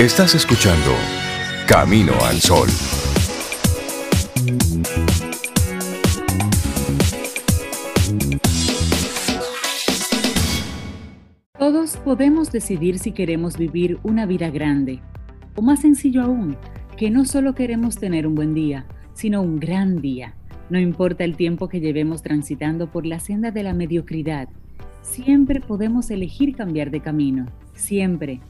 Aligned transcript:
Estás 0.00 0.34
escuchando 0.34 0.90
Camino 1.68 2.14
al 2.24 2.40
Sol. 2.40 2.68
Todos 11.56 11.96
podemos 11.98 12.50
decidir 12.50 12.98
si 12.98 13.12
queremos 13.12 13.56
vivir 13.56 14.00
una 14.02 14.26
vida 14.26 14.50
grande, 14.50 15.00
o 15.54 15.62
más 15.62 15.82
sencillo 15.82 16.22
aún, 16.22 16.56
que 16.96 17.10
no 17.10 17.24
solo 17.24 17.54
queremos 17.54 17.96
tener 17.96 18.26
un 18.26 18.34
buen 18.34 18.52
día, 18.52 18.86
sino 19.12 19.42
un 19.42 19.60
gran 19.60 20.00
día. 20.00 20.34
No 20.70 20.80
importa 20.80 21.22
el 21.22 21.36
tiempo 21.36 21.68
que 21.68 21.78
llevemos 21.78 22.20
transitando 22.20 22.90
por 22.90 23.06
la 23.06 23.20
senda 23.20 23.52
de 23.52 23.62
la 23.62 23.74
mediocridad, 23.74 24.48
siempre 25.02 25.60
podemos 25.60 26.10
elegir 26.10 26.56
cambiar 26.56 26.90
de 26.90 26.98
camino, 26.98 27.46
siempre. 27.74 28.40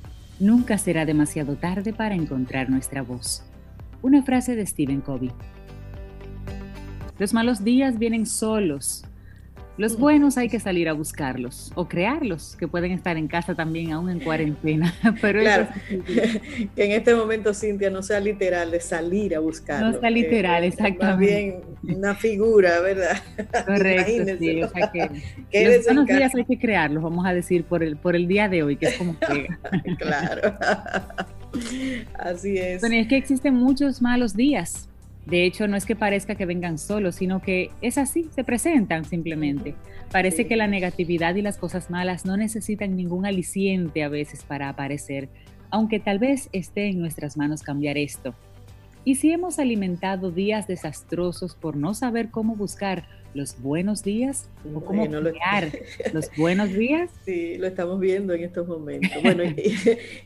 Nunca 0.41 0.79
será 0.79 1.07
demasiado 1.07 1.57
tarde 1.57 1.93
para 1.93 2.15
encontrar 2.15 2.69
nuestra 2.69 3.03
voz. 3.03 3.45
Una 4.03 4.23
frase 4.23 4.57
de 4.57 4.67
Stephen 4.67 5.01
Covey. 5.01 5.31
Los 7.19 7.33
malos 7.33 7.63
días 7.63 7.99
vienen 7.99 8.27
solos, 8.27 9.05
los 9.77 9.99
buenos 9.99 10.39
hay 10.39 10.49
que 10.49 10.61
salir 10.61 10.89
a 10.89 10.93
buscarlos 10.93 11.73
o 11.75 11.89
crearlos, 11.89 12.57
que 12.57 12.69
pueden 12.69 12.93
estar 12.93 13.17
en 13.17 13.27
casa 13.27 13.55
también, 13.55 13.93
aún 13.93 14.09
en 14.09 14.21
cuarentena. 14.21 14.95
Pero 15.21 15.41
claro, 15.41 15.69
que 15.89 16.85
en 16.85 16.93
este 16.93 17.15
momento, 17.15 17.53
Cintia, 17.53 17.91
no 17.91 18.03
sea 18.03 18.21
literal 18.21 18.71
de 18.71 18.81
salir 18.81 19.35
a 19.35 19.41
buscarlos. 19.41 19.95
No 19.95 20.01
sea 20.01 20.11
literal, 20.11 20.65
exactamente. 20.65 21.05
Más 21.07 21.19
bien 21.19 21.97
una 21.97 22.15
figura, 22.15 22.81
¿verdad? 22.81 23.17
Correcto, 23.67 24.37
sí, 24.39 24.63
o 24.63 24.69
sea 24.69 24.93
que 24.93 25.11
los 25.67 25.85
buenos 25.85 26.07
días 26.07 26.35
hay 26.35 26.45
que 26.45 26.59
crearlos, 26.59 27.03
vamos 27.03 27.27
a 27.27 27.35
decir, 27.35 27.65
por 27.65 27.83
el, 27.83 27.97
por 27.97 28.15
el 28.15 28.29
día 28.29 28.49
de 28.49 28.63
hoy, 28.63 28.77
que 28.77 28.87
es 28.87 28.97
como 28.97 29.19
que... 29.19 29.49
claro, 29.99 30.57
así 32.15 32.59
es. 32.59 32.81
Bueno, 32.81 32.97
es 32.97 33.09
que 33.09 33.17
existen 33.17 33.55
muchos 33.55 34.01
malos 34.01 34.37
días, 34.37 34.89
de 35.27 35.45
hecho, 35.45 35.67
no 35.69 35.77
es 35.77 35.87
que 35.87 35.97
parezca 35.97 36.35
que 36.35 36.45
vengan 36.45 36.79
solos, 36.79 37.15
sino 37.17 37.41
que 37.41 37.71
es 37.81 37.97
así, 37.97 38.29
se 38.35 38.45
presentan 38.45 39.07
simplemente. 39.07 39.75
Parece 40.13 40.47
que 40.47 40.57
la 40.57 40.67
negatividad 40.67 41.35
y 41.35 41.43
las 41.43 41.57
cosas 41.57 41.89
malas 41.89 42.27
no 42.27 42.37
necesitan 42.37 42.95
ningún 42.95 43.25
aliciente 43.25 44.03
a 44.03 44.09
veces 44.09 44.45
para 44.45 44.69
aparecer, 44.69 45.31
aunque 45.71 45.99
tal 45.99 46.19
vez 46.19 46.51
esté 46.53 46.89
en 46.89 47.01
nuestras 47.01 47.39
manos 47.39 47.63
cambiar 47.63 47.97
esto. 47.97 48.35
Y 49.07 49.17
si 49.17 49.33
hemos 49.33 49.59
alimentado 49.59 50.31
días 50.31 50.67
desastrosos 50.67 51.55
por 51.55 51.77
no 51.77 51.95
saber 51.95 52.31
cómo 52.31 52.55
buscar 52.55 53.07
los 53.35 53.61
buenos 53.61 54.03
días 54.03 54.49
o 54.75 54.81
cómo 54.81 55.07
crear 55.07 55.73
los 56.13 56.31
buenos 56.37 56.73
días. 56.73 57.11
Sí, 57.25 57.57
lo 57.57 57.67
estamos 57.67 57.99
viendo 57.99 58.35
en 58.35 58.45
estos 58.45 58.69
momentos. 58.69 59.11
Bueno, 59.23 59.43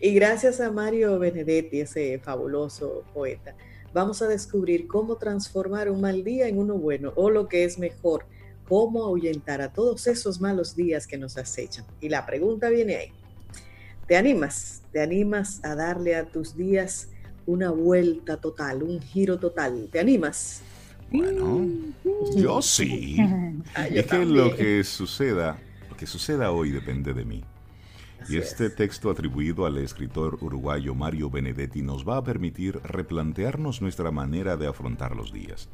y 0.00 0.12
gracias 0.14 0.60
a 0.60 0.70
Mario 0.70 1.18
Benedetti, 1.18 1.80
ese 1.80 2.18
fabuloso 2.18 3.05
poeta 3.14 3.55
vamos 3.92 4.22
a 4.22 4.28
descubrir 4.28 4.86
cómo 4.86 5.17
transformar 5.17 5.91
un 5.91 6.00
mal 6.00 6.25
día 6.25 6.48
en 6.48 6.58
uno 6.58 6.75
bueno 6.75 7.12
o 7.17 7.31
lo 7.31 7.48
que 7.48 7.64
es 7.64 7.78
mejor, 7.78 8.25
cómo 8.69 9.05
ahuyentar 9.05 9.61
a 9.61 9.72
todos 9.72 10.06
esos 10.06 10.41
malos 10.41 10.77
días 10.77 11.06
que 11.06 11.19
nos 11.19 11.36
acechan. 11.39 11.84
Y 12.00 12.08
la 12.08 12.27
pregunta 12.27 12.69
viene 12.69 12.97
ahí. 12.97 13.12
¿Te 14.06 14.17
animas? 14.17 14.83
¿Te 14.92 15.00
animas 15.00 15.61
a 15.64 15.75
darle 15.75 16.17
a 16.17 16.25
tus 16.25 16.56
días 16.56 17.08
una 17.47 17.70
vuelta 17.70 18.39
total, 18.39 18.83
un 18.83 19.00
giro 19.00 19.39
total? 19.39 19.89
¿Te 19.91 20.00
animas? 20.00 20.62
Bueno, 21.11 21.67
yo 22.36 22.62
sí. 22.62 23.17
Ah, 23.75 23.86
es 23.86 24.06
que 24.06 24.25
lo 24.25 24.55
que 24.55 24.83
suceda, 24.83 25.61
lo 25.91 25.97
que 25.97 26.06
suceda 26.06 26.52
hoy 26.52 26.70
depende 26.70 27.12
de 27.12 27.25
mí 27.25 27.45
y 28.28 28.36
este 28.36 28.68
texto 28.68 29.10
atribuido 29.10 29.64
al 29.64 29.78
escritor 29.78 30.38
uruguayo 30.42 30.94
Mario 30.94 31.30
Benedetti 31.30 31.82
nos 31.82 32.06
va 32.06 32.18
a 32.18 32.24
permitir 32.24 32.78
replantearnos 32.84 33.80
nuestra 33.80 34.10
manera 34.10 34.56
de 34.56 34.66
afrontar 34.66 35.16
los 35.16 35.32
días. 35.32 35.68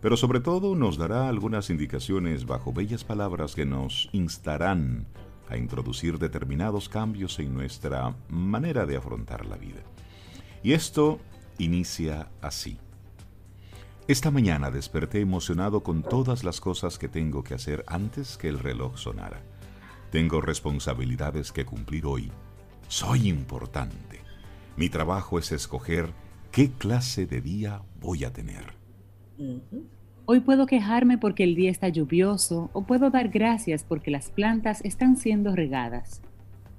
Pero 0.00 0.16
sobre 0.16 0.40
todo 0.40 0.74
nos 0.74 0.96
dará 0.96 1.28
algunas 1.28 1.70
indicaciones 1.70 2.46
bajo 2.46 2.72
bellas 2.72 3.04
palabras 3.04 3.54
que 3.54 3.66
nos 3.66 4.08
instarán 4.12 5.06
a 5.48 5.56
introducir 5.56 6.18
determinados 6.18 6.88
cambios 6.88 7.38
en 7.40 7.52
nuestra 7.52 8.14
manera 8.28 8.86
de 8.86 8.96
afrontar 8.96 9.44
la 9.44 9.56
vida. 9.56 9.82
Y 10.62 10.72
esto 10.72 11.18
inicia 11.58 12.30
así. 12.40 12.78
Esta 14.06 14.30
mañana 14.30 14.70
desperté 14.70 15.20
emocionado 15.20 15.82
con 15.82 16.02
todas 16.02 16.42
las 16.42 16.60
cosas 16.60 16.98
que 16.98 17.08
tengo 17.08 17.44
que 17.44 17.54
hacer 17.54 17.84
antes 17.86 18.38
que 18.38 18.48
el 18.48 18.58
reloj 18.58 18.96
sonara. 18.96 19.42
Tengo 20.10 20.40
responsabilidades 20.40 21.52
que 21.52 21.66
cumplir 21.66 22.06
hoy. 22.06 22.30
Soy 22.88 23.28
importante. 23.28 24.20
Mi 24.78 24.88
trabajo 24.88 25.38
es 25.38 25.52
escoger 25.52 26.06
qué 26.50 26.70
clase 26.70 27.26
de 27.26 27.42
día 27.42 27.82
voy 28.00 28.24
a 28.24 28.32
tener. 28.32 28.64
Hoy 30.24 30.40
puedo 30.40 30.64
quejarme 30.64 31.18
porque 31.18 31.44
el 31.44 31.54
día 31.54 31.70
está 31.70 31.90
lluvioso 31.90 32.70
o 32.72 32.86
puedo 32.86 33.10
dar 33.10 33.28
gracias 33.28 33.84
porque 33.84 34.10
las 34.10 34.30
plantas 34.30 34.82
están 34.82 35.18
siendo 35.18 35.54
regadas. 35.54 36.22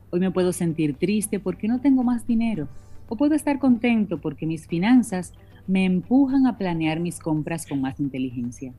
Hoy 0.09 0.19
me 0.19 0.31
puedo 0.31 0.51
sentir 0.51 0.95
triste 0.95 1.39
porque 1.39 1.67
no 1.67 1.81
tengo 1.81 2.03
más 2.03 2.25
dinero 2.25 2.67
o 3.09 3.15
puedo 3.15 3.35
estar 3.35 3.59
contento 3.59 4.19
porque 4.19 4.47
mis 4.47 4.65
finanzas 4.65 5.33
me 5.67 5.85
empujan 5.85 6.47
a 6.47 6.57
planear 6.57 6.99
mis 6.99 7.19
compras 7.19 7.67
con 7.67 7.79
más 7.79 7.99
inteligencia. 7.99 8.73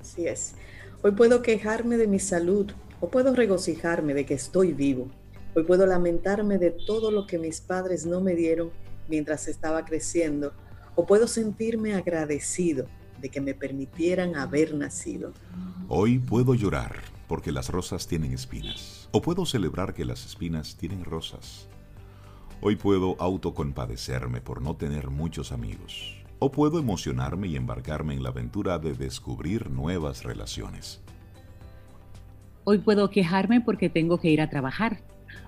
Así 0.00 0.26
es. 0.26 0.56
Hoy 1.02 1.12
puedo 1.12 1.42
quejarme 1.42 1.96
de 1.96 2.08
mi 2.08 2.18
salud 2.18 2.72
o 3.00 3.08
puedo 3.08 3.34
regocijarme 3.34 4.14
de 4.14 4.26
que 4.26 4.34
estoy 4.34 4.72
vivo. 4.72 5.08
Hoy 5.54 5.64
puedo 5.64 5.86
lamentarme 5.86 6.58
de 6.58 6.70
todo 6.70 7.10
lo 7.10 7.26
que 7.26 7.38
mis 7.38 7.60
padres 7.60 8.06
no 8.06 8.20
me 8.20 8.34
dieron 8.34 8.70
mientras 9.08 9.48
estaba 9.48 9.84
creciendo. 9.84 10.52
O 10.94 11.06
puedo 11.06 11.26
sentirme 11.26 11.94
agradecido 11.94 12.86
de 13.20 13.28
que 13.28 13.40
me 13.40 13.54
permitieran 13.54 14.36
haber 14.36 14.74
nacido. 14.74 15.32
Hoy 15.88 16.18
puedo 16.18 16.54
llorar 16.54 16.96
porque 17.26 17.52
las 17.52 17.68
rosas 17.68 18.06
tienen 18.06 18.32
espinas. 18.32 19.08
O 19.12 19.22
puedo 19.22 19.46
celebrar 19.46 19.94
que 19.94 20.04
las 20.04 20.24
espinas 20.26 20.76
tienen 20.76 21.04
rosas. 21.04 21.68
Hoy 22.60 22.76
puedo 22.76 23.16
autocompadecerme 23.20 24.40
por 24.40 24.60
no 24.60 24.76
tener 24.76 25.10
muchos 25.10 25.52
amigos. 25.52 26.16
O 26.40 26.50
puedo 26.50 26.78
emocionarme 26.78 27.48
y 27.48 27.56
embarcarme 27.56 28.14
en 28.14 28.22
la 28.22 28.30
aventura 28.30 28.78
de 28.78 28.94
descubrir 28.94 29.70
nuevas 29.70 30.24
relaciones. 30.24 31.00
Hoy 32.70 32.76
puedo 32.76 33.08
quejarme 33.08 33.62
porque 33.62 33.88
tengo 33.88 34.20
que 34.20 34.28
ir 34.28 34.42
a 34.42 34.50
trabajar. 34.50 34.98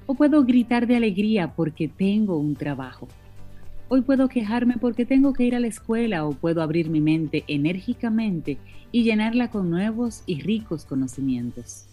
O 0.06 0.14
puedo 0.14 0.42
gritar 0.42 0.86
de 0.86 0.96
alegría 0.96 1.52
porque 1.54 1.86
tengo 1.86 2.38
un 2.38 2.54
trabajo. 2.56 3.08
Hoy 3.90 4.00
puedo 4.00 4.26
quejarme 4.26 4.78
porque 4.80 5.04
tengo 5.04 5.34
que 5.34 5.44
ir 5.44 5.54
a 5.54 5.60
la 5.60 5.66
escuela 5.66 6.24
o 6.24 6.32
puedo 6.32 6.62
abrir 6.62 6.88
mi 6.88 7.02
mente 7.02 7.44
enérgicamente 7.46 8.56
y 8.90 9.02
llenarla 9.02 9.50
con 9.50 9.68
nuevos 9.68 10.22
y 10.24 10.40
ricos 10.40 10.86
conocimientos. 10.86 11.84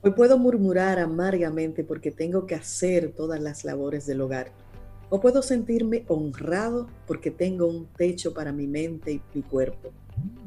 Hoy 0.00 0.12
puedo 0.12 0.38
murmurar 0.38 0.98
amargamente 0.98 1.84
porque 1.84 2.10
tengo 2.10 2.46
que 2.46 2.54
hacer 2.54 3.12
todas 3.14 3.42
las 3.42 3.66
labores 3.66 4.06
del 4.06 4.22
hogar. 4.22 4.50
O 5.10 5.20
puedo 5.20 5.42
sentirme 5.42 6.04
honrado 6.08 6.88
porque 7.06 7.30
tengo 7.30 7.66
un 7.66 7.84
techo 7.84 8.32
para 8.32 8.50
mi 8.50 8.66
mente 8.66 9.12
y 9.12 9.20
mi 9.34 9.42
cuerpo. 9.42 9.90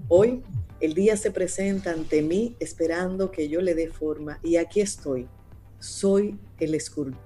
Hoy 0.07 0.41
el 0.81 0.96
día 0.96 1.16
se 1.16 1.31
presenta 1.31 1.92
ante 1.92 2.22
mí 2.22 2.56
esperando 2.59 3.31
que 3.31 3.47
yo 3.47 3.62
le 3.62 3.75
dé 3.75 3.88
forma 3.88 4.40
y 4.44 4.56
aquí 4.56 4.81
estoy. 4.81 5.28
Soy 5.80 6.38
el, 6.59 6.78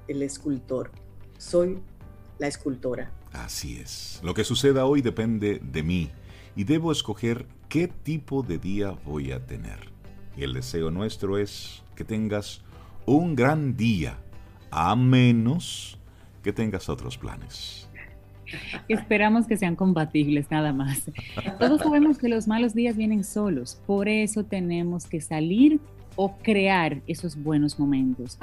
el 0.07 0.21
escultor, 0.21 0.91
soy 1.37 1.79
la 2.37 2.47
escultora. 2.47 3.11
Así 3.31 3.77
es. 3.77 4.19
Lo 4.23 4.33
que 4.33 4.43
suceda 4.43 4.85
hoy 4.85 5.01
depende 5.01 5.59
de 5.63 5.83
mí 5.83 6.09
y 6.55 6.65
debo 6.65 6.91
escoger 6.91 7.47
qué 7.69 7.87
tipo 7.87 8.43
de 8.43 8.57
día 8.57 8.91
voy 9.05 9.31
a 9.31 9.45
tener. 9.45 9.91
Y 10.37 10.43
el 10.43 10.53
deseo 10.53 10.91
nuestro 10.91 11.37
es 11.37 11.81
que 11.95 12.03
tengas 12.03 12.61
un 13.05 13.35
gran 13.35 13.77
día, 13.77 14.17
a 14.71 14.95
menos 14.95 15.97
que 16.43 16.51
tengas 16.51 16.89
otros 16.89 17.17
planes. 17.17 17.84
Esperamos 18.87 19.47
que 19.47 19.57
sean 19.57 19.75
compatibles, 19.75 20.49
nada 20.49 20.73
más. 20.73 21.03
Todos 21.59 21.81
sabemos 21.81 22.17
que 22.17 22.29
los 22.29 22.47
malos 22.47 22.73
días 22.73 22.95
vienen 22.95 23.23
solos, 23.23 23.79
por 23.85 24.07
eso 24.07 24.43
tenemos 24.43 25.05
que 25.05 25.21
salir 25.21 25.79
o 26.15 26.37
crear 26.37 27.01
esos 27.07 27.35
buenos 27.35 27.79
momentos. 27.79 28.37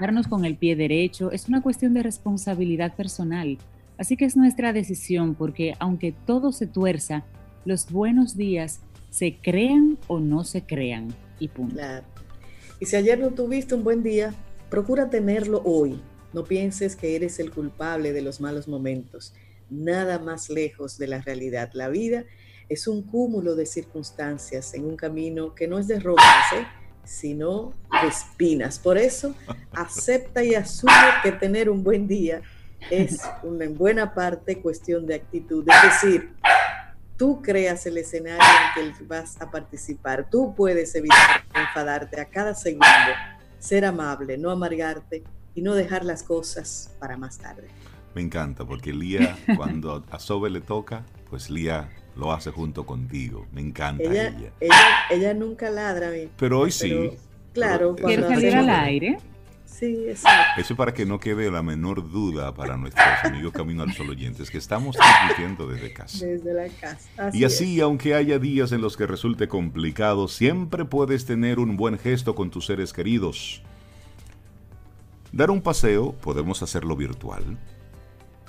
Darnos 0.00 0.26
con 0.26 0.44
el 0.44 0.56
pie 0.56 0.76
derecho 0.76 1.30
es 1.32 1.48
una 1.48 1.62
cuestión 1.62 1.94
de 1.94 2.02
responsabilidad 2.02 2.94
personal, 2.94 3.58
así 3.98 4.16
que 4.16 4.24
es 4.24 4.36
nuestra 4.36 4.72
decisión 4.72 5.34
porque 5.34 5.74
aunque 5.78 6.12
todo 6.26 6.52
se 6.52 6.66
tuerza, 6.66 7.24
los 7.64 7.90
buenos 7.90 8.36
días 8.36 8.80
se 9.10 9.36
crean 9.36 9.98
o 10.06 10.20
no 10.20 10.44
se 10.44 10.62
crean 10.62 11.08
y 11.38 11.48
punto. 11.48 11.76
Y 12.78 12.86
si 12.86 12.96
ayer 12.96 13.18
no 13.18 13.30
tuviste 13.30 13.74
un 13.74 13.84
buen 13.84 14.02
día, 14.02 14.32
procura 14.70 15.10
tenerlo 15.10 15.60
hoy 15.64 16.00
no 16.32 16.44
pienses 16.44 16.96
que 16.96 17.16
eres 17.16 17.38
el 17.38 17.50
culpable 17.50 18.12
de 18.12 18.22
los 18.22 18.40
malos 18.40 18.68
momentos. 18.68 19.34
Nada 19.68 20.18
más 20.18 20.48
lejos 20.48 20.98
de 20.98 21.06
la 21.06 21.20
realidad. 21.20 21.70
La 21.74 21.88
vida 21.88 22.24
es 22.68 22.86
un 22.86 23.02
cúmulo 23.02 23.56
de 23.56 23.66
circunstancias 23.66 24.74
en 24.74 24.84
un 24.84 24.96
camino 24.96 25.54
que 25.54 25.66
no 25.66 25.78
es 25.78 25.88
de 25.88 25.98
rosas, 25.98 26.52
¿eh? 26.54 26.66
sino 27.04 27.74
de 28.00 28.08
espinas. 28.08 28.78
Por 28.78 28.96
eso, 28.96 29.34
acepta 29.72 30.44
y 30.44 30.54
asume 30.54 30.92
que 31.22 31.32
tener 31.32 31.68
un 31.68 31.82
buen 31.82 32.06
día 32.06 32.42
es 32.90 33.20
en 33.42 33.76
buena 33.76 34.14
parte 34.14 34.60
cuestión 34.60 35.06
de 35.06 35.16
actitud. 35.16 35.66
Es 35.68 35.82
decir, 35.82 36.32
tú 37.16 37.42
creas 37.42 37.84
el 37.86 37.98
escenario 37.98 38.42
en 38.80 38.94
que 38.94 39.04
vas 39.04 39.40
a 39.40 39.50
participar. 39.50 40.28
Tú 40.30 40.54
puedes 40.54 40.94
evitar 40.94 41.42
enfadarte 41.52 42.20
a 42.20 42.24
cada 42.24 42.54
segundo, 42.54 42.86
ser 43.58 43.84
amable, 43.84 44.38
no 44.38 44.50
amargarte 44.50 45.24
y 45.54 45.62
no 45.62 45.74
dejar 45.74 46.04
las 46.04 46.22
cosas 46.22 46.94
para 46.98 47.16
más 47.16 47.38
tarde. 47.38 47.68
Me 48.14 48.22
encanta 48.22 48.64
porque 48.64 48.92
Lía, 48.92 49.36
cuando 49.56 50.04
a 50.10 50.18
Sobe 50.18 50.50
le 50.50 50.60
toca, 50.60 51.04
pues 51.28 51.50
Lía 51.50 51.88
lo 52.16 52.32
hace 52.32 52.50
junto 52.50 52.84
contigo. 52.84 53.46
Me 53.52 53.60
encanta 53.60 54.04
ella. 54.04 54.52
Ella, 55.10 55.34
nunca 55.34 55.70
ladra 55.70 56.10
mí. 56.10 56.28
Pero 56.36 56.60
hoy 56.60 56.72
sí. 56.72 57.10
Claro, 57.52 57.96
¿Quiere 57.96 58.22
salir 58.22 58.56
al 58.56 58.70
aire? 58.70 59.18
Sí, 59.64 60.04
exacto. 60.08 60.60
Eso 60.60 60.76
para 60.76 60.92
que 60.92 61.06
no 61.06 61.18
quede 61.18 61.50
la 61.50 61.62
menor 61.62 62.10
duda 62.10 62.52
para 62.52 62.76
nuestros 62.76 63.06
amigos 63.24 63.52
Camino 63.52 63.82
al 63.82 63.92
Sol 63.94 64.10
oyentes 64.10 64.50
que 64.50 64.58
estamos 64.58 64.96
transmitiendo 64.96 65.66
desde 65.66 65.92
casa. 65.92 66.26
Desde 66.26 66.52
la 66.52 66.68
casa. 66.68 67.30
y 67.32 67.44
así, 67.44 67.80
aunque 67.80 68.14
haya 68.14 68.38
días 68.38 68.72
en 68.72 68.82
los 68.82 68.96
que 68.96 69.06
resulte 69.06 69.48
complicado, 69.48 70.28
siempre 70.28 70.84
puedes 70.84 71.24
tener 71.24 71.58
un 71.58 71.76
buen 71.76 71.98
gesto 71.98 72.34
con 72.34 72.50
tus 72.50 72.66
seres 72.66 72.92
queridos. 72.92 73.62
Dar 75.32 75.50
un 75.50 75.62
paseo, 75.62 76.12
podemos 76.12 76.60
hacerlo 76.62 76.96
virtual. 76.96 77.56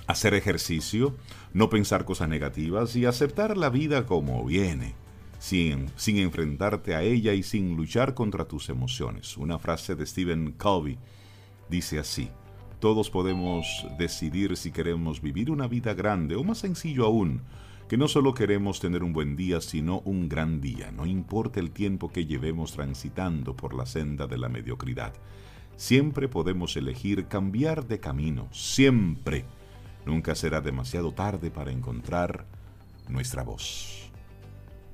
Hacer 0.07 0.33
ejercicio, 0.33 1.15
no 1.53 1.69
pensar 1.69 2.05
cosas 2.05 2.27
negativas 2.27 2.95
y 2.95 3.05
aceptar 3.05 3.55
la 3.55 3.69
vida 3.69 4.07
como 4.07 4.43
viene, 4.43 4.95
sin, 5.37 5.89
sin 5.95 6.17
enfrentarte 6.17 6.95
a 6.95 7.03
ella 7.03 7.33
y 7.33 7.43
sin 7.43 7.77
luchar 7.77 8.15
contra 8.15 8.45
tus 8.45 8.69
emociones. 8.69 9.37
Una 9.37 9.59
frase 9.59 9.95
de 9.95 10.07
Stephen 10.07 10.53
Covey 10.53 10.97
dice 11.69 11.99
así, 11.99 12.29
todos 12.79 13.11
podemos 13.11 13.85
decidir 13.99 14.57
si 14.57 14.71
queremos 14.71 15.21
vivir 15.21 15.51
una 15.51 15.67
vida 15.67 15.93
grande 15.93 16.35
o 16.35 16.43
más 16.43 16.57
sencillo 16.57 17.05
aún, 17.05 17.43
que 17.87 17.95
no 17.95 18.07
solo 18.07 18.33
queremos 18.33 18.79
tener 18.79 19.03
un 19.03 19.13
buen 19.13 19.35
día, 19.35 19.61
sino 19.61 19.99
un 19.99 20.27
gran 20.27 20.61
día, 20.61 20.91
no 20.91 21.05
importa 21.05 21.59
el 21.59 21.69
tiempo 21.69 22.11
que 22.11 22.25
llevemos 22.25 22.73
transitando 22.73 23.55
por 23.55 23.75
la 23.75 23.85
senda 23.85 24.25
de 24.25 24.39
la 24.39 24.49
mediocridad. 24.49 25.13
Siempre 25.75 26.27
podemos 26.27 26.77
elegir 26.77 27.25
cambiar 27.25 27.87
de 27.87 27.99
camino, 27.99 28.47
siempre 28.51 29.45
Nunca 30.05 30.33
será 30.35 30.61
demasiado 30.61 31.11
tarde 31.11 31.51
para 31.51 31.71
encontrar 31.71 32.45
nuestra 33.07 33.43
voz. 33.43 34.11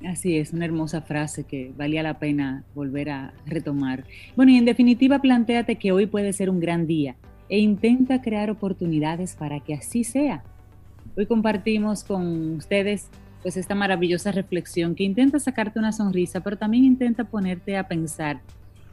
Así 0.05 0.37
es, 0.37 0.53
una 0.53 0.65
hermosa 0.65 1.01
frase 1.01 1.43
que 1.45 1.71
valía 1.75 2.03
la 2.03 2.19
pena 2.19 2.63
volver 2.75 3.09
a 3.09 3.33
retomar. 3.45 4.03
Bueno, 4.35 4.51
y 4.51 4.57
en 4.57 4.65
definitiva, 4.65 5.19
planteate 5.19 5.77
que 5.77 5.91
hoy 5.91 6.05
puede 6.05 6.33
ser 6.33 6.49
un 6.49 6.59
gran 6.59 6.85
día 6.85 7.15
e 7.49 7.59
intenta 7.59 8.21
crear 8.21 8.49
oportunidades 8.49 9.35
para 9.35 9.59
que 9.61 9.73
así 9.73 10.03
sea. 10.03 10.43
Hoy 11.15 11.25
compartimos 11.25 12.03
con 12.03 12.57
ustedes 12.57 13.09
pues 13.41 13.55
esta 13.55 13.75
maravillosa 13.75 14.31
reflexión 14.31 14.93
que 14.93 15.03
intenta 15.03 15.39
sacarte 15.39 15.79
una 15.79 15.93
sonrisa, 15.93 16.41
pero 16.41 16.57
también 16.57 16.83
intenta 16.83 17.23
ponerte 17.23 17.77
a 17.77 17.87
pensar 17.87 18.41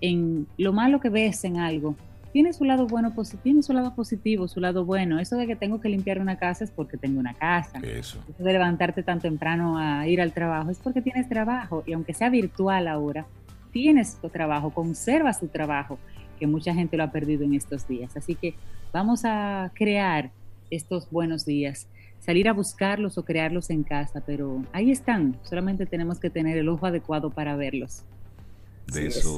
en 0.04 0.46
lo 0.58 0.72
malo 0.72 1.00
que 1.00 1.08
ves 1.08 1.44
en 1.44 1.56
algo 1.56 1.96
tiene 2.34 2.52
su 2.52 2.64
lado 2.64 2.88
bueno, 2.88 3.14
tiene 3.44 3.62
su 3.62 3.72
lado 3.72 3.94
positivo, 3.94 4.48
su 4.48 4.58
lado 4.58 4.84
bueno. 4.84 5.20
Eso 5.20 5.36
de 5.36 5.46
que 5.46 5.54
tengo 5.54 5.80
que 5.80 5.88
limpiar 5.88 6.18
una 6.18 6.36
casa 6.36 6.64
es 6.64 6.72
porque 6.72 6.96
tengo 6.96 7.20
una 7.20 7.32
casa. 7.32 7.78
Eso. 7.78 8.18
Eso 8.28 8.42
de 8.42 8.52
levantarte 8.52 9.04
tan 9.04 9.20
temprano 9.20 9.78
a 9.78 10.08
ir 10.08 10.20
al 10.20 10.32
trabajo 10.32 10.68
es 10.68 10.80
porque 10.80 11.00
tienes 11.00 11.28
trabajo. 11.28 11.84
Y 11.86 11.92
aunque 11.92 12.12
sea 12.12 12.30
virtual 12.30 12.88
ahora, 12.88 13.24
tienes 13.70 14.16
tu 14.16 14.30
trabajo, 14.30 14.70
conservas 14.70 15.38
tu 15.38 15.46
trabajo, 15.46 15.96
que 16.36 16.48
mucha 16.48 16.74
gente 16.74 16.96
lo 16.96 17.04
ha 17.04 17.12
perdido 17.12 17.44
en 17.44 17.54
estos 17.54 17.86
días. 17.86 18.16
Así 18.16 18.34
que 18.34 18.56
vamos 18.92 19.24
a 19.24 19.70
crear 19.72 20.32
estos 20.72 21.08
buenos 21.12 21.46
días, 21.46 21.86
salir 22.18 22.48
a 22.48 22.52
buscarlos 22.52 23.16
o 23.16 23.24
crearlos 23.24 23.70
en 23.70 23.84
casa, 23.84 24.24
pero 24.26 24.60
ahí 24.72 24.90
están. 24.90 25.36
Solamente 25.44 25.86
tenemos 25.86 26.18
que 26.18 26.30
tener 26.30 26.58
el 26.58 26.68
ojo 26.68 26.86
adecuado 26.86 27.30
para 27.30 27.54
verlos 27.54 28.04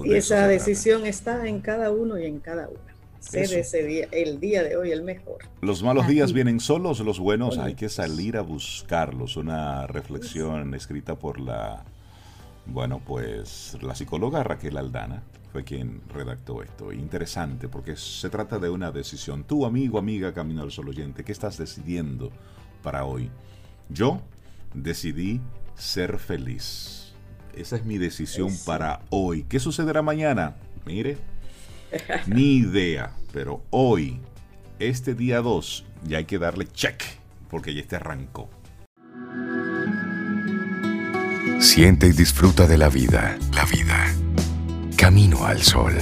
y 0.05 0.15
esa 0.15 0.47
decisión 0.49 1.07
está 1.07 1.47
en 1.47 1.61
cada 1.61 1.91
uno 1.91 2.19
y 2.19 2.27
en 2.27 2.41
cada 2.41 2.69
una. 2.69 2.97
Ser 3.21 3.53
ese 3.55 3.83
día, 3.83 4.09
el 4.13 4.39
día 4.39 4.63
de 4.63 4.77
hoy 4.77 4.93
el 4.93 5.03
mejor. 5.03 5.39
Los 5.61 5.83
malos 5.83 6.07
días 6.07 6.33
vienen 6.33 6.61
solos, 6.61 7.01
los 7.01 7.19
buenos 7.19 7.59
hay 7.59 7.75
que 7.75 7.89
salir 7.89 8.37
a 8.37 8.43
buscarlos. 8.43 9.37
Una 9.37 9.87
reflexión 9.89 10.75
escrita 10.75 11.17
por 11.17 11.41
la, 11.41 11.85
bueno, 12.67 13.03
pues 13.05 13.77
la 13.83 13.97
psicóloga 13.97 14.45
Raquel 14.45 14.77
Aldana 14.77 15.23
fue 15.53 15.65
quien 15.65 16.03
redactó 16.09 16.63
esto. 16.63 16.93
Interesante 16.93 17.69
porque 17.69 17.97
se 17.97 18.31
trata 18.31 18.59
de 18.61 18.71
una 18.71 18.93
decisión. 18.93 19.43
Tú, 19.43 19.67
amigo, 19.67 19.99
amiga, 19.99 20.33
Camino 20.33 20.63
al 20.63 20.71
Sol 20.71 20.89
oyente, 20.89 21.25
¿qué 21.25 21.33
estás 21.33 21.59
decidiendo 21.59 22.31
para 22.83 23.05
hoy? 23.05 23.29
Yo 23.89 24.21
decidí 24.73 25.41
ser 25.75 26.19
feliz 26.19 26.96
esa 27.57 27.77
es 27.77 27.85
mi 27.85 27.99
decisión 27.99 28.51
para 28.65 29.01
hoy. 29.11 29.45
¿Qué 29.49 29.59
sucederá 29.59 30.03
mañana? 30.03 30.57
Mire, 30.85 31.17
ni 32.27 32.57
idea. 32.57 33.13
Pero 33.33 33.63
hoy, 33.71 34.21
este 34.79 35.15
día 35.15 35.41
2, 35.41 35.85
ya 36.07 36.19
hay 36.19 36.25
que 36.25 36.39
darle 36.39 36.67
check, 36.67 37.03
porque 37.49 37.75
ya 37.75 37.81
este 37.81 37.97
arrancó. 37.97 38.49
Siente 41.61 42.07
y 42.07 42.13
disfruta 42.13 42.67
de 42.67 42.79
la 42.79 42.89
vida. 42.89 43.39
La 43.55 43.65
vida. 43.65 44.07
Camino 44.97 45.45
al 45.45 45.63
sol. 45.63 45.95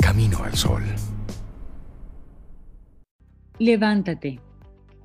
Camino 0.00 0.44
al 0.44 0.54
sol. 0.54 0.82
Levántate. 3.58 4.40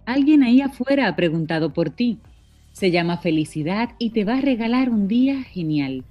Alguien 0.05 0.43
ahí 0.43 0.61
afuera 0.61 1.07
ha 1.07 1.15
preguntado 1.15 1.73
por 1.73 1.89
ti. 1.89 2.19
Se 2.75 2.91
llama 2.91 3.19
Felicidad 3.19 3.91
y 3.99 4.09
te 4.09 4.25
va 4.25 4.39
a 4.39 4.41
regalar 4.41 4.89
un 4.89 5.07
día 5.07 5.43
genial. 5.43 6.03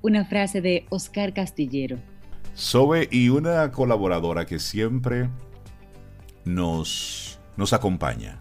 Una 0.00 0.24
frase 0.24 0.60
de 0.60 0.84
Oscar 0.88 1.32
Castillero. 1.32 1.96
Sobe 2.54 3.08
y 3.08 3.28
una 3.28 3.70
colaboradora 3.70 4.44
que 4.44 4.58
siempre 4.58 5.30
nos, 6.44 7.38
nos 7.56 7.72
acompaña. 7.72 8.40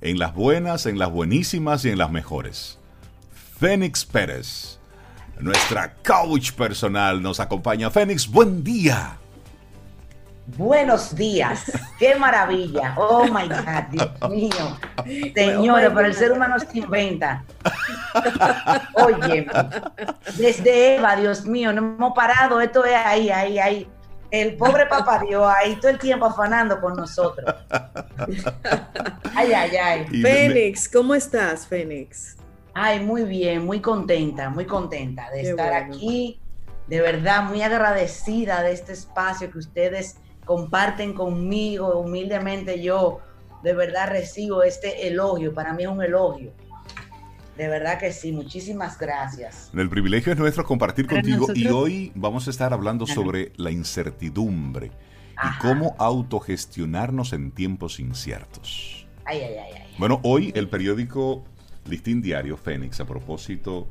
En 0.00 0.18
las 0.18 0.34
buenas, 0.34 0.86
en 0.86 0.98
las 0.98 1.10
buenísimas 1.10 1.84
y 1.84 1.90
en 1.90 1.98
las 1.98 2.10
mejores. 2.10 2.78
Fénix 3.30 4.06
Pérez, 4.06 4.78
nuestra 5.38 5.96
coach 5.96 6.52
personal, 6.52 7.20
nos 7.20 7.40
acompaña. 7.40 7.90
Fénix, 7.90 8.26
buen 8.26 8.64
día. 8.64 9.18
Buenos 10.54 11.16
días, 11.16 11.64
qué 11.98 12.14
maravilla. 12.14 12.94
Oh 12.96 13.24
my 13.24 13.48
God, 13.48 13.82
Dios 13.90 14.10
mío. 14.30 14.78
Señores, 15.34 15.90
pero 15.92 16.06
el 16.06 16.14
ser 16.14 16.30
humano 16.30 16.56
se 16.60 16.78
inventa. 16.78 17.44
Oye, 18.94 19.48
desde 20.36 20.96
Eva, 20.96 21.16
Dios 21.16 21.44
mío, 21.46 21.72
no 21.72 21.80
hemos 21.80 22.14
parado. 22.14 22.60
Esto 22.60 22.84
es 22.84 22.94
ahí, 22.94 23.28
ahí, 23.28 23.58
ahí. 23.58 23.88
El 24.30 24.56
pobre 24.56 24.86
papá 24.86 25.18
Dios 25.18 25.44
ahí 25.56 25.76
todo 25.76 25.90
el 25.90 25.98
tiempo 25.98 26.26
afanando 26.26 26.80
con 26.80 26.94
nosotros. 26.94 27.52
Ay, 29.34 29.52
ay, 29.52 29.76
ay. 29.76 30.06
Fénix, 30.22 30.88
¿cómo 30.88 31.14
estás, 31.14 31.66
Fénix? 31.66 32.36
Ay, 32.72 33.00
muy 33.00 33.24
bien, 33.24 33.64
muy 33.64 33.80
contenta, 33.80 34.48
muy 34.48 34.64
contenta 34.64 35.28
de 35.30 35.50
estar 35.50 35.72
aquí. 35.72 36.40
De 36.86 37.00
verdad, 37.00 37.42
muy 37.42 37.62
agradecida 37.62 38.62
de 38.62 38.72
este 38.72 38.92
espacio 38.92 39.50
que 39.50 39.58
ustedes 39.58 40.18
comparten 40.46 41.12
conmigo, 41.12 41.98
humildemente 41.98 42.80
yo 42.80 43.18
de 43.62 43.74
verdad 43.74 44.08
recibo 44.08 44.62
este 44.62 45.08
elogio, 45.08 45.52
para 45.52 45.74
mí 45.74 45.82
es 45.82 45.88
un 45.90 46.02
elogio. 46.02 46.52
De 47.58 47.68
verdad 47.68 47.98
que 47.98 48.12
sí, 48.12 48.32
muchísimas 48.32 48.98
gracias. 48.98 49.70
El 49.74 49.88
privilegio 49.88 50.32
es 50.32 50.38
nuestro 50.38 50.64
compartir 50.64 51.06
contigo 51.06 51.46
y 51.54 51.66
hoy 51.68 52.12
vamos 52.14 52.46
a 52.46 52.50
estar 52.50 52.72
hablando 52.72 53.06
sobre 53.06 53.52
la 53.56 53.70
incertidumbre 53.70 54.92
y 55.32 55.58
cómo 55.60 55.96
autogestionarnos 55.98 57.32
en 57.32 57.50
tiempos 57.50 57.98
inciertos. 57.98 59.06
Ay, 59.24 59.40
ay, 59.40 59.56
ay, 59.58 59.82
bueno, 59.98 60.20
hoy 60.22 60.52
el 60.54 60.68
periódico 60.68 61.44
Listín 61.86 62.22
Diario 62.22 62.56
Fénix, 62.56 63.00
a 63.00 63.06
propósito 63.06 63.88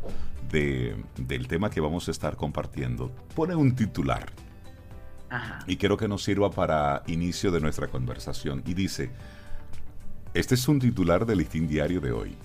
de, 0.50 0.96
del 1.18 1.48
tema 1.48 1.70
que 1.70 1.82
vamos 1.82 2.08
a 2.08 2.12
estar 2.12 2.38
compartiendo, 2.38 3.12
pone 3.36 3.56
un 3.56 3.76
titular 3.76 4.32
y 5.68 5.78
quiero 5.78 5.98
que 5.98 6.08
nos 6.08 6.24
sirva 6.24 6.52
para 6.52 7.04
inicio 7.08 7.52
de 7.52 7.60
nuestra 7.60 7.88
conversación. 7.88 8.64
Y 8.66 8.74
dice, 8.74 9.12
este 10.34 10.56
es 10.56 10.68
un 10.68 10.80
titular 10.80 11.26
del 11.26 11.40
listín 11.40 11.68
diario 11.68 12.02
de 12.02 12.12
hoy. 12.12 12.36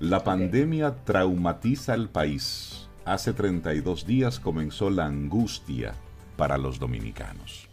La 0.00 0.24
pandemia 0.24 0.94
traumatiza 1.04 1.92
al 1.92 2.08
país. 2.08 2.88
Hace 3.04 3.32
32 3.32 4.06
días 4.06 4.40
comenzó 4.40 4.90
la 4.90 5.06
angustia 5.06 5.94
para 6.36 6.58
los 6.58 6.78
dominicanos. 6.78 7.68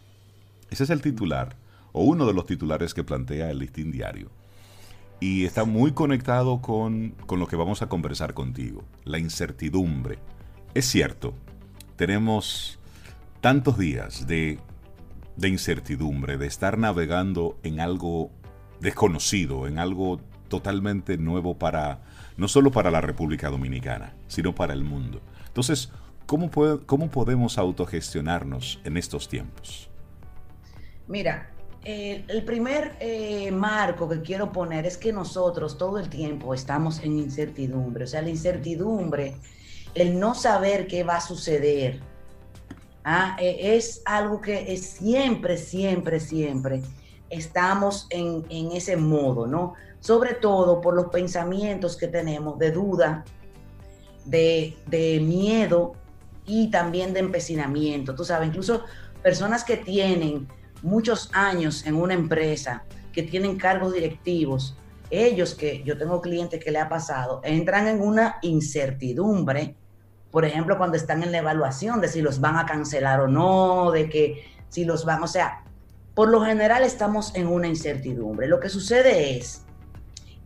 Ese 0.70 0.84
es 0.84 0.90
el 0.90 1.02
titular, 1.02 1.56
o 1.92 2.04
uno 2.04 2.26
de 2.26 2.34
los 2.34 2.46
titulares 2.46 2.94
que 2.94 3.04
plantea 3.04 3.50
el 3.50 3.58
listín 3.58 3.90
diario. 3.90 4.30
Y 5.20 5.44
está 5.44 5.64
muy 5.64 5.92
conectado 5.92 6.60
con, 6.60 7.14
con 7.26 7.38
lo 7.38 7.46
que 7.46 7.56
vamos 7.56 7.82
a 7.82 7.88
conversar 7.88 8.34
contigo, 8.34 8.84
la 9.04 9.18
incertidumbre. 9.18 10.18
Es 10.74 10.86
cierto, 10.86 11.34
tenemos 11.96 12.78
tantos 13.42 13.76
días 13.76 14.28
de, 14.28 14.60
incertidumbre, 15.42 16.38
de 16.38 16.46
estar 16.46 16.78
navegando 16.78 17.58
en 17.64 17.80
algo 17.80 18.30
desconocido, 18.80 19.66
en 19.66 19.80
algo 19.80 20.20
totalmente 20.46 21.18
nuevo 21.18 21.58
para, 21.58 22.02
no 22.36 22.46
solo 22.46 22.70
para 22.70 22.92
la 22.92 23.00
República 23.00 23.50
Dominicana, 23.50 24.14
sino 24.28 24.54
para 24.54 24.72
el 24.72 24.84
mundo. 24.84 25.20
Entonces, 25.48 25.90
¿cómo, 26.24 26.50
cómo 26.86 27.10
podemos 27.10 27.58
autogestionarnos 27.58 28.80
en 28.84 28.96
estos 28.96 29.28
tiempos? 29.28 29.90
Mira, 31.08 31.50
el 31.84 32.44
primer 32.44 32.96
eh, 33.00 33.50
marco 33.50 34.08
que 34.08 34.22
quiero 34.22 34.52
poner 34.52 34.86
es 34.86 34.96
que 34.96 35.12
nosotros 35.12 35.76
todo 35.76 35.98
el 35.98 36.08
tiempo 36.08 36.54
estamos 36.54 37.00
en 37.00 37.18
incertidumbre. 37.18 38.04
O 38.04 38.06
sea, 38.06 38.22
la 38.22 38.30
incertidumbre, 38.30 39.34
el 39.96 40.20
no 40.20 40.36
saber 40.36 40.86
qué 40.86 41.02
va 41.02 41.16
a 41.16 41.20
suceder, 41.20 42.11
¿ah? 43.04 43.36
e, 43.38 43.76
es 43.76 44.02
algo 44.04 44.40
que 44.40 44.72
es 44.72 44.86
siempre, 44.86 45.56
siempre, 45.56 46.20
siempre 46.20 46.82
estamos 47.30 48.06
en, 48.10 48.44
ese 48.72 48.96
modo, 48.96 49.46
¿no? 49.46 49.74
Sobre 50.00 50.34
todo 50.34 50.80
por 50.80 50.94
los 50.94 51.06
pensamientos 51.06 51.96
que 51.96 52.08
tenemos 52.08 52.58
de 52.58 52.70
duda, 52.70 53.24
de, 54.26 54.76
de 54.86 55.18
miedo 55.20 55.94
y 56.44 56.70
también 56.70 57.14
de 57.14 57.20
empecinamiento. 57.20 58.14
Tú 58.14 58.24
sabes, 58.24 58.48
incluso 58.48 58.84
personas 59.22 59.64
que 59.64 59.78
tienen 59.78 60.46
muchos 60.82 61.30
años 61.32 61.86
en 61.86 61.94
una 61.94 62.14
empresa, 62.14 62.84
que 63.12 63.22
tienen 63.22 63.56
cargos 63.56 63.94
directivos, 63.94 64.76
ellos 65.10 65.54
que 65.54 65.82
yo 65.84 65.96
tengo 65.96 66.20
clientes 66.20 66.62
que 66.62 66.70
le 66.70 66.78
ha 66.78 66.88
pasado, 66.88 67.40
entran 67.44 67.86
en 67.86 68.00
una 68.00 68.36
incertidumbre, 68.42 69.76
por 70.32 70.44
ejemplo, 70.44 70.76
cuando 70.76 70.96
están 70.96 71.22
en 71.22 71.30
la 71.30 71.38
evaluación 71.38 72.00
de 72.00 72.08
si 72.08 72.20
los 72.20 72.40
van 72.40 72.56
a 72.56 72.66
cancelar 72.66 73.20
o 73.20 73.28
no, 73.28 73.92
de 73.92 74.08
que 74.08 74.44
si 74.68 74.84
los 74.84 75.04
van, 75.04 75.22
o 75.22 75.28
sea, 75.28 75.62
por 76.14 76.28
lo 76.28 76.44
general 76.44 76.82
estamos 76.82 77.34
en 77.36 77.46
una 77.46 77.68
incertidumbre. 77.68 78.48
Lo 78.48 78.58
que 78.58 78.68
sucede 78.68 79.38
es 79.38 79.62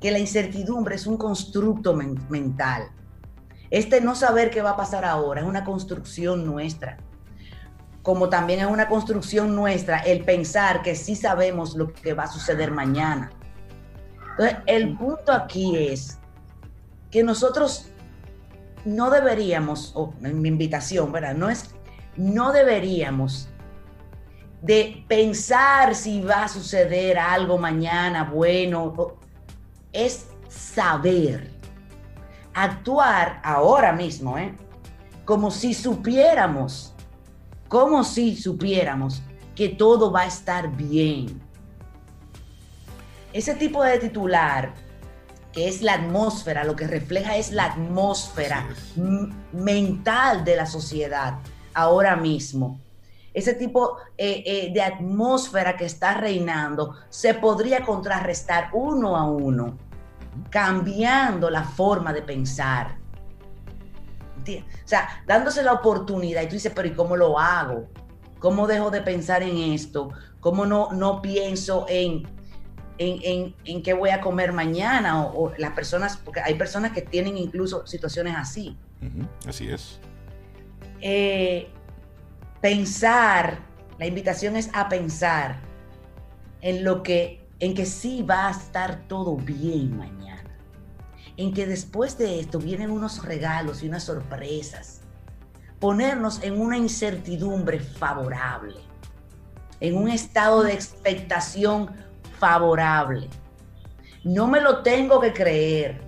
que 0.00 0.10
la 0.10 0.18
incertidumbre 0.18 0.96
es 0.96 1.06
un 1.06 1.16
constructo 1.16 1.94
mental. 1.94 2.88
Este 3.70 4.02
no 4.02 4.14
saber 4.14 4.50
qué 4.50 4.60
va 4.60 4.70
a 4.70 4.76
pasar 4.76 5.06
ahora 5.06 5.40
es 5.40 5.46
una 5.46 5.64
construcción 5.64 6.44
nuestra 6.44 6.98
como 8.06 8.28
también 8.28 8.60
es 8.60 8.66
una 8.66 8.86
construcción 8.86 9.56
nuestra 9.56 9.98
el 9.98 10.24
pensar 10.24 10.80
que 10.82 10.94
sí 10.94 11.16
sabemos 11.16 11.74
lo 11.74 11.92
que 11.92 12.14
va 12.14 12.22
a 12.22 12.26
suceder 12.28 12.70
mañana. 12.70 13.32
Entonces, 14.30 14.58
el 14.66 14.96
punto 14.96 15.32
aquí 15.32 15.76
es 15.76 16.16
que 17.10 17.24
nosotros 17.24 17.90
no 18.86 19.10
deberíamos, 19.10 19.92
o 19.94 20.14
mi 20.20 20.48
invitación, 20.48 21.12
¿verdad? 21.12 21.34
No 21.34 21.50
es, 21.50 21.70
no 22.16 22.52
deberíamos 22.52 23.50
de 24.62 25.04
pensar 25.06 25.94
si 25.94 26.22
va 26.22 26.44
a 26.44 26.48
suceder 26.48 27.18
algo 27.18 27.58
mañana 27.58 28.24
bueno, 28.24 29.18
es 29.92 30.28
saber, 30.48 31.50
actuar 32.54 33.42
ahora 33.44 33.92
mismo, 33.92 34.38
¿eh? 34.38 34.54
Como 35.26 35.50
si 35.50 35.74
supiéramos 35.74 36.94
como 37.68 38.04
si 38.04 38.36
supiéramos 38.36 39.22
que 39.54 39.68
todo 39.68 40.10
va 40.12 40.22
a 40.22 40.26
estar 40.26 40.74
bien. 40.76 41.40
Ese 43.32 43.54
tipo 43.54 43.82
de 43.82 43.98
titular, 43.98 44.72
que 45.56 45.66
es 45.68 45.80
la 45.80 45.94
atmósfera, 45.94 46.64
lo 46.64 46.76
que 46.76 46.86
refleja 46.86 47.36
es 47.36 47.50
la 47.50 47.64
atmósfera 47.64 48.68
mental 49.52 50.44
de 50.44 50.54
la 50.54 50.66
sociedad 50.66 51.38
ahora 51.72 52.14
mismo. 52.14 52.78
Ese 53.32 53.54
tipo 53.54 53.96
eh, 54.18 54.42
eh, 54.44 54.70
de 54.72 54.82
atmósfera 54.82 55.76
que 55.76 55.86
está 55.86 56.12
reinando 56.14 56.94
se 57.08 57.32
podría 57.32 57.84
contrarrestar 57.84 58.68
uno 58.74 59.16
a 59.16 59.24
uno, 59.24 59.78
cambiando 60.50 61.48
la 61.48 61.64
forma 61.64 62.12
de 62.12 62.20
pensar 62.20 63.06
o 64.54 64.88
sea, 64.88 65.22
dándose 65.26 65.62
la 65.62 65.72
oportunidad 65.72 66.42
y 66.42 66.46
tú 66.46 66.54
dices, 66.54 66.72
pero 66.74 66.88
¿y 66.88 66.92
cómo 66.92 67.16
lo 67.16 67.38
hago? 67.38 67.88
¿Cómo 68.38 68.66
dejo 68.66 68.90
de 68.90 69.02
pensar 69.02 69.42
en 69.42 69.56
esto? 69.72 70.10
¿Cómo 70.40 70.66
no, 70.66 70.92
no 70.92 71.22
pienso 71.22 71.86
en, 71.88 72.22
en, 72.98 73.54
en, 73.64 73.82
qué 73.82 73.92
voy 73.92 74.10
a 74.10 74.20
comer 74.20 74.52
mañana? 74.52 75.24
O, 75.26 75.52
las 75.58 75.72
personas, 75.72 76.16
porque 76.16 76.40
hay 76.40 76.54
personas 76.54 76.92
que 76.92 77.02
tienen 77.02 77.36
incluso 77.36 77.86
situaciones 77.86 78.34
así. 78.36 78.76
así 79.46 79.68
es. 79.68 80.00
Eh, 81.00 81.68
pensar, 82.60 83.58
la 83.98 84.06
invitación 84.06 84.56
es 84.56 84.70
a 84.72 84.88
pensar 84.88 85.60
en 86.62 86.84
lo 86.84 87.02
que, 87.02 87.46
en 87.60 87.74
que 87.74 87.86
sí 87.86 88.22
va 88.22 88.48
a 88.48 88.50
estar 88.50 89.06
todo 89.08 89.36
bien 89.36 89.96
mañana 89.96 90.26
en 91.36 91.52
que 91.52 91.66
después 91.66 92.16
de 92.18 92.40
esto 92.40 92.58
vienen 92.58 92.90
unos 92.90 93.24
regalos 93.24 93.82
y 93.82 93.88
unas 93.88 94.04
sorpresas. 94.04 95.00
Ponernos 95.78 96.42
en 96.42 96.58
una 96.58 96.78
incertidumbre 96.78 97.80
favorable, 97.80 98.76
en 99.80 99.96
un 99.96 100.08
estado 100.08 100.62
de 100.62 100.72
expectación 100.72 101.90
favorable. 102.38 103.28
No 104.24 104.46
me 104.46 104.60
lo 104.60 104.82
tengo 104.82 105.20
que 105.20 105.32
creer. 105.32 106.00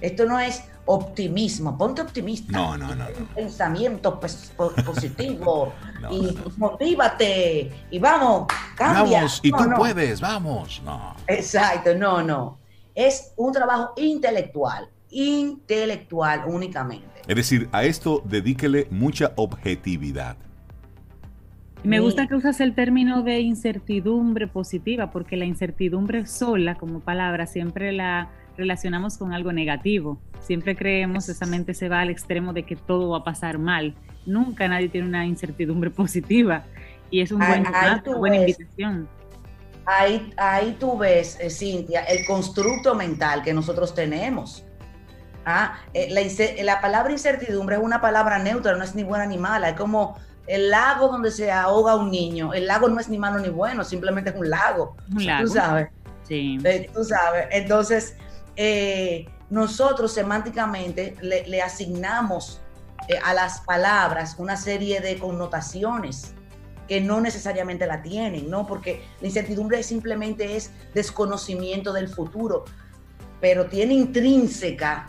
Esto 0.00 0.24
no 0.26 0.38
es 0.38 0.64
optimismo, 0.84 1.76
ponte 1.76 2.02
optimista. 2.02 2.52
No, 2.52 2.76
no, 2.76 2.94
no. 2.94 3.06
Pensamiento 3.34 4.20
positivo 4.20 5.72
y 6.10 6.38
motívate 6.56 7.86
y 7.90 7.98
vamos, 7.98 8.46
cambia. 8.76 9.18
Vamos, 9.18 9.40
y 9.42 9.50
tú 9.50 9.64
puedes, 9.76 10.20
vamos. 10.20 10.80
No. 10.84 11.16
Exacto, 11.26 11.94
no, 11.94 12.22
no 12.22 12.66
es 12.96 13.34
un 13.36 13.52
trabajo 13.52 13.92
intelectual, 13.96 14.88
intelectual 15.10 16.44
únicamente. 16.46 17.22
Es 17.28 17.36
decir, 17.36 17.68
a 17.70 17.84
esto 17.84 18.22
dedíquele 18.24 18.88
mucha 18.90 19.32
objetividad. 19.36 20.36
Me 21.86 22.00
gusta 22.00 22.26
que 22.26 22.34
usas 22.34 22.60
el 22.60 22.74
término 22.74 23.22
de 23.22 23.38
incertidumbre 23.38 24.48
positiva, 24.48 25.12
porque 25.12 25.36
la 25.36 25.44
incertidumbre 25.44 26.26
sola 26.26 26.74
como 26.74 26.98
palabra 26.98 27.46
siempre 27.46 27.92
la 27.92 28.28
relacionamos 28.56 29.16
con 29.16 29.32
algo 29.32 29.52
negativo. 29.52 30.18
Siempre 30.40 30.74
creemos, 30.74 31.28
esa 31.28 31.46
mente 31.46 31.74
se 31.74 31.88
va 31.88 32.00
al 32.00 32.10
extremo 32.10 32.52
de 32.52 32.64
que 32.64 32.74
todo 32.74 33.10
va 33.10 33.18
a 33.18 33.24
pasar 33.24 33.58
mal. 33.58 33.94
Nunca 34.26 34.66
nadie 34.66 34.88
tiene 34.88 35.06
una 35.06 35.26
incertidumbre 35.26 35.90
positiva. 35.92 36.64
Y 37.08 37.20
es 37.20 37.30
un 37.30 37.38
buen 37.38 37.60
una 37.60 38.02
buena 38.18 38.36
invitación. 38.38 39.08
Ahí, 39.84 40.32
ahí 40.36 40.76
tú 40.80 40.98
ves, 40.98 41.38
eh, 41.40 41.50
Cintia, 41.50 42.00
el 42.02 42.26
constructo 42.26 42.96
mental 42.96 43.44
que 43.44 43.54
nosotros 43.54 43.94
tenemos. 43.94 44.64
Ah, 45.44 45.78
eh, 45.94 46.12
la, 46.64 46.80
palabra 46.80 47.12
incertidumbre 47.12 47.76
es 47.76 47.82
una 47.82 48.00
palabra 48.00 48.40
neutra, 48.40 48.74
no 48.74 48.82
es 48.82 48.96
ni 48.96 49.04
buena 49.04 49.26
ni 49.26 49.38
mala. 49.38 49.68
Es 49.68 49.76
como 49.76 50.18
el 50.46 50.70
lago 50.70 51.08
donde 51.08 51.30
se 51.30 51.50
ahoga 51.50 51.96
un 51.96 52.10
niño. 52.10 52.54
El 52.54 52.66
lago 52.66 52.88
no 52.88 53.00
es 53.00 53.08
ni 53.08 53.18
malo 53.18 53.38
ni 53.38 53.48
bueno, 53.48 53.84
simplemente 53.84 54.30
es 54.30 54.36
un 54.36 54.48
lago. 54.48 54.96
Un 55.14 55.26
lago. 55.26 55.44
Tú 55.44 55.52
sabes. 55.52 55.88
Sí. 56.22 56.58
Eh, 56.64 56.90
tú 56.92 57.04
sabes. 57.04 57.46
Entonces, 57.50 58.16
nosotros 59.50 60.12
semánticamente 60.12 61.16
le 61.20 61.62
asignamos 61.62 62.60
a 63.22 63.34
las 63.34 63.60
palabras 63.60 64.36
una 64.38 64.56
serie 64.56 65.00
de 65.00 65.18
connotaciones 65.18 66.34
que 66.86 67.00
no 67.00 67.20
necesariamente 67.20 67.86
la 67.86 68.02
tienen, 68.02 68.48
¿no? 68.50 68.66
Porque 68.66 69.02
la 69.20 69.26
incertidumbre 69.26 69.82
simplemente 69.82 70.56
es 70.56 70.70
desconocimiento 70.94 71.92
del 71.92 72.08
futuro, 72.08 72.64
pero 73.40 73.66
tiene 73.66 73.94
intrínseca, 73.94 75.08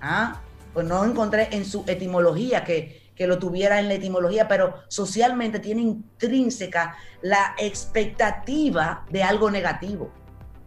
¿ah? 0.00 0.40
Pues 0.72 0.86
no 0.86 1.04
encontré 1.04 1.48
en 1.50 1.64
su 1.64 1.84
etimología 1.86 2.64
que, 2.64 2.97
que 3.18 3.26
lo 3.26 3.40
tuviera 3.40 3.80
en 3.80 3.88
la 3.88 3.94
etimología, 3.94 4.46
pero 4.46 4.74
socialmente 4.86 5.58
tiene 5.58 5.82
intrínseca 5.82 6.96
la 7.20 7.56
expectativa 7.58 9.04
de 9.10 9.24
algo 9.24 9.50
negativo. 9.50 10.12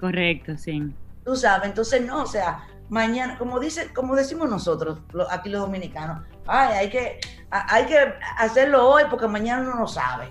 Correcto, 0.02 0.58
sí. 0.58 0.94
Tú 1.24 1.38
sabes, 1.38 1.70
entonces 1.70 2.06
no, 2.06 2.24
o 2.24 2.28
sea, 2.28 2.68
mañana, 2.90 3.38
como 3.38 3.58
dice, 3.58 3.94
como 3.94 4.16
decimos 4.16 4.50
nosotros, 4.50 5.00
aquí 5.30 5.50
los 5.50 5.62
dominicanos, 5.62 6.26
ay, 6.46 6.74
hay 6.74 6.90
que, 6.90 7.20
hay 7.50 7.86
que 7.86 7.98
hacerlo 8.38 8.86
hoy 8.86 9.04
porque 9.10 9.28
mañana 9.30 9.62
uno 9.62 9.76
no 9.76 9.88
sabe. 9.88 10.28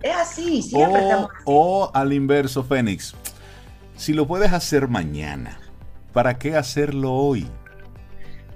Es 0.00 0.16
así, 0.16 0.62
siempre 0.62 1.00
o, 1.00 1.02
estamos 1.02 1.30
O 1.44 1.90
al 1.92 2.14
inverso, 2.14 2.64
Fénix, 2.64 3.14
si 3.96 4.14
lo 4.14 4.26
puedes 4.26 4.50
hacer 4.52 4.88
mañana, 4.88 5.58
¿para 6.14 6.38
qué 6.38 6.56
hacerlo 6.56 7.12
hoy? 7.12 7.46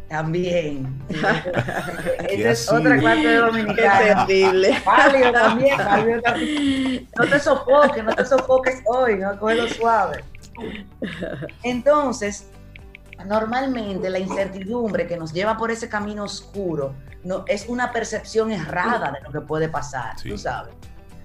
También. 0.09 1.05
Esa 1.09 2.51
es 2.51 2.73
otra 2.73 2.99
clase 2.99 3.29
de 3.29 3.37
dominicana. 3.37 4.27
Terrible. 4.27 4.83
Válido 4.85 5.33
también, 5.33 5.77
también. 6.23 7.09
No 7.19 7.27
te 7.27 7.39
sofoques, 7.39 8.05
no 8.05 8.15
te 8.15 8.25
sofoques 8.25 8.83
hoy, 8.87 9.19
no 9.19 9.35
lo 9.35 9.69
suave. 9.69 10.25
Entonces, 11.63 12.49
normalmente 13.27 14.09
la 14.09 14.19
incertidumbre 14.19 15.07
que 15.07 15.17
nos 15.17 15.33
lleva 15.33 15.57
por 15.57 15.71
ese 15.71 15.89
camino 15.89 16.25
oscuro 16.25 16.95
no, 17.25 17.45
es 17.47 17.69
una 17.69 17.93
percepción 17.93 18.51
errada 18.51 19.13
de 19.13 19.21
lo 19.21 19.31
que 19.31 19.41
puede 19.41 19.69
pasar, 19.69 20.17
tú 20.23 20.39
sabes. 20.39 20.75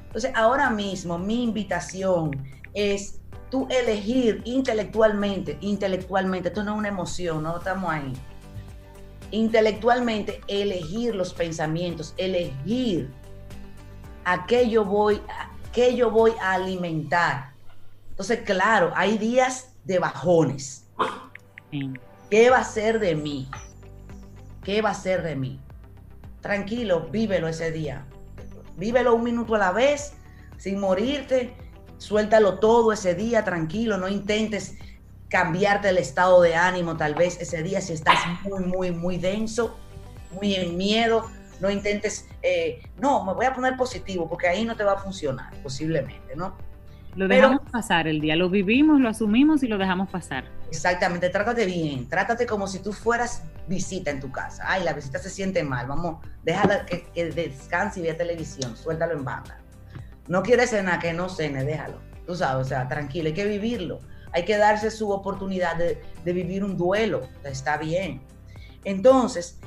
Entonces, 0.07 0.31
ahora 0.35 0.69
mismo 0.69 1.17
mi 1.17 1.43
invitación 1.43 2.31
es 2.73 3.21
tú 3.49 3.67
elegir 3.69 4.41
intelectualmente, 4.45 5.57
intelectualmente, 5.61 6.49
esto 6.49 6.63
no 6.63 6.73
es 6.73 6.77
una 6.79 6.89
emoción, 6.89 7.43
no 7.43 7.57
estamos 7.57 7.91
ahí. 7.91 8.13
Intelectualmente 9.33 10.41
elegir 10.47 11.15
los 11.15 11.33
pensamientos, 11.33 12.13
elegir 12.17 13.09
a 14.25 14.45
qué 14.45 14.69
yo 14.69 14.85
voy, 14.85 15.23
a 15.27 15.49
qué 15.71 15.95
yo 15.95 16.11
voy 16.11 16.33
a 16.39 16.53
alimentar. 16.53 17.51
Entonces, 18.11 18.41
claro, 18.45 18.93
hay 18.95 19.17
días 19.17 19.73
de 19.85 19.97
bajones. 19.97 20.85
¿Qué 22.29 22.51
va 22.51 22.59
a 22.59 22.63
ser 22.63 22.99
de 22.99 23.15
mí? 23.15 23.49
¿Qué 24.63 24.83
va 24.83 24.91
a 24.91 24.93
ser 24.93 25.23
de 25.23 25.35
mí? 25.35 25.59
Tranquilo, 26.41 27.07
vívelo 27.11 27.47
ese 27.47 27.71
día. 27.71 28.05
Vívelo 28.77 29.15
un 29.15 29.23
minuto 29.23 29.55
a 29.55 29.57
la 29.57 29.71
vez, 29.71 30.13
sin 30.57 30.79
morirte. 30.79 31.55
Suéltalo 31.97 32.59
todo 32.59 32.91
ese 32.91 33.15
día, 33.15 33.43
tranquilo. 33.43 33.97
No 33.97 34.07
intentes 34.07 34.75
cambiarte 35.33 35.89
el 35.89 35.97
estado 35.97 36.43
de 36.43 36.53
ánimo 36.53 36.95
tal 36.95 37.15
vez 37.15 37.41
ese 37.41 37.63
día 37.63 37.81
si 37.81 37.93
estás 37.93 38.19
muy, 38.43 38.63
muy, 38.63 38.91
muy 38.91 39.17
denso, 39.17 39.75
muy 40.31 40.53
en 40.53 40.77
miedo. 40.77 41.27
No 41.59 41.71
intentes, 41.71 42.27
eh, 42.43 42.83
no, 43.01 43.25
me 43.25 43.33
voy 43.33 43.47
a 43.47 43.53
poner 43.53 43.75
positivo 43.75 44.29
porque 44.29 44.47
ahí 44.47 44.63
no 44.63 44.75
te 44.75 44.83
va 44.83 44.93
a 44.93 44.97
funcionar, 44.97 45.51
posiblemente, 45.63 46.35
¿no? 46.35 46.55
Lo 47.15 47.27
dejamos 47.27 47.61
pasar 47.71 48.07
el 48.07 48.21
día, 48.21 48.35
lo 48.35 48.47
vivimos, 48.47 49.01
lo 49.01 49.09
asumimos 49.09 49.63
y 49.63 49.67
lo 49.67 49.79
dejamos 49.79 50.07
pasar. 50.09 50.45
Exactamente, 50.69 51.29
trátate 51.29 51.65
bien, 51.65 52.07
trátate 52.07 52.45
como 52.45 52.67
si 52.67 52.77
tú 52.79 52.93
fueras 52.93 53.43
visita 53.67 54.11
en 54.11 54.19
tu 54.19 54.31
casa. 54.31 54.63
Ay, 54.67 54.83
la 54.83 54.93
visita 54.93 55.17
se 55.17 55.31
siente 55.31 55.63
mal, 55.63 55.87
vamos, 55.87 56.23
déjala 56.43 56.85
que, 56.85 57.07
descanse 57.31 58.01
y 58.01 58.03
vea 58.03 58.15
televisión, 58.15 58.77
suéltalo 58.77 59.13
en 59.13 59.25
banda. 59.25 59.57
No 60.27 60.43
quiere 60.43 60.67
cenar, 60.67 60.99
que 60.99 61.11
no 61.11 61.27
cene, 61.27 61.63
déjalo. 61.63 61.99
Tú 62.27 62.35
sabes, 62.35 62.67
o 62.67 62.69
sea, 62.69 62.87
tranquilo, 62.87 63.29
hay 63.29 63.33
que 63.33 63.45
vivirlo. 63.45 63.99
Hay 64.33 64.45
que 64.45 64.57
darse 64.57 64.89
su 64.91 65.11
oportunidad 65.11 65.75
de, 65.77 66.01
vivir 66.25 66.63
un 66.63 66.75
duelo, 66.77 67.21
está 67.43 67.77
bien. 67.77 68.21
Entonces, 68.83 69.59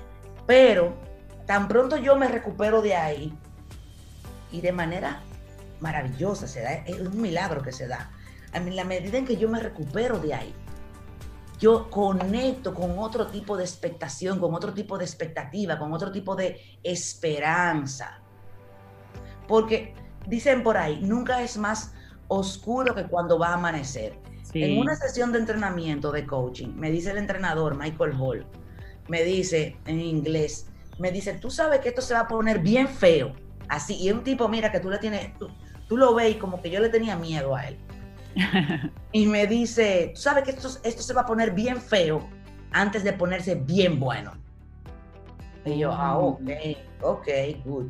pero 0.47 0.95
tan 1.47 1.69
pronto 1.69 1.97
yo 1.97 2.17
me 2.17 2.29
recupero 2.29 2.83
de 2.83 2.95
ahí 2.95 3.33
y 4.51 4.61
de 4.61 4.73
manera 4.73 5.23
maravillosa, 5.81 6.49
se 6.49 6.63
da, 6.63 6.73
es 6.73 7.01
un 7.01 7.21
milagro 7.21 7.63
que 7.63 7.73
se 7.73 7.87
da. 7.87 8.11
A 8.53 8.61
la 8.61 8.85
medida 8.85 9.19
en 9.19 9.27
que 9.27 9.37
yo 9.37 9.49
me 9.49 9.61
recupero 9.61 10.19
de 10.19 10.35
ahí, 10.35 10.55
yo 11.59 11.89
conecto 11.91 12.75
con 12.75 12.99
otro 12.99 13.29
tipo 13.29 13.57
de 13.57 13.65
expectación, 13.65 14.39
con 14.39 14.55
otro 14.55 14.75
tipo 14.75 14.99
de 14.99 15.05
expectativa, 15.05 15.79
con 15.79 15.93
otro 15.93 16.11
tipo 16.13 16.35
de 16.35 16.61
esperanza. 16.83 18.21
Porque 19.49 19.95
dicen 20.27 20.63
por 20.63 20.77
ahí, 20.77 21.01
nunca 21.01 21.43
es 21.43 21.57
más 21.57 21.93
oscuro 22.29 22.95
que 22.95 23.05
cuando 23.05 23.39
va 23.39 23.49
a 23.49 23.55
amanecer. 23.55 24.19
En 24.65 24.79
una 24.79 24.97
sesión 24.97 25.33
de 25.33 25.39
entrenamiento 25.39 26.13
de 26.13 26.27
coaching, 26.27 26.69
me 26.77 26.91
dice 26.91 27.11
el 27.11 27.19
entrenador 27.19 27.77
Michael 27.77 28.13
Hall, 28.19 28.47
me 29.09 29.23
dice 29.23 29.77
en 29.87 30.01
inglés, 30.01 30.69
me 30.99 31.13
dice, 31.13 31.35
tú 31.35 31.51
sabes 31.51 31.81
que 31.81 31.91
esto 31.91 32.03
se 32.03 32.15
va 32.15 32.21
a 32.21 32.29
poner 32.29 32.61
bien 32.61 32.89
feo. 32.89 33.35
Así, 33.69 33.95
y 33.97 34.09
es 34.09 34.15
un 34.15 34.23
tipo, 34.23 34.49
mira, 34.49 34.71
que 34.71 34.81
tú 34.81 34.91
le 34.91 34.99
tienes, 34.99 35.33
tú 35.89 35.97
lo 35.97 36.15
ves 36.15 36.37
como 36.37 36.63
que 36.63 36.71
yo 36.71 36.81
le 36.81 36.89
tenía 36.89 37.17
miedo 37.17 37.55
a 37.55 37.67
él. 37.69 37.79
y 39.13 39.27
me 39.27 39.47
dice, 39.47 40.13
¿tú 40.15 40.21
sabes 40.21 40.45
que 40.45 40.51
esto, 40.51 40.69
esto 40.85 41.03
se 41.03 41.15
va 41.15 41.23
a 41.23 41.27
poner 41.27 41.53
bien 41.53 41.81
feo 41.81 42.29
antes 42.73 43.03
de 43.05 43.13
ponerse 43.13 43.55
bien 43.55 43.99
bueno? 43.99 44.33
Y 45.65 45.79
yo, 45.79 45.93
ah, 45.93 46.19
ok, 46.19 46.51
ok, 47.03 47.29
good. 47.65 47.87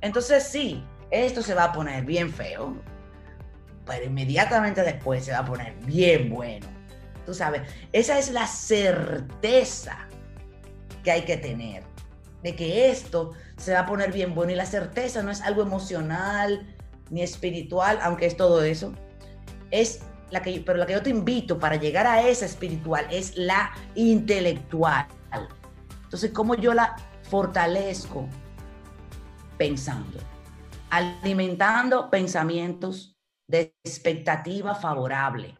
Entonces 0.00 0.44
sí, 0.44 0.84
esto 1.10 1.42
se 1.42 1.54
va 1.54 1.64
a 1.64 1.72
poner 1.72 2.04
bien 2.04 2.30
feo, 2.30 2.76
pero 3.86 4.04
inmediatamente 4.04 4.82
después 4.82 5.24
se 5.24 5.32
va 5.32 5.38
a 5.38 5.44
poner 5.44 5.74
bien 5.86 6.30
bueno. 6.30 6.66
Tú 7.26 7.34
sabes, 7.34 7.62
esa 7.92 8.18
es 8.18 8.30
la 8.30 8.46
certeza 8.46 10.08
que 11.02 11.10
hay 11.10 11.22
que 11.22 11.36
tener 11.36 11.82
de 12.42 12.54
que 12.54 12.90
esto 12.90 13.32
se 13.56 13.72
va 13.72 13.80
a 13.80 13.86
poner 13.86 14.12
bien 14.12 14.34
bueno 14.34 14.52
y 14.52 14.54
la 14.54 14.66
certeza 14.66 15.22
no 15.22 15.30
es 15.30 15.40
algo 15.40 15.62
emocional, 15.62 16.66
ni 17.10 17.22
espiritual, 17.22 17.98
aunque 18.02 18.26
es 18.26 18.36
todo 18.36 18.62
eso. 18.62 18.92
Es 19.70 20.00
la 20.30 20.42
que, 20.42 20.62
pero 20.64 20.78
la 20.78 20.86
que 20.86 20.92
yo 20.92 21.02
te 21.02 21.10
invito 21.10 21.58
para 21.58 21.76
llegar 21.76 22.06
a 22.06 22.26
esa 22.28 22.44
espiritual 22.44 23.06
es 23.10 23.36
la 23.36 23.72
intelectual. 23.94 25.06
Entonces, 26.02 26.30
¿cómo 26.32 26.54
yo 26.54 26.74
la 26.74 26.96
fortalezco? 27.22 28.28
Pensando, 29.56 30.18
alimentando 30.90 32.10
pensamientos 32.10 33.13
de 33.46 33.74
expectativa 33.84 34.74
favorable, 34.74 35.56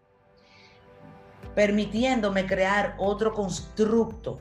permitiéndome 1.54 2.46
crear 2.46 2.94
otro 2.98 3.32
constructo, 3.32 4.40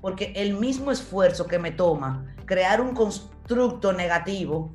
porque 0.00 0.32
el 0.36 0.54
mismo 0.54 0.90
esfuerzo 0.90 1.46
que 1.46 1.58
me 1.58 1.70
toma 1.70 2.34
crear 2.46 2.80
un 2.80 2.94
constructo 2.94 3.92
negativo 3.92 4.74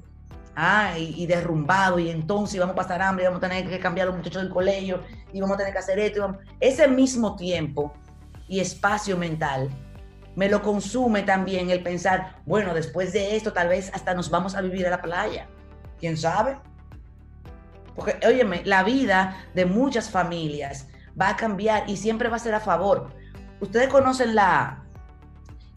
ah, 0.56 0.98
y, 0.98 1.26
derrumbado, 1.26 2.00
y 2.00 2.10
entonces 2.10 2.60
vamos 2.60 2.74
a 2.74 2.78
pasar 2.78 3.02
hambre, 3.02 3.26
vamos 3.26 3.44
a 3.44 3.50
tener 3.50 3.68
que 3.68 3.80
cambiar 3.80 4.08
los 4.08 4.16
muchachos 4.16 4.44
del 4.44 4.52
colegio, 4.52 5.02
y 5.34 5.42
vamos 5.42 5.56
a 5.56 5.58
tener 5.58 5.74
que 5.74 5.80
hacer 5.80 6.00
esto. 6.00 6.38
Ese 6.60 6.88
mismo 6.88 7.36
tiempo 7.36 7.94
y 8.48 8.60
espacio 8.60 9.18
mental 9.18 9.70
me 10.36 10.50
lo 10.50 10.62
consume 10.62 11.24
también 11.24 11.70
el 11.70 11.82
pensar, 11.82 12.38
bueno, 12.46 12.74
después 12.74 13.14
de 13.14 13.36
esto 13.36 13.54
tal 13.54 13.70
vez 13.70 13.92
hasta 13.94 14.14
nos 14.14 14.30
vamos 14.30 14.56
a 14.56 14.62
vivir 14.62 14.88
a 14.88 14.92
la 14.92 15.02
playa. 15.02 15.48
¿Quién 16.00 16.18
sabe? 16.18 16.58
Porque, 17.96 18.20
óyeme, 18.28 18.62
la 18.66 18.84
vida 18.84 19.38
de 19.54 19.66
muchas 19.66 20.10
familias 20.10 20.88
va 21.20 21.30
a 21.30 21.36
cambiar 21.36 21.90
y 21.90 21.98
siempre 21.98 22.30
va 22.30 22.36
a 22.36 22.40
ser 22.40 22.54
a 22.56 22.60
favor. 22.60 23.10
Ustedes 23.62 23.88
conocen 23.88 24.36
la, 24.36 24.84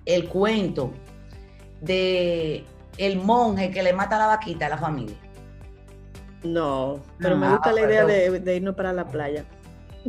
el 0.04 0.28
cuento 0.28 0.92
de 1.80 2.64
el 2.96 3.16
monje 3.16 3.70
que 3.70 3.82
le 3.82 3.92
mata 3.92 4.16
a 4.16 4.18
la 4.18 4.26
vaquita 4.26 4.66
a 4.66 4.70
la 4.70 4.78
familia. 4.78 5.16
No, 6.42 7.02
pero 7.18 7.36
me 7.36 7.48
gusta 7.48 7.72
la 7.72 7.80
idea 7.82 8.04
de, 8.04 8.56
irnos 8.56 8.74
para 8.74 8.92
la 8.92 9.06
playa. 9.06 9.44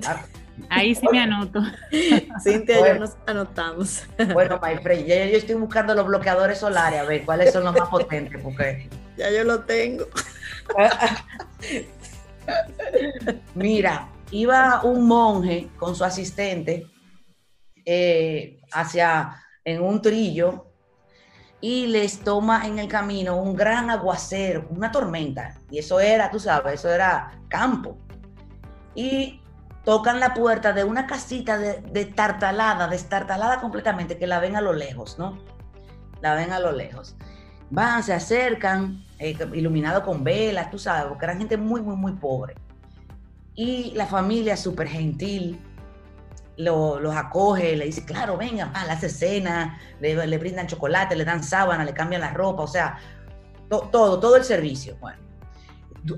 Ah. 0.06 0.22
Ahí 0.70 0.94
sí 0.94 1.08
me 1.10 1.22
anoto. 1.22 1.62
Cintia 2.44 2.80
y 2.80 2.94
yo 2.94 3.00
nos 3.00 3.18
anotamos. 3.26 4.04
Bueno, 4.34 4.60
my 4.62 4.78
friend, 4.78 5.08
yo, 5.08 5.14
estoy 5.16 5.56
buscando 5.56 5.96
los 5.96 6.06
bloqueadores 6.06 6.58
solares, 6.58 7.00
a 7.00 7.04
ver 7.04 7.24
cuáles 7.24 7.54
son 7.54 7.64
los 7.64 7.74
más 7.74 7.88
potentes, 7.88 8.42
porque... 8.42 8.90
Ya 9.16 9.32
yo 9.32 9.44
lo 9.44 9.62
tengo. 9.62 10.06
Mira, 13.56 14.10
iba 14.32 14.82
un 14.84 15.08
monje 15.08 15.70
con 15.78 15.96
su 15.96 16.04
asistente 16.04 16.88
eh, 17.86 18.60
hacia, 18.72 19.36
en 19.64 19.82
un 19.82 20.02
trillo, 20.02 20.66
y 21.62 21.88
les 21.88 22.20
toma 22.20 22.66
en 22.66 22.80
el 22.80 22.88
camino 22.88 23.36
un 23.36 23.56
gran 23.56 23.90
aguacero, 23.90 24.68
una 24.70 24.92
tormenta. 24.92 25.56
Y 25.70 25.80
eso 25.80 26.00
era, 26.00 26.32
tú 26.32 26.40
sabes, 26.40 26.76
eso 26.76 26.90
era 26.90 27.38
campo. 27.50 27.98
Y 28.96 29.42
tocan 29.84 30.20
la 30.20 30.34
puerta 30.34 30.72
de 30.72 30.84
una 30.84 31.06
casita 31.06 31.58
de, 31.58 31.82
de 31.82 32.06
tartalada, 32.06 32.88
destartalada 32.88 33.60
completamente, 33.60 34.18
que 34.18 34.28
la 34.28 34.40
ven 34.40 34.56
a 34.56 34.62
lo 34.62 34.74
lejos, 34.74 35.20
¿no? 35.20 35.38
La 36.22 36.34
ven 36.36 36.54
a 36.54 36.60
lo 36.60 36.72
lejos. 36.72 37.16
Van, 37.70 38.04
se 38.04 38.14
acercan, 38.14 39.04
eh, 39.20 39.38
iluminado 39.54 40.04
con 40.04 40.24
velas, 40.24 40.72
tú 40.72 40.80
sabes, 40.80 41.06
porque 41.08 41.26
eran 41.26 41.38
gente 41.38 41.58
muy, 41.58 41.82
muy, 41.82 41.96
muy 41.96 42.14
pobre. 42.14 42.56
Y 43.56 43.92
la 43.96 44.08
familia 44.08 44.56
súper 44.58 44.88
gentil, 44.88 45.60
los 46.58 47.16
acoge, 47.16 47.76
le 47.76 47.86
dice, 47.86 48.04
claro, 48.04 48.38
venga, 48.38 48.72
ah, 48.74 48.86
le 48.86 48.92
hace 48.92 49.10
cena, 49.10 49.80
le, 50.02 50.38
brindan 50.38 50.68
chocolate, 50.68 51.16
le 51.16 51.24
dan 51.24 51.44
sábana, 51.44 51.86
le 51.86 51.94
cambian 51.94 52.22
la 52.22 52.32
ropa, 52.32 52.64
o 52.64 52.68
sea, 52.68 52.98
todo, 53.70 54.20
todo 54.20 54.36
el 54.36 54.44
servicio. 54.44 54.98
Bueno, 55.00 55.20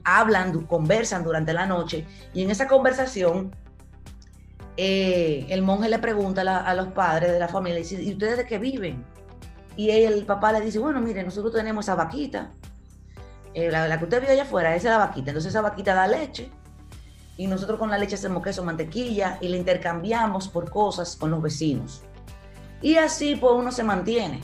hablan, 0.04 0.66
conversan 0.66 1.24
durante 1.24 1.54
la 1.54 1.66
noche 1.66 2.06
y 2.34 2.44
en 2.44 2.52
esa 2.52 2.68
conversación 2.68 3.56
eh, 4.78 5.46
el 5.50 5.62
monje 5.62 5.90
le 5.90 6.00
pregunta 6.00 6.42
a, 6.42 6.74
los 6.74 6.88
padres 6.88 7.32
de 7.32 7.40
la 7.40 7.48
familia, 7.48 7.80
dice, 7.80 8.02
¿y 8.02 8.14
ustedes 8.14 8.38
de 8.38 8.46
qué 8.46 8.58
viven? 8.58 9.06
Y 9.75 9.89
el 9.89 10.25
papá 10.25 10.51
le 10.51 10.62
dice, 10.62 10.79
bueno, 10.79 10.99
mire, 11.01 11.23
nosotros 11.23 11.53
tenemos 11.53 11.86
esa 11.86 11.95
vaquita, 11.95 12.51
eh, 13.53 13.71
la, 13.71 13.88
la, 13.88 13.97
que 13.97 14.05
usted 14.05 14.21
vio 14.21 14.31
allá 14.31 14.43
afuera, 14.43 14.75
esa 14.75 14.89
es 14.89 14.91
la 14.91 15.05
vaquita, 15.05 15.31
entonces 15.31 15.51
esa 15.51 15.62
vaquita 15.62 15.93
da 15.93 16.07
leche 16.07 16.49
y 17.38 17.47
nosotros 17.47 17.79
con 17.79 17.89
la 17.89 17.97
leche 17.97 18.15
hacemos 18.15 18.43
queso, 18.43 18.63
mantequilla 18.63 19.38
y 19.41 19.47
le 19.47 19.57
intercambiamos 19.57 20.47
por 20.47 20.69
cosas 20.69 21.15
con 21.15 21.31
los 21.31 21.41
vecinos. 21.41 22.03
Y 22.81 22.95
así 22.95 23.36
pues 23.36 23.53
uno 23.55 23.71
se 23.71 23.84
mantiene 23.84 24.41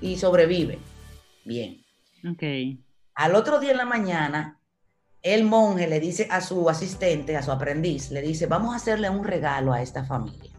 y 0.00 0.16
sobrevive. 0.16 0.78
Bien. 1.44 1.82
Ok. 2.30 2.42
Al 3.14 3.34
otro 3.34 3.58
día 3.58 3.72
en 3.72 3.78
la 3.78 3.84
mañana, 3.84 4.60
el 5.22 5.44
monje 5.44 5.88
le 5.88 5.98
dice 5.98 6.28
a 6.30 6.40
su 6.40 6.68
asistente, 6.70 7.36
a 7.36 7.42
su 7.42 7.50
aprendiz, 7.50 8.10
le 8.10 8.22
dice, 8.22 8.46
vamos 8.46 8.74
a 8.74 8.76
hacerle 8.76 9.10
un 9.10 9.24
regalo 9.24 9.72
a 9.72 9.82
esta 9.82 10.04
familia. 10.04 10.52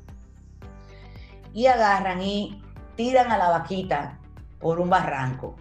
Y 1.54 1.68
agarran 1.68 2.22
y 2.22 2.62
tiran 3.00 3.32
a 3.32 3.38
la 3.38 3.50
vaquita 3.50 4.20
por 4.60 4.82
un 4.82 4.90
barranco. 4.90 5.56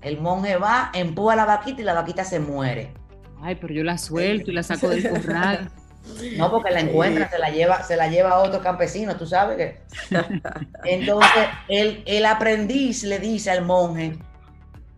El 0.00 0.20
monje 0.20 0.56
va, 0.56 0.92
empuja 0.94 1.32
a 1.32 1.36
la 1.36 1.44
vaquita 1.46 1.80
y 1.80 1.84
la 1.84 1.94
vaquita 1.94 2.24
se 2.24 2.38
muere 2.38 2.92
Ay, 3.40 3.56
pero 3.56 3.74
yo 3.74 3.82
la 3.82 3.98
suelto 3.98 4.52
y 4.52 4.54
la 4.54 4.62
saco 4.62 4.88
del 4.88 5.08
corral. 5.08 5.68
No, 6.36 6.50
porque 6.50 6.72
la 6.72 6.80
encuentra, 6.80 7.30
se 7.30 7.38
la 7.38 7.50
lleva, 7.50 7.84
se 7.84 7.94
la 7.94 8.08
lleva 8.08 8.30
a 8.30 8.38
otro 8.40 8.60
campesino, 8.60 9.14
tú 9.14 9.24
sabes 9.24 9.56
que. 9.56 10.16
Entonces, 10.84 11.44
el, 11.68 12.02
el 12.06 12.26
aprendiz 12.26 13.04
le 13.04 13.20
dice 13.20 13.52
al 13.52 13.64
monje, 13.64 14.18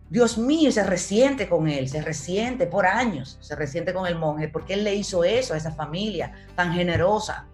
Dios 0.09 0.39
mío, 0.39 0.71
se 0.71 0.83
resiente 0.83 1.47
con 1.47 1.67
él, 1.67 1.89
se 1.89 2.01
resiente 2.01 2.65
por 2.65 2.87
años, 2.87 3.37
se 3.39 3.55
resiente 3.55 3.93
con 3.93 4.07
el 4.07 4.15
monje, 4.15 4.47
porque 4.47 4.73
él 4.73 4.83
le 4.83 4.95
hizo 4.95 5.23
eso 5.23 5.53
a 5.53 5.57
esa 5.57 5.71
familia 5.71 6.31
tan 6.55 6.73
generosa. 6.73 7.45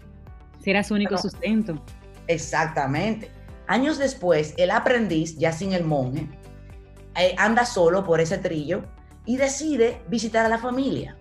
Si 0.63 0.69
era 0.69 0.81
su 0.81 0.93
único 0.93 1.17
sustento. 1.17 1.83
Exactamente. 2.27 3.29
Años 3.71 3.97
después, 3.97 4.53
el 4.57 4.69
aprendiz, 4.69 5.37
ya 5.37 5.53
sin 5.53 5.71
el 5.71 5.85
monje, 5.85 6.27
eh, 7.15 7.33
anda 7.37 7.63
solo 7.63 8.03
por 8.03 8.19
ese 8.19 8.37
trillo 8.37 8.83
y 9.25 9.37
decide 9.37 10.01
visitar 10.09 10.45
a 10.45 10.49
la 10.49 10.57
familia. 10.57 11.15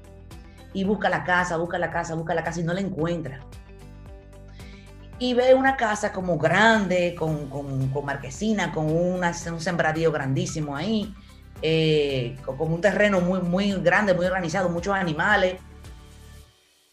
Y 0.73 0.83
busca 0.83 1.09
la 1.09 1.23
casa, 1.23 1.59
busca 1.59 1.79
la 1.79 1.93
casa, 1.93 2.17
busca 2.17 2.35
la 2.35 2.43
casa 2.43 2.59
y 2.59 2.65
no 2.65 2.75
la 2.75 2.81
encuentra. 2.81 3.39
Y 5.21 5.33
ve 5.35 5.55
una 5.55 5.77
casa 5.77 6.13
como 6.13 6.39
grande, 6.39 7.15
con, 7.17 7.49
marquesina, 8.05 8.73
con 8.73 8.87
un 8.91 9.23
sembradío 9.61 10.11
grandísimo 10.11 10.75
ahí, 10.75 11.15
eh, 11.63 12.37
con, 12.45 12.73
un 12.73 12.81
terreno 12.81 13.21
muy, 13.21 13.43
muy 13.43 13.71
grande, 13.75 14.13
muy 14.13 14.27
organizado, 14.27 14.69
muchos 14.71 14.97
animales. 14.97 15.61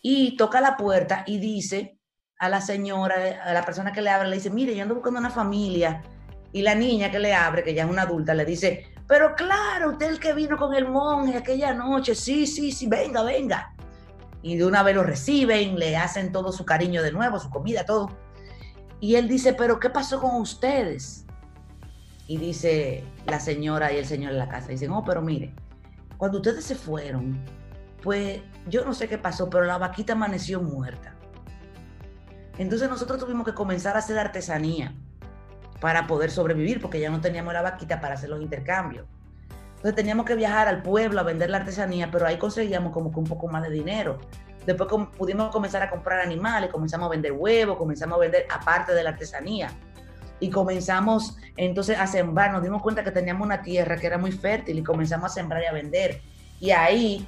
Y 0.04 0.38
toca 0.38 0.62
la 0.62 0.78
puerta 0.78 1.24
y 1.26 1.40
dice 1.40 1.97
a 2.40 2.50
la 2.50 2.62
señora, 2.62 3.16
a 3.44 3.54
la 3.54 3.64
persona 3.64 3.92
que 3.92 4.02
le 4.02 4.10
abre, 4.10 4.30
le 4.30 4.36
dice, 4.36 4.50
mire, 4.50 4.76
yo 4.76 4.84
ando 4.84 4.96
buscando 4.96 5.20
una 5.20 5.30
familia. 5.30 6.04
Y 6.54 6.62
la 6.62 6.76
niña 6.76 7.12
que 7.12 7.20
le 7.20 7.34
abre, 7.34 7.64
que 7.64 7.74
ya 7.74 7.84
es 7.84 7.90
una 7.90 8.04
adulta, 8.04 8.34
le 8.34 8.46
dice, 8.46 8.94
pero 9.08 9.36
claro, 9.36 9.92
usted 9.92 10.10
el 10.10 10.20
que 10.20 10.34
vino 10.34 10.58
con 10.58 10.74
el 10.74 10.88
monje 10.88 11.38
aquella 11.38 11.74
noche, 11.74 12.16
sí, 12.16 12.48
sí, 12.48 12.72
sí, 12.72 12.88
venga, 12.88 13.24
venga. 13.24 13.74
Y 14.42 14.56
de 14.56 14.66
una 14.66 14.84
vez 14.84 14.96
lo 14.96 15.04
reciben, 15.04 15.78
le 15.78 15.98
hacen 15.98 16.32
todo 16.32 16.52
su 16.52 16.66
cariño 16.66 17.02
de 17.04 17.12
nuevo, 17.12 17.40
su 17.40 17.50
comida, 17.50 17.86
todo. 17.86 18.12
Y 19.00 19.16
él 19.16 19.28
dice, 19.28 19.54
pero 19.54 19.80
¿qué 19.80 19.90
pasó 19.90 20.20
con 20.20 20.36
ustedes? 20.36 21.26
Y 22.28 22.38
dice 22.38 23.04
la 23.26 23.40
señora 23.40 23.92
y 23.92 23.98
el 23.98 24.06
señor 24.06 24.32
en 24.32 24.38
la 24.38 24.50
casa, 24.50 24.70
dicen, 24.70 24.92
oh, 24.92 25.04
pero 25.04 25.22
mire, 25.22 25.54
cuando 26.18 26.38
ustedes 26.38 26.66
se 26.66 26.76
fueron, 26.76 27.40
pues 28.02 28.42
yo 28.68 28.84
no 28.86 28.94
sé 28.94 29.08
qué 29.08 29.18
pasó, 29.18 29.50
pero 29.50 29.66
la 29.66 29.78
vaquita 29.78 30.14
amaneció 30.14 30.62
muerta. 30.62 31.17
Entonces 32.58 32.90
nosotros 32.90 33.20
tuvimos 33.20 33.46
que 33.46 33.54
comenzar 33.54 33.96
a 33.96 34.00
hacer 34.00 34.18
artesanía 34.18 34.94
para 35.80 36.08
poder 36.08 36.32
sobrevivir, 36.32 36.82
porque 36.82 37.00
ya 37.00 37.10
no 37.10 37.22
teníamos 37.22 37.54
la 37.54 37.62
vaquita 37.62 38.02
para 38.02 38.16
hacer 38.16 38.30
los 38.30 38.42
intercambios. 38.42 39.06
Entonces 39.76 39.96
teníamos 39.96 40.26
que 40.26 40.36
viajar 40.36 40.68
al 40.68 40.82
pueblo 40.82 41.20
a 41.20 41.24
vender 41.24 41.52
la 41.52 41.58
artesanía, 41.58 42.10
pero 42.12 42.26
ahí 42.26 42.38
conseguíamos 42.38 42.92
como 42.92 43.12
que 43.12 43.20
un 43.20 43.26
poco 43.28 43.48
más 43.48 43.62
de 43.62 43.70
dinero. 43.70 44.18
Después 44.66 44.90
pudimos 45.18 45.52
comenzar 45.52 45.84
a 45.84 45.90
comprar 45.90 46.20
animales, 46.20 46.72
comenzamos 46.72 47.06
a 47.08 47.10
vender 47.10 47.32
huevos, 47.32 47.78
comenzamos 47.78 48.18
a 48.18 48.22
vender 48.22 48.48
aparte 48.52 48.94
de 48.94 49.04
la 49.04 49.12
artesanía. 49.12 49.70
Y 50.40 50.50
comenzamos 50.50 51.38
entonces 51.56 51.98
a 51.98 52.06
sembrar, 52.06 52.52
nos 52.52 52.64
dimos 52.64 52.82
cuenta 52.82 53.04
que 53.04 53.12
teníamos 53.12 53.46
una 53.46 53.62
tierra 53.62 53.98
que 53.98 54.08
era 54.08 54.18
muy 54.18 54.32
fértil 54.32 54.80
y 54.80 54.84
comenzamos 54.84 55.32
a 55.32 55.34
sembrar 55.34 55.62
y 55.64 55.66
a 55.68 55.74
vender. 55.74 56.22
Y 56.60 56.72
ahí, 56.72 57.28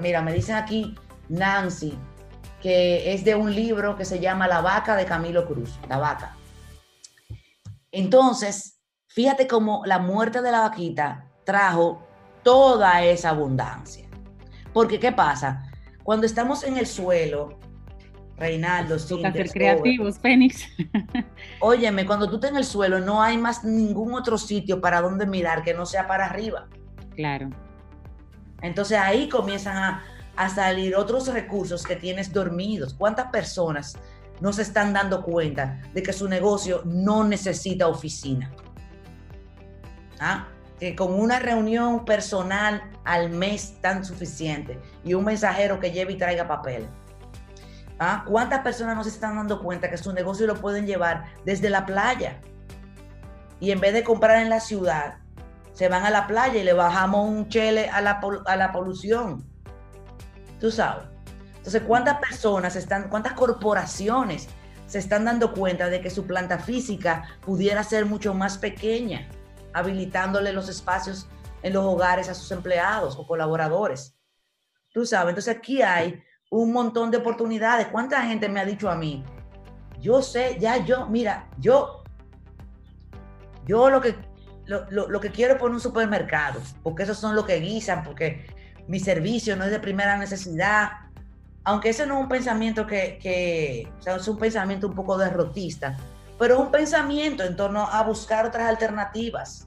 mira, 0.00 0.22
me 0.22 0.32
dicen 0.32 0.56
aquí 0.56 0.94
Nancy, 1.28 1.96
que 2.64 3.12
es 3.12 3.24
de 3.24 3.34
un 3.34 3.54
libro 3.54 3.94
que 3.94 4.06
se 4.06 4.20
llama 4.20 4.48
La 4.48 4.62
vaca 4.62 4.96
de 4.96 5.04
Camilo 5.04 5.46
Cruz, 5.46 5.78
La 5.86 5.98
vaca. 5.98 6.34
Entonces, 7.92 8.80
fíjate 9.06 9.46
cómo 9.46 9.82
la 9.84 9.98
muerte 9.98 10.40
de 10.40 10.50
la 10.50 10.60
vaquita 10.60 11.30
trajo 11.44 12.02
toda 12.42 13.04
esa 13.04 13.28
abundancia. 13.28 14.08
Porque, 14.72 14.98
¿qué 14.98 15.12
pasa? 15.12 15.70
Cuando 16.04 16.24
estamos 16.24 16.64
en 16.64 16.78
el 16.78 16.86
suelo, 16.86 17.58
Reinaldo, 18.38 18.98
sí. 18.98 19.20
ser 19.20 19.50
creativos, 19.50 20.18
Fénix. 20.18 20.66
Óyeme, 21.60 22.06
cuando 22.06 22.30
tú 22.30 22.36
estás 22.36 22.50
en 22.50 22.56
el 22.56 22.64
suelo, 22.64 22.98
no 22.98 23.22
hay 23.22 23.36
más 23.36 23.62
ningún 23.62 24.14
otro 24.14 24.38
sitio 24.38 24.80
para 24.80 25.02
donde 25.02 25.26
mirar 25.26 25.62
que 25.62 25.74
no 25.74 25.84
sea 25.84 26.06
para 26.06 26.24
arriba. 26.24 26.66
Claro. 27.14 27.50
Entonces 28.62 28.96
ahí 28.96 29.28
comienzan 29.28 29.76
a, 29.76 30.02
a 30.36 30.48
salir 30.48 30.96
otros 30.96 31.28
recursos 31.28 31.84
que 31.84 31.96
tienes 31.96 32.32
dormidos. 32.32 32.94
¿Cuántas 32.94 33.30
personas 33.30 33.96
no 34.40 34.52
se 34.52 34.62
están 34.62 34.92
dando 34.92 35.22
cuenta 35.22 35.80
de 35.92 36.02
que 36.02 36.12
su 36.12 36.28
negocio 36.28 36.82
no 36.84 37.24
necesita 37.24 37.88
oficina. 37.88 38.50
¿Ah? 40.20 40.48
Que 40.78 40.96
con 40.96 41.18
una 41.18 41.38
reunión 41.38 42.04
personal 42.04 42.82
al 43.04 43.30
mes 43.30 43.80
tan 43.80 44.04
suficiente 44.04 44.78
y 45.04 45.14
un 45.14 45.24
mensajero 45.24 45.78
que 45.78 45.92
lleve 45.92 46.14
y 46.14 46.18
traiga 46.18 46.48
papel. 46.48 46.86
¿Ah? 47.98 48.24
¿Cuántas 48.26 48.60
personas 48.60 48.96
no 48.96 49.04
se 49.04 49.10
están 49.10 49.36
dando 49.36 49.62
cuenta 49.62 49.88
que 49.88 49.96
su 49.96 50.12
negocio 50.12 50.46
lo 50.46 50.56
pueden 50.56 50.86
llevar 50.86 51.24
desde 51.44 51.70
la 51.70 51.86
playa? 51.86 52.40
Y 53.60 53.70
en 53.70 53.80
vez 53.80 53.94
de 53.94 54.02
comprar 54.02 54.42
en 54.42 54.50
la 54.50 54.60
ciudad, 54.60 55.18
se 55.72 55.88
van 55.88 56.04
a 56.04 56.10
la 56.10 56.26
playa 56.26 56.60
y 56.60 56.64
le 56.64 56.72
bajamos 56.72 57.28
un 57.28 57.48
chele 57.48 57.88
a 57.88 58.00
la, 58.00 58.20
a 58.46 58.56
la 58.56 58.72
polución. 58.72 59.53
Tú 60.64 60.70
sabes. 60.70 61.04
Entonces, 61.58 61.82
¿cuántas 61.86 62.16
personas 62.20 62.74
están, 62.74 63.10
cuántas 63.10 63.34
corporaciones 63.34 64.48
se 64.86 64.98
están 64.98 65.26
dando 65.26 65.52
cuenta 65.52 65.90
de 65.90 66.00
que 66.00 66.08
su 66.08 66.26
planta 66.26 66.58
física 66.58 67.36
pudiera 67.42 67.84
ser 67.84 68.06
mucho 68.06 68.32
más 68.32 68.56
pequeña, 68.56 69.28
habilitándole 69.74 70.54
los 70.54 70.70
espacios 70.70 71.28
en 71.62 71.74
los 71.74 71.84
hogares 71.84 72.30
a 72.30 72.34
sus 72.34 72.50
empleados 72.50 73.18
o 73.18 73.26
colaboradores? 73.26 74.16
Tú 74.90 75.04
sabes, 75.04 75.32
entonces 75.32 75.54
aquí 75.54 75.82
hay 75.82 76.22
un 76.50 76.72
montón 76.72 77.10
de 77.10 77.18
oportunidades. 77.18 77.88
¿Cuánta 77.88 78.22
gente 78.22 78.48
me 78.48 78.58
ha 78.58 78.64
dicho 78.64 78.88
a 78.88 78.96
mí? 78.96 79.22
Yo 80.00 80.22
sé, 80.22 80.56
ya 80.58 80.82
yo, 80.82 81.06
mira, 81.08 81.50
yo, 81.58 82.04
yo 83.66 83.90
lo 83.90 84.00
que, 84.00 84.16
lo, 84.64 84.86
lo 84.88 85.20
que 85.20 85.30
quiero 85.30 85.56
es 85.56 85.60
poner 85.60 85.74
un 85.74 85.80
supermercado, 85.80 86.62
porque 86.82 87.02
esos 87.02 87.18
son 87.18 87.36
los 87.36 87.44
que 87.44 87.60
guisan, 87.60 88.02
porque 88.02 88.46
mi 88.88 89.00
servicio 89.00 89.56
no 89.56 89.64
es 89.64 89.70
de 89.70 89.80
primera 89.80 90.16
necesidad, 90.16 90.90
aunque 91.64 91.90
ese 91.90 92.06
no 92.06 92.16
es 92.18 92.22
un 92.22 92.28
pensamiento 92.28 92.86
que, 92.86 93.88
o 93.98 94.02
sea, 94.02 94.16
es 94.16 94.28
un 94.28 94.38
pensamiento 94.38 94.88
un 94.88 94.94
poco 94.94 95.16
derrotista, 95.16 95.96
pero 96.38 96.54
es 96.54 96.60
un 96.60 96.70
pensamiento 96.70 97.42
en 97.44 97.56
torno 97.56 97.88
a 97.88 98.02
buscar 98.02 98.46
otras 98.46 98.68
alternativas. 98.68 99.66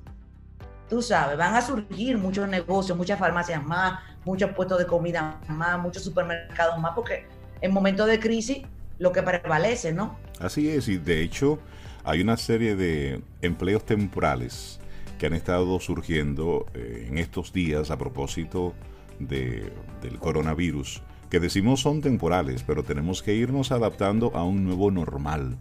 Tú 0.90 1.02
sabes, 1.02 1.38
van 1.38 1.56
a 1.56 1.62
surgir 1.62 2.18
muchos 2.18 2.48
negocios, 2.48 2.98
muchas 2.98 3.20
farmacias 3.20 3.64
más, 3.64 4.00
muchos 4.24 4.52
puestos 4.52 4.78
de 4.78 4.86
comida 4.86 5.40
más, 5.48 5.80
muchos 5.80 6.04
supermercados 6.04 6.80
más, 6.80 6.94
porque 6.96 7.26
en 7.62 7.74
momentos 7.74 8.08
de 8.08 8.20
crisis 8.20 8.60
lo 9.00 9.12
que 9.12 9.22
prevalece, 9.24 9.92
¿no? 9.92 10.18
Así 10.40 10.70
es, 10.70 10.88
y 10.88 10.98
de 10.98 11.24
hecho 11.24 11.60
hay 12.04 12.22
una 12.22 12.38
serie 12.38 12.76
de 12.76 13.22
empleos 13.42 13.86
temporales 13.86 14.80
que 15.18 15.26
han 15.26 15.34
estado 15.34 15.80
surgiendo 15.80 16.68
eh, 16.74 17.08
en 17.10 17.18
estos 17.18 17.52
días 17.52 17.92
a 17.92 17.98
propósito 17.98 18.74
de, 19.20 19.74
del 20.02 20.20
coronavirus 20.20 21.02
que 21.30 21.40
decimos 21.40 21.82
son 21.82 22.02
temporales, 22.02 22.64
pero 22.64 22.84
tenemos 22.84 23.22
que 23.22 23.36
irnos 23.36 23.72
adaptando 23.72 24.32
a 24.36 24.44
un 24.44 24.64
nuevo 24.64 24.92
normal. 24.92 25.58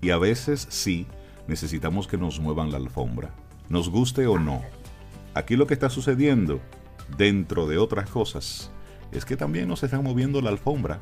Y 0.00 0.10
a 0.10 0.18
veces 0.18 0.66
sí, 0.70 1.06
necesitamos 1.46 2.08
que 2.08 2.18
nos 2.18 2.40
muevan 2.40 2.72
la 2.72 2.78
alfombra, 2.78 3.30
nos 3.68 3.90
guste 3.90 4.26
o 4.26 4.38
no. 4.38 4.62
Aquí 5.34 5.56
lo 5.56 5.66
que 5.66 5.74
está 5.74 5.88
sucediendo, 5.88 6.60
dentro 7.16 7.66
de 7.66 7.78
otras 7.78 8.10
cosas, 8.10 8.70
es 9.12 9.24
que 9.24 9.36
también 9.36 9.68
nos 9.68 9.82
están 9.82 10.02
moviendo 10.02 10.40
la 10.40 10.50
alfombra 10.50 10.98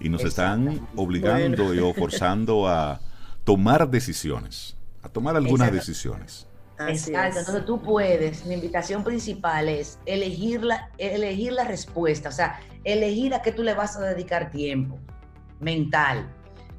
y 0.00 0.08
nos 0.08 0.24
están 0.24 0.86
obligando 0.96 1.74
y 1.74 1.78
o 1.78 1.94
forzando 1.94 2.68
a 2.68 3.00
tomar 3.44 3.88
decisiones, 3.88 4.76
a 5.02 5.08
tomar 5.08 5.36
algunas 5.36 5.72
decisiones. 5.72 6.47
Exacto, 6.86 7.40
entonces 7.40 7.64
tú 7.64 7.82
puedes, 7.82 8.46
mi 8.46 8.54
invitación 8.54 9.02
principal 9.02 9.68
es 9.68 9.98
elegir 10.06 10.62
la, 10.62 10.90
elegir 10.98 11.52
la 11.52 11.64
respuesta, 11.64 12.28
o 12.28 12.32
sea, 12.32 12.60
elegir 12.84 13.34
a 13.34 13.42
qué 13.42 13.50
tú 13.50 13.62
le 13.62 13.74
vas 13.74 13.96
a 13.96 14.00
dedicar 14.00 14.50
tiempo 14.50 14.98
mental. 15.58 16.32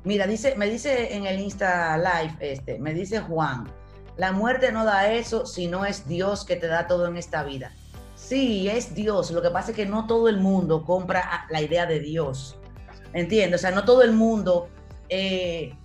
Mira, 0.06 0.26
dice, 0.26 0.56
me 0.56 0.68
dice 0.70 1.14
en 1.14 1.26
el 1.26 1.40
Insta 1.40 1.98
Live, 1.98 2.38
este, 2.40 2.80
me 2.80 2.94
dice 2.94 3.20
Juan, 3.20 3.70
la 4.16 4.32
muerte 4.32 4.72
no 4.72 4.86
da 4.86 5.12
eso 5.12 5.46
si 5.46 5.68
no 5.68 5.86
es 5.86 6.08
Dios 6.08 6.46
que 6.46 6.56
te 6.56 6.68
da 6.68 6.88
todo 6.88 7.08
en 7.08 7.18
esta 7.18 7.44
vida. 7.44 7.74
Sí, 8.16 8.70
es 8.70 8.96
Dios, 8.96 9.32
lo 9.32 9.42
que 9.42 9.50
pasa 9.50 9.72
es 9.72 9.76
que 9.76 9.86
no 9.86 10.08
todo 10.08 10.30
el 10.30 10.38
mundo 10.38 10.86
compra 10.86 11.46
la 11.50 11.62
idea 11.62 11.86
de 11.86 12.00
Dios, 12.00 12.58
¿entiendes? 13.14 13.60
O 13.60 13.62
sea, 13.62 13.72
no 13.72 13.84
todo 13.84 14.02
el 14.02 14.14
mundo... 14.14 14.70
Eh, 15.10 15.76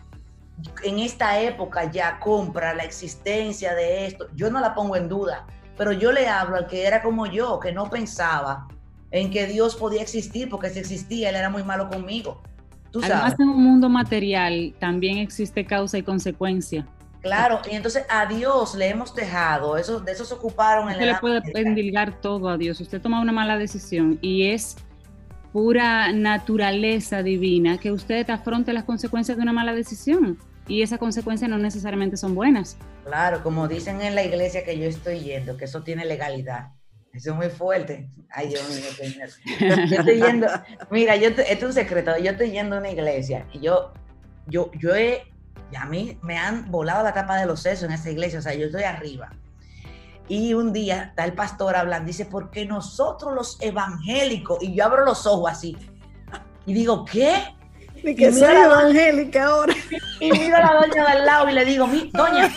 en 0.83 0.99
esta 0.99 1.41
época 1.41 1.91
ya 1.91 2.19
compra 2.19 2.75
la 2.75 2.85
existencia 2.85 3.75
de 3.75 4.07
esto, 4.07 4.29
yo 4.35 4.51
no 4.51 4.61
la 4.61 4.75
pongo 4.75 4.97
en 4.97 5.09
duda, 5.09 5.47
pero 5.77 5.93
yo 5.93 6.13
le 6.13 6.29
hablo 6.29 6.57
al 6.57 6.67
que 6.67 6.87
era 6.87 7.03
como 7.03 7.27
yo, 7.27 7.59
que 7.61 7.73
no 7.73 7.91
pensaba 7.91 8.69
en 9.11 9.31
que 9.31 9.47
Dios 9.47 9.77
podía 9.77 10.03
existir, 10.03 10.49
porque 10.49 10.71
si 10.71 10.81
existía, 10.81 11.31
Él 11.31 11.37
era 11.37 11.51
muy 11.51 11.63
malo 11.63 11.89
conmigo. 11.89 12.43
¿Tú 12.91 13.01
Además, 13.03 13.35
en 13.39 13.49
un 13.49 13.63
mundo 13.63 13.89
material 13.89 14.75
también 14.79 15.19
existe 15.19 15.65
causa 15.65 15.99
y 15.99 16.03
consecuencia. 16.03 16.87
Claro, 17.21 17.61
y 17.71 17.75
entonces 17.75 18.05
a 18.09 18.27
Dios 18.27 18.75
le 18.75 18.89
hemos 18.89 19.15
dejado, 19.15 19.77
eso, 19.79 19.99
de 19.99 20.13
eso 20.13 20.25
se 20.25 20.35
ocuparon 20.35 20.89
en 20.89 20.95
Usted 20.95 21.07
le 21.07 21.19
puede 21.19 21.43
endilgar 21.55 22.21
todo 22.21 22.49
a 22.49 22.59
Dios. 22.59 22.81
Usted 22.81 23.01
toma 23.01 23.21
una 23.21 23.33
mala 23.33 23.57
decisión 23.57 24.19
y 24.21 24.49
es 24.49 24.77
pura 25.55 26.11
naturaleza 26.11 27.23
divina 27.23 27.79
que 27.79 27.93
usted 27.93 28.29
afronte 28.29 28.73
las 28.73 28.83
consecuencias 28.83 29.37
de 29.37 29.43
una 29.45 29.53
mala 29.53 29.73
decisión. 29.73 30.37
Y 30.67 30.83
esas 30.83 30.99
consecuencias 30.99 31.49
no 31.49 31.59
necesariamente 31.59 32.17
son 32.17 32.35
buenas. 32.35 32.77
Claro, 33.05 33.41
como 33.45 33.69
dicen 33.69 34.01
en 34.01 34.17
la 34.17 34.25
iglesia 34.25 34.65
que 34.65 34.77
yo 34.77 34.87
estoy 34.87 35.21
yendo, 35.21 35.57
que 35.57 35.67
eso 35.67 35.85
tiene 35.85 36.07
legalidad. 36.07 36.73
Eso 37.13 37.31
es 37.31 37.37
muy 37.37 37.51
fuerte. 37.51 38.11
Ay, 38.31 38.49
Dios 38.49 38.69
mío, 38.69 39.07
yo 39.89 39.97
estoy 40.01 40.21
yendo, 40.21 40.49
mira, 40.91 41.15
yo, 41.15 41.29
esto 41.29 41.43
es 41.43 41.63
un 41.63 41.73
secreto, 41.73 42.19
yo 42.19 42.33
estoy 42.33 42.51
yendo 42.51 42.75
a 42.75 42.81
una 42.81 42.91
iglesia 42.91 43.47
y 43.53 43.61
yo, 43.61 43.93
yo, 44.49 44.73
yo 44.81 44.97
he 44.97 45.23
a 45.77 45.87
mí 45.87 46.19
me 46.23 46.37
han 46.37 46.69
volado 46.73 47.05
la 47.05 47.15
tapa 47.15 47.37
de 47.39 47.47
los 47.47 47.61
sesos 47.61 47.85
en 47.85 47.93
esa 47.93 48.11
iglesia, 48.11 48.41
o 48.41 48.43
sea, 48.43 48.55
yo 48.55 48.67
estoy 48.67 48.83
arriba. 48.83 49.31
Y 50.29 50.55
un 50.55 50.73
día 50.73 51.05
está 51.05 51.25
el 51.25 51.35
pastor 51.35 51.77
hablando, 51.77 52.07
dice, 52.07 52.25
porque 52.25 52.65
nosotros 52.65 53.35
los 53.35 53.61
evangélicos, 53.61 54.63
y 54.63 54.75
yo 54.75 54.85
abro 54.85 55.05
los 55.05 55.27
ojos 55.27 55.51
así, 55.51 55.77
y 56.67 56.73
digo, 56.73 57.05
¿qué? 57.05 57.55
De 58.03 58.15
que 58.15 58.33
soy 58.33 58.55
evangélica 58.55 59.47
ahora. 59.47 59.75
Y 60.21 60.31
miro 60.31 60.57
a 60.57 60.61
la 60.61 60.87
doña 60.87 61.15
del 61.15 61.25
lado 61.25 61.49
y 61.49 61.53
le 61.55 61.65
digo, 61.65 61.87
mi, 61.87 62.11
doña, 62.13 62.55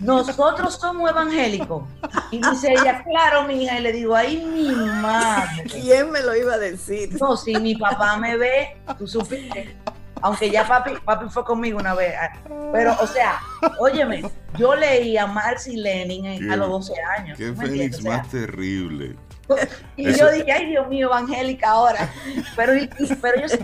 nosotros 0.00 0.74
somos 0.74 1.08
evangélicos. 1.08 1.84
Y 2.32 2.40
dice 2.40 2.72
ella, 2.72 3.04
claro, 3.04 3.46
mi 3.46 3.62
hija. 3.62 3.78
Y 3.78 3.82
le 3.82 3.92
digo, 3.92 4.16
ay, 4.16 4.44
mi 4.44 4.70
madre. 4.70 5.64
¿Quién 5.70 6.10
me 6.10 6.20
lo 6.20 6.34
iba 6.36 6.54
a 6.54 6.58
decir? 6.58 7.10
No, 7.20 7.36
si 7.36 7.54
mi 7.56 7.76
papá 7.76 8.16
me 8.16 8.36
ve, 8.36 8.76
tú 8.98 9.06
supiste 9.06 9.76
aunque 10.22 10.50
ya 10.50 10.66
papi, 10.66 10.92
papi 11.04 11.28
fue 11.28 11.44
conmigo 11.44 11.78
una 11.78 11.94
vez. 11.94 12.14
Pero, 12.72 12.96
o 13.00 13.06
sea, 13.06 13.40
óyeme, 13.78 14.22
yo 14.56 14.74
leí 14.74 15.16
a 15.16 15.26
Marx 15.26 15.66
y 15.66 15.76
Lenin 15.76 16.50
a 16.50 16.56
los 16.56 16.68
12 16.68 16.94
años. 17.18 17.38
Qué 17.38 17.52
Félix 17.52 18.02
más 18.04 18.28
terrible. 18.28 19.16
Y 19.96 20.14
yo 20.14 20.30
dije, 20.30 20.50
ay 20.50 20.66
Dios 20.66 20.88
mío, 20.88 21.08
evangélica 21.08 21.70
ahora. 21.70 22.10
Pero, 22.56 22.72
pero, 23.20 23.38
ellos, 23.38 23.58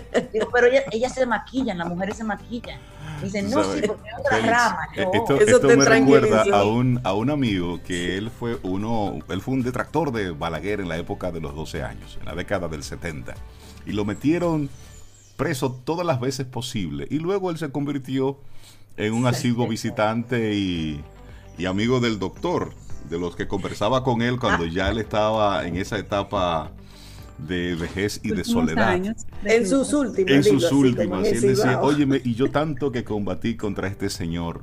pero 0.53 0.67
ellas, 0.91 1.13
se 1.13 1.25
maquillan, 1.25 1.77
las 1.77 1.87
mujeres 1.87 2.17
se 2.17 2.23
maquillan. 2.23 2.79
Dicen, 3.23 3.49
no, 3.49 3.63
sí, 3.63 3.81
porque 3.87 4.07
es 4.07 4.19
otra 4.19 4.39
rama. 4.39 4.87
Eh, 4.95 5.05
esto, 5.13 5.39
esto 5.39 5.67
me 5.67 5.83
recuerda 5.83 6.43
a 6.53 6.63
un, 6.63 7.01
a 7.03 7.13
un 7.13 7.29
amigo 7.29 7.81
que 7.83 8.17
él 8.17 8.29
fue 8.29 8.59
uno, 8.63 9.17
él 9.29 9.41
fue 9.41 9.55
un 9.55 9.63
detractor 9.63 10.11
de 10.11 10.31
Balaguer 10.31 10.79
en 10.79 10.89
la 10.89 10.97
época 10.97 11.31
de 11.31 11.41
los 11.41 11.55
12 11.55 11.83
años, 11.83 12.17
en 12.19 12.25
la 12.25 12.35
década 12.35 12.67
del 12.67 12.83
70. 12.83 13.33
Y 13.85 13.93
lo 13.93 14.05
metieron 14.05 14.69
preso 15.39 15.71
todas 15.71 16.05
las 16.05 16.19
veces 16.19 16.45
posible. 16.45 17.07
Y 17.09 17.17
luego 17.17 17.49
él 17.49 17.57
se 17.57 17.71
convirtió 17.71 18.37
en 18.97 19.13
un 19.13 19.25
asiduo 19.25 19.67
visitante 19.67 20.53
y, 20.53 21.01
amigo 21.65 22.01
del 22.01 22.19
doctor, 22.19 22.73
de 23.09 23.17
los 23.17 23.37
que 23.37 23.47
conversaba 23.47 24.03
con 24.03 24.21
él 24.21 24.37
cuando 24.37 24.65
ya 24.65 24.89
él 24.89 24.97
estaba 24.99 25.65
en 25.65 25.77
esa 25.77 25.97
etapa 25.97 26.71
de 27.37 27.75
vejez 27.75 28.19
y 28.21 28.31
de 28.31 28.43
soledad. 28.43 29.01
En 29.45 29.65
sus 29.65 29.93
últimas. 29.93 30.31
En 30.31 30.43
sus 30.43 30.69
últimas. 30.73 31.25
Y 31.25 31.29
él 31.29 31.41
decía, 31.41 31.81
óyeme, 31.81 32.21
y 32.23 32.35
yo 32.35 32.51
tanto 32.51 32.91
que 32.91 33.05
combatí 33.05 33.55
contra 33.55 33.87
este 33.87 34.09
señor. 34.09 34.61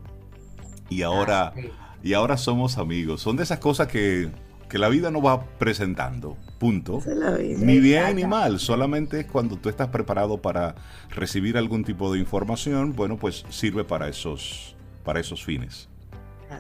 Y 0.90 1.00
ahora, 1.00 1.54
ah, 1.56 1.60
y 2.02 2.12
ahora 2.12 2.36
somos 2.36 2.76
amigos. 2.76 3.22
Son 3.22 3.36
de 3.36 3.44
esas 3.44 3.58
cosas 3.60 3.88
que 3.88 4.30
que 4.68 4.78
la 4.78 4.88
vida 4.88 5.10
no 5.10 5.22
va 5.22 5.44
presentando, 5.58 6.36
punto. 6.58 7.00
Ni 7.38 7.78
bien 7.78 8.16
ni 8.16 8.24
mal, 8.24 8.58
solamente 8.58 9.26
cuando 9.26 9.56
tú 9.56 9.68
estás 9.68 9.88
preparado 9.88 10.40
para 10.40 10.74
recibir 11.10 11.56
algún 11.56 11.84
tipo 11.84 12.12
de 12.12 12.18
información, 12.18 12.94
bueno, 12.94 13.16
pues 13.16 13.44
sirve 13.50 13.84
para 13.84 14.08
esos, 14.08 14.76
para 15.04 15.20
esos 15.20 15.44
fines. 15.44 15.88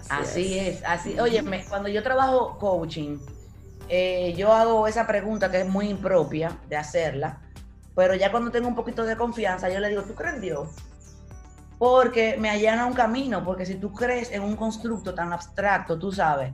Así, 0.08 0.58
es. 0.58 0.82
así. 0.84 1.18
Oye, 1.18 1.42
cuando 1.68 1.88
yo 1.88 2.02
trabajo 2.02 2.58
coaching, 2.58 3.18
eh, 3.88 4.34
yo 4.36 4.52
hago 4.52 4.86
esa 4.86 5.06
pregunta 5.06 5.50
que 5.50 5.60
es 5.60 5.68
muy 5.68 5.88
impropia 5.88 6.58
de 6.68 6.76
hacerla, 6.76 7.40
pero 7.94 8.14
ya 8.14 8.30
cuando 8.30 8.50
tengo 8.50 8.68
un 8.68 8.74
poquito 8.74 9.04
de 9.04 9.16
confianza, 9.16 9.68
yo 9.70 9.80
le 9.80 9.88
digo, 9.88 10.02
¿tú 10.02 10.14
crees 10.14 10.34
en 10.34 10.40
Dios? 10.40 10.68
Porque 11.78 12.36
me 12.38 12.50
allana 12.50 12.86
un 12.86 12.94
camino, 12.94 13.44
porque 13.44 13.66
si 13.66 13.74
tú 13.76 13.92
crees 13.92 14.32
en 14.32 14.42
un 14.42 14.56
constructo 14.56 15.14
tan 15.14 15.32
abstracto, 15.32 15.98
tú 15.98 16.10
sabes, 16.10 16.52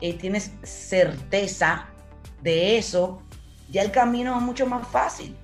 eh, 0.00 0.14
tienes 0.14 0.52
certeza 0.62 1.86
de 2.46 2.78
eso, 2.78 3.20
ya 3.68 3.82
el 3.82 3.90
camino 3.90 4.36
es 4.36 4.42
mucho 4.42 4.66
más 4.66 4.86
fácil. 4.88 5.36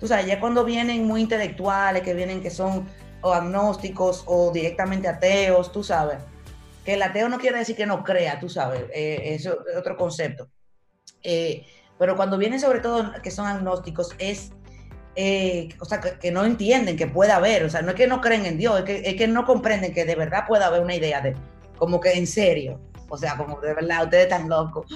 Tú 0.00 0.08
sabes, 0.08 0.26
ya 0.26 0.40
cuando 0.40 0.64
vienen 0.64 1.06
muy 1.06 1.22
intelectuales, 1.22 2.02
que 2.02 2.12
vienen 2.12 2.42
que 2.42 2.50
son 2.50 2.86
o 3.22 3.32
agnósticos 3.32 4.24
o 4.26 4.50
directamente 4.50 5.06
ateos, 5.06 5.70
tú 5.70 5.84
sabes, 5.84 6.18
que 6.84 6.94
el 6.94 7.02
ateo 7.02 7.28
no 7.28 7.38
quiere 7.38 7.58
decir 7.58 7.76
que 7.76 7.86
no 7.86 8.02
crea, 8.02 8.40
tú 8.40 8.48
sabes, 8.48 8.82
eh, 8.92 9.34
eso 9.34 9.58
es 9.70 9.76
otro 9.76 9.96
concepto. 9.96 10.48
Eh, 11.22 11.64
pero 11.98 12.16
cuando 12.16 12.38
vienen 12.38 12.58
sobre 12.58 12.80
todo 12.80 13.12
que 13.22 13.30
son 13.30 13.46
agnósticos, 13.46 14.14
es, 14.18 14.52
o 15.78 15.84
sea, 15.84 16.00
que, 16.00 16.30
no 16.32 16.44
entienden 16.44 16.96
que 16.96 17.06
pueda 17.06 17.36
haber, 17.36 17.62
o 17.64 17.70
sea, 17.70 17.82
no 17.82 17.90
es 17.90 17.94
que 17.94 18.06
no 18.06 18.20
creen 18.20 18.46
en 18.46 18.56
Dios, 18.56 18.78
es 18.78 18.84
que, 18.84 19.02
es 19.04 19.14
que 19.16 19.28
no 19.28 19.44
comprenden 19.44 19.92
que 19.92 20.06
de 20.06 20.14
verdad 20.16 20.46
pueda 20.48 20.66
haber 20.66 20.80
una 20.80 20.94
idea 20.94 21.20
de, 21.20 21.36
como 21.76 22.00
que 22.00 22.12
en 22.12 22.26
serio. 22.26 22.80
O 23.10 23.18
sea, 23.18 23.36
como 23.36 23.60
de 23.60 23.74
verdad, 23.74 24.04
ustedes 24.04 24.24
están 24.24 24.48
locos. 24.48 24.86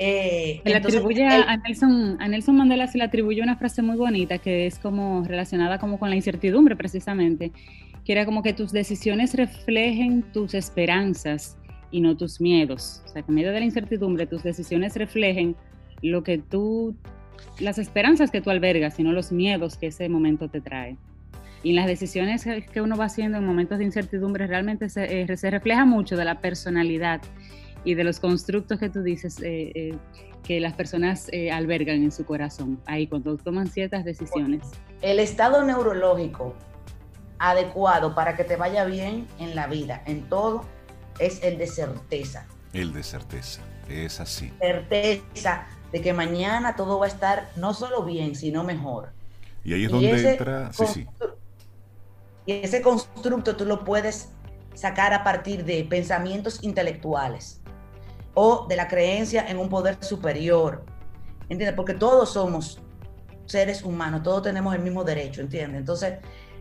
Eh, 0.00 0.60
le 0.64 0.76
atribuye 0.76 1.26
a, 1.26 1.56
Nelson, 1.56 2.18
a 2.20 2.28
Nelson 2.28 2.56
Mandela 2.56 2.86
se 2.86 2.98
le 2.98 3.04
atribuye 3.04 3.42
una 3.42 3.56
frase 3.56 3.82
muy 3.82 3.96
bonita 3.96 4.38
que 4.38 4.66
es 4.66 4.78
como 4.78 5.24
relacionada 5.24 5.78
como 5.78 5.98
con 5.98 6.08
la 6.08 6.14
incertidumbre 6.14 6.76
precisamente, 6.76 7.50
que 8.04 8.12
era 8.12 8.24
como 8.24 8.44
que 8.44 8.52
tus 8.52 8.70
decisiones 8.70 9.34
reflejen 9.34 10.22
tus 10.32 10.54
esperanzas 10.54 11.58
y 11.90 12.00
no 12.00 12.16
tus 12.16 12.40
miedos. 12.40 13.02
O 13.06 13.08
sea, 13.08 13.22
que 13.22 13.30
en 13.30 13.34
medio 13.34 13.50
de 13.50 13.58
la 13.58 13.66
incertidumbre 13.66 14.26
tus 14.26 14.44
decisiones 14.44 14.94
reflejen 14.94 15.56
lo 16.00 16.22
que 16.22 16.38
tú, 16.38 16.94
las 17.58 17.78
esperanzas 17.78 18.30
que 18.30 18.40
tú 18.40 18.50
albergas 18.50 19.00
y 19.00 19.02
no 19.02 19.12
los 19.12 19.32
miedos 19.32 19.76
que 19.76 19.88
ese 19.88 20.08
momento 20.08 20.48
te 20.48 20.60
trae. 20.60 20.96
Y 21.64 21.70
en 21.70 21.76
las 21.76 21.86
decisiones 21.86 22.46
que 22.72 22.80
uno 22.80 22.96
va 22.96 23.06
haciendo 23.06 23.38
en 23.38 23.44
momentos 23.44 23.78
de 23.78 23.84
incertidumbre 23.84 24.46
realmente 24.46 24.88
se, 24.88 25.22
eh, 25.22 25.36
se 25.36 25.50
refleja 25.50 25.84
mucho 25.84 26.16
de 26.16 26.24
la 26.24 26.40
personalidad 26.40 27.20
y 27.84 27.94
de 27.94 28.04
los 28.04 28.20
constructos 28.20 28.78
que 28.78 28.88
tú 28.88 29.02
dices 29.02 29.40
eh, 29.40 29.72
eh, 29.74 29.98
que 30.42 30.60
las 30.60 30.74
personas 30.74 31.28
albergan 31.52 32.02
en 32.02 32.12
su 32.12 32.24
corazón, 32.24 32.80
ahí 32.86 33.06
cuando 33.06 33.36
toman 33.36 33.66
ciertas 33.68 34.04
decisiones. 34.04 34.62
El 35.02 35.20
estado 35.20 35.64
neurológico 35.64 36.54
adecuado 37.38 38.14
para 38.14 38.36
que 38.36 38.44
te 38.44 38.56
vaya 38.56 38.84
bien 38.84 39.26
en 39.38 39.54
la 39.54 39.66
vida, 39.66 40.02
en 40.06 40.28
todo, 40.28 40.64
es 41.18 41.42
el 41.42 41.58
de 41.58 41.66
certeza. 41.66 42.46
El 42.72 42.92
de 42.92 43.02
certeza, 43.02 43.62
es 43.88 44.20
así. 44.20 44.52
Certeza 44.60 45.66
de 45.92 46.02
que 46.02 46.12
mañana 46.12 46.76
todo 46.76 46.98
va 46.98 47.06
a 47.06 47.08
estar 47.08 47.50
no 47.56 47.74
solo 47.74 48.04
bien, 48.04 48.34
sino 48.34 48.64
mejor. 48.64 49.10
Y 49.64 49.74
ahí 49.74 49.84
es 49.84 49.90
donde 49.90 50.30
entra, 50.32 50.72
sí, 50.72 50.86
sí. 50.86 51.06
Y 52.46 52.52
ese 52.52 52.82
constructo 52.82 53.56
tú 53.56 53.64
lo 53.64 53.84
puedes 53.84 54.30
sacar 54.74 55.12
a 55.12 55.24
partir 55.24 55.64
de 55.64 55.84
pensamientos 55.84 56.62
intelectuales 56.62 57.57
o 58.34 58.66
de 58.68 58.76
la 58.76 58.88
creencia 58.88 59.46
en 59.48 59.58
un 59.58 59.68
poder 59.68 60.02
superior. 60.02 60.84
¿Entiendes? 61.48 61.74
Porque 61.74 61.94
todos 61.94 62.32
somos 62.32 62.80
seres 63.46 63.82
humanos, 63.82 64.22
todos 64.22 64.42
tenemos 64.42 64.74
el 64.74 64.82
mismo 64.82 65.04
derecho, 65.04 65.40
¿entiendes? 65.40 65.80
Entonces, 65.80 66.14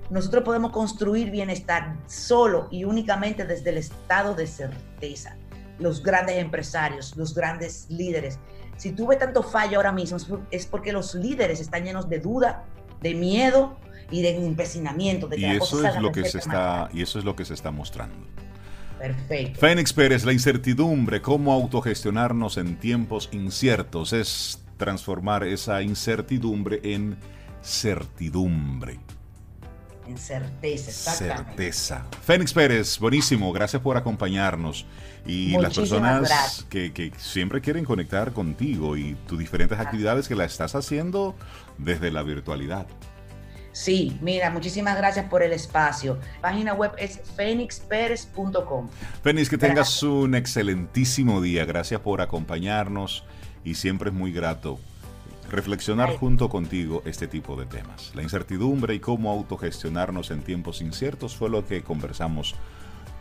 nosotros 0.10 0.43
podemos 0.43 0.71
construir 0.71 1.30
bienestar 1.30 1.97
solo 2.08 2.67
y 2.71 2.86
únicamente 2.86 3.45
desde 3.45 3.71
el 3.71 3.77
estado 3.77 4.34
de 4.34 4.47
certeza. 4.47 5.36
Los 5.80 6.01
grandes 6.01 6.38
empresarios, 6.38 7.15
los 7.17 7.36
grandes 7.36 7.88
líderes. 7.89 8.39
Si 8.77 8.93
tuve 8.93 9.17
tanto 9.17 9.43
fallo 9.43 9.77
ahora 9.77 9.91
mismo, 9.91 10.17
es 10.49 10.65
porque 10.65 10.93
los 10.93 11.13
líderes 11.13 11.60
están 11.60 11.84
llenos 11.84 12.08
de 12.08 12.19
duda, 12.19 12.63
de 13.01 13.13
miedo, 13.13 13.77
y 14.10 14.21
de 14.21 14.36
empecinamiento. 14.38 15.27
De 15.27 15.39
y 15.39 15.45
eso 15.45 15.86
es 15.86 15.99
lo 15.99 16.12
que 16.12 16.25
se 16.25 16.38
está 16.39 16.89
y 16.93 17.01
eso 17.01 17.19
es 17.19 17.25
lo 17.25 17.36
que 17.36 17.45
se 17.45 17.53
está 17.53 17.71
mostrando. 17.71 18.15
Perfecto. 18.97 19.60
Fénix 19.60 19.93
Pérez, 19.93 20.25
la 20.25 20.33
incertidumbre, 20.33 21.21
cómo 21.21 21.53
autogestionarnos 21.53 22.57
en 22.57 22.77
tiempos 22.77 23.29
inciertos, 23.31 24.13
es 24.13 24.63
transformar 24.77 25.43
esa 25.43 25.81
incertidumbre 25.81 26.79
en 26.83 27.17
certidumbre. 27.62 28.99
En 30.07 30.17
certeza, 30.17 31.12
Certeza. 31.12 32.05
Fénix 32.23 32.53
Pérez, 32.53 32.97
buenísimo, 32.97 33.51
gracias 33.51 33.81
por 33.81 33.97
acompañarnos. 33.97 34.86
Y 35.25 35.57
las 35.57 35.75
personas 35.75 36.65
que, 36.69 36.93
que, 36.93 37.12
siempre 37.17 37.60
quieren 37.60 37.83
conectar 37.83 38.31
contigo 38.31 38.95
y 38.95 39.15
tus 39.27 39.38
diferentes 39.38 39.77
actividades 39.77 40.29
que 40.29 40.36
la 40.36 40.45
estás 40.45 40.75
haciendo 40.75 41.36
desde 41.77 42.12
la 42.12 42.23
virtualidad. 42.23 42.88
Sí, 43.77 44.17
mira, 44.21 44.49
muchísimas 44.49 44.97
gracias 44.97 45.27
por 45.29 45.43
el 45.43 45.53
espacio. 45.53 46.17
página 46.41 46.73
web 46.73 46.93
es 46.97 47.21
fenixperez.com. 47.35 48.89
Fénix, 49.21 49.49
que 49.49 49.59
tengas 49.59 50.01
un 50.01 50.33
excelentísimo 50.33 51.41
día. 51.41 51.63
Gracias 51.63 52.01
por 52.01 52.21
acompañarnos 52.21 53.23
y 53.63 53.75
siempre 53.75 54.09
es 54.09 54.15
muy 54.15 54.31
grato 54.31 54.79
reflexionar 55.51 56.17
junto 56.17 56.49
contigo 56.49 57.03
este 57.05 57.27
tipo 57.27 57.55
de 57.55 57.67
temas. 57.67 58.13
La 58.15 58.23
incertidumbre 58.23 58.95
y 58.95 58.99
cómo 58.99 59.29
autogestionarnos 59.29 60.31
en 60.31 60.41
tiempos 60.41 60.81
inciertos 60.81 61.35
fue 61.35 61.51
lo 61.51 61.63
que 61.63 61.83
conversamos 61.83 62.55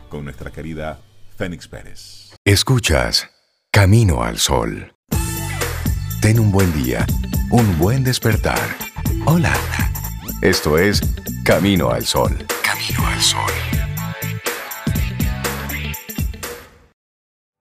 con 0.09 0.25
nuestra 0.25 0.49
querida 0.49 0.99
Fénix 1.37 1.67
Pérez. 1.67 2.33
Escuchas 2.43 3.29
Camino 3.69 4.23
al 4.23 4.39
Sol. 4.39 4.91
Ten 6.19 6.39
un 6.39 6.51
buen 6.51 6.73
día, 6.73 7.05
un 7.51 7.77
buen 7.77 8.03
despertar. 8.03 8.59
Hola. 9.25 9.53
Esto 10.41 10.77
es 10.77 11.01
Camino 11.43 11.89
al 11.89 12.03
Sol. 12.03 12.31
Camino 12.63 13.07
al 13.07 13.19
Sol. 13.19 13.51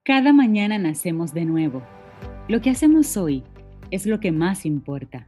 Cada 0.05 0.35
mañana 0.35 0.77
nacemos 0.77 1.33
de 1.33 1.47
nuevo. 1.47 1.83
Lo 2.49 2.61
que 2.61 2.69
hacemos 2.69 3.17
hoy 3.17 3.45
es 3.91 4.05
lo 4.05 4.21
que 4.21 4.31
más 4.31 4.67
importa. 4.67 5.27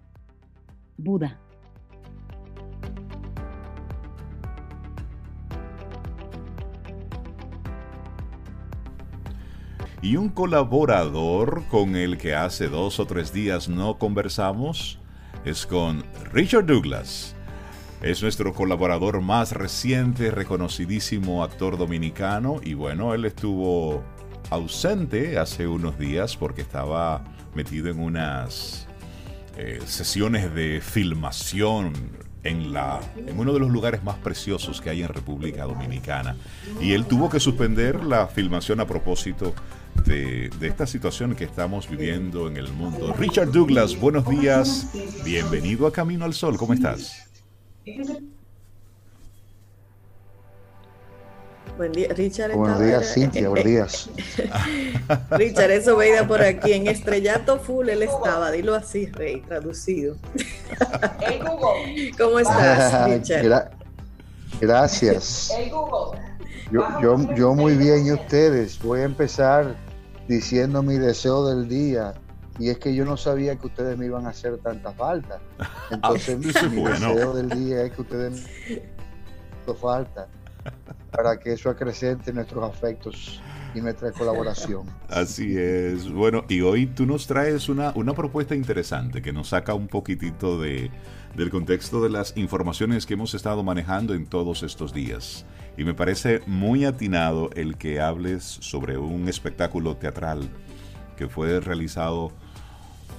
Buda. 0.98 1.40
Y 10.02 10.16
un 10.16 10.28
colaborador 10.28 11.64
con 11.70 11.96
el 11.96 12.18
que 12.18 12.34
hace 12.34 12.68
dos 12.68 13.00
o 13.00 13.06
tres 13.06 13.32
días 13.32 13.70
no 13.70 13.96
conversamos 13.96 15.00
es 15.46 15.66
con 15.66 16.04
Richard 16.30 16.66
Douglas. 16.66 17.34
Es 18.02 18.22
nuestro 18.22 18.54
colaborador 18.54 19.20
más 19.20 19.50
reciente, 19.50 20.30
reconocidísimo 20.30 21.42
actor 21.42 21.76
dominicano 21.76 22.61
y 22.62 22.74
bueno, 22.74 23.12
él 23.12 23.24
estuvo 23.24 24.04
ausente 24.50 25.37
hace 25.37 25.66
unos 25.66 25.98
días 25.98 26.37
porque 26.37 26.62
estaba 26.62 27.24
metido 27.56 27.90
en 27.90 27.98
unas 27.98 28.87
eh, 29.56 29.80
sesiones 29.84 30.54
de 30.54 30.80
filmación 30.80 31.92
en, 32.44 32.72
la, 32.72 33.00
en 33.16 33.37
uno 33.37 33.52
de 33.52 33.58
los 33.58 33.68
lugares 33.68 34.04
más 34.04 34.16
preciosos 34.18 34.80
que 34.80 34.90
hay 34.90 35.02
en 35.02 35.08
República 35.08 35.64
Dominicana. 35.64 36.37
Y 36.80 36.92
él 36.92 37.04
tuvo 37.04 37.28
que 37.28 37.40
suspender 37.40 38.04
la 38.04 38.28
filmación 38.28 38.78
a 38.78 38.87
propósito 38.87 39.54
de, 40.06 40.50
de, 40.61 40.68
esta 40.68 40.87
situación 40.87 41.34
que 41.34 41.42
estamos 41.42 41.90
viviendo 41.90 42.46
en 42.46 42.58
el 42.58 42.72
mundo. 42.72 43.12
Richard 43.18 43.50
Douglas, 43.50 43.98
buenos 43.98 44.28
días. 44.28 44.88
Bienvenido 45.24 45.88
a 45.88 45.92
Camino 45.92 46.24
al 46.24 46.32
Sol. 46.32 46.56
¿Cómo 46.56 46.74
estás? 46.74 47.28
Buen 51.79 51.92
día, 51.92 52.09
Richard. 52.09 52.57
Buenos 52.57 52.81
días, 52.81 53.14
Cintia, 53.14 53.48
buenos 53.48 53.64
días. 53.64 54.11
Richard, 55.31 55.70
eso 55.70 55.96
veía 55.96 56.27
por 56.27 56.42
aquí. 56.42 56.72
En 56.72 56.88
estrellato 56.88 57.61
full 57.61 57.88
él 57.88 58.03
estaba, 58.03 58.51
dilo 58.51 58.74
así, 58.74 59.07
Rey, 59.07 59.42
traducido. 59.42 60.16
¿Cómo 62.18 62.40
estás, 62.40 63.09
Richard? 63.09 63.70
gracias. 64.61 65.53
Yo, 66.72 67.01
yo, 67.01 67.35
yo 67.35 67.55
muy 67.55 67.77
bien, 67.77 68.07
¿y 68.07 68.12
ustedes? 68.12 68.83
Voy 68.83 69.01
a 69.01 69.05
empezar 69.05 69.77
diciendo 70.27 70.83
mi 70.83 70.98
deseo 70.98 71.46
del 71.46 71.68
día. 71.68 72.14
Y 72.59 72.71
es 72.71 72.79
que 72.79 72.94
yo 72.94 73.05
no 73.05 73.16
sabía 73.16 73.57
que 73.57 73.66
ustedes 73.66 73.97
me 73.97 74.07
iban 74.07 74.27
a 74.27 74.31
hacer 74.31 74.59
tanta 74.59 74.92
falta. 74.92 75.40
Entonces, 75.90 76.38
mi, 76.71 76.83
deseo 76.83 77.35
del 77.35 77.49
día 77.51 77.83
es 77.83 77.92
que 77.92 78.03
ustedes 78.03 78.47
me 79.66 79.75
falta 79.75 80.27
para 81.11 81.38
que 81.38 81.53
eso 81.53 81.71
acrecente 81.71 82.33
nuestros 82.33 82.64
afectos 82.64 83.40
y 83.75 83.81
nuestra 83.81 84.12
colaboración. 84.12 84.87
Así 85.09 85.57
es. 85.57 86.11
Bueno, 86.11 86.44
y 86.49 86.61
hoy 86.62 86.87
tú 86.87 87.07
nos 87.07 87.27
traes 87.27 87.68
una, 87.68 87.92
una 87.94 88.14
propuesta 88.14 88.55
interesante 88.55 89.23
que 89.23 89.33
nos 89.33 89.49
saca 89.49 89.75
un 89.75 89.88
poquitito 89.88 90.61
de, 90.61 90.90
del 91.37 91.51
contexto 91.51 92.03
de 92.03 92.11
las 92.11 92.37
informaciones 92.37 93.07
que 93.07 93.14
hemos 93.14 93.35
estado 93.35 93.62
manejando 93.62 94.14
en 94.14 94.27
todos 94.27 94.62
estos 94.62 94.92
días. 94.92 95.44
Y 95.77 95.85
me 95.85 95.94
parece 95.94 96.40
muy 96.47 96.85
atinado 96.85 97.51
el 97.55 97.77
que 97.77 98.01
hables 98.01 98.42
sobre 98.44 98.99
un 98.99 99.29
espectáculo 99.29 99.97
teatral 99.97 100.49
que 101.16 101.29
fue 101.29 101.61
realizado, 101.61 102.33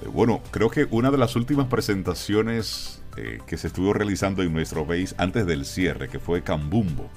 bueno, 0.08 0.40
creo 0.50 0.70
que 0.70 0.86
una 0.90 1.10
de 1.10 1.18
las 1.18 1.36
últimas 1.36 1.66
presentaciones 1.66 3.02
eh, 3.16 3.38
que 3.46 3.56
se 3.56 3.66
estuvo 3.66 3.92
realizando 3.92 4.42
en 4.42 4.52
nuestro 4.52 4.86
país 4.86 5.14
antes 5.18 5.46
del 5.46 5.64
cierre, 5.64 6.08
que 6.08 6.18
fue 6.18 6.42
Cambumbo. 6.42 7.08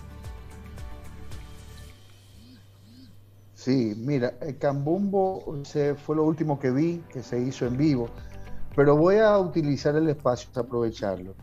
Sí, 3.55 3.95
mira, 3.97 4.33
el 4.41 4.57
Cambumbo 4.57 5.61
se, 5.63 5.95
fue 5.95 6.17
lo 6.17 6.25
último 6.25 6.59
que 6.59 6.71
vi 6.71 7.01
que 7.09 7.23
se 7.23 7.39
hizo 7.39 7.65
en 7.65 7.77
vivo, 7.77 8.09
pero 8.75 8.97
voy 8.97 9.17
a 9.17 9.37
utilizar 9.37 9.95
el 9.95 10.09
espacio, 10.09 10.49
aprovecharlo, 10.59 11.33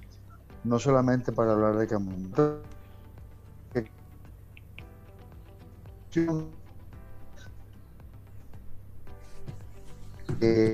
no 0.64 0.78
solamente 0.78 1.32
para 1.32 1.52
hablar 1.52 1.78
de 1.78 1.86
Cambumbo. 1.86 2.60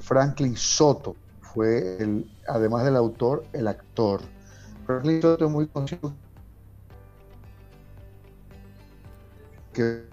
Franklin 0.03 0.57
Soto 0.57 1.17
fue, 1.41 1.97
el, 1.99 2.25
además 2.49 2.85
del 2.85 2.97
autor, 2.97 3.45
el 3.53 3.69
actor. 3.69 4.21
Franklin 4.87 5.23
Soto 5.23 5.47
es 5.47 5.51
muy 5.51 5.67
conocido 5.69 6.13
que 9.73 10.05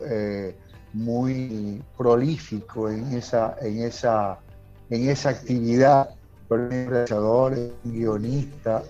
eh, 0.00 0.56
muy 0.92 1.82
prolífico 1.96 2.90
en 2.90 3.12
esa, 3.12 3.56
en 3.60 3.82
esa, 3.84 4.40
en 4.88 5.08
esa 5.08 5.30
actividad, 5.30 6.10
un 6.48 7.72
guionista. 7.84 8.82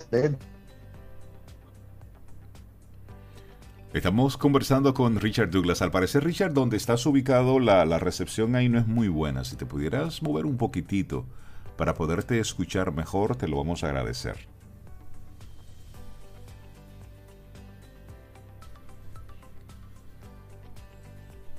Estamos 3.92 4.36
conversando 4.36 4.94
con 4.94 5.18
Richard 5.18 5.50
Douglas. 5.50 5.82
Al 5.82 5.90
parecer, 5.90 6.22
Richard, 6.22 6.52
donde 6.52 6.76
estás 6.76 7.04
ubicado, 7.06 7.58
la, 7.58 7.84
la, 7.84 7.98
recepción 7.98 8.54
ahí 8.54 8.68
no 8.68 8.78
es 8.78 8.86
muy 8.86 9.08
buena. 9.08 9.42
Si 9.42 9.56
te 9.56 9.66
pudieras 9.66 10.22
mover 10.22 10.46
un 10.46 10.56
poquitito 10.56 11.26
para 11.76 11.94
poderte 11.94 12.38
escuchar 12.38 12.92
mejor, 12.92 13.34
te 13.34 13.48
lo 13.48 13.56
vamos 13.56 13.82
a 13.82 13.88
agradecer. 13.88 14.36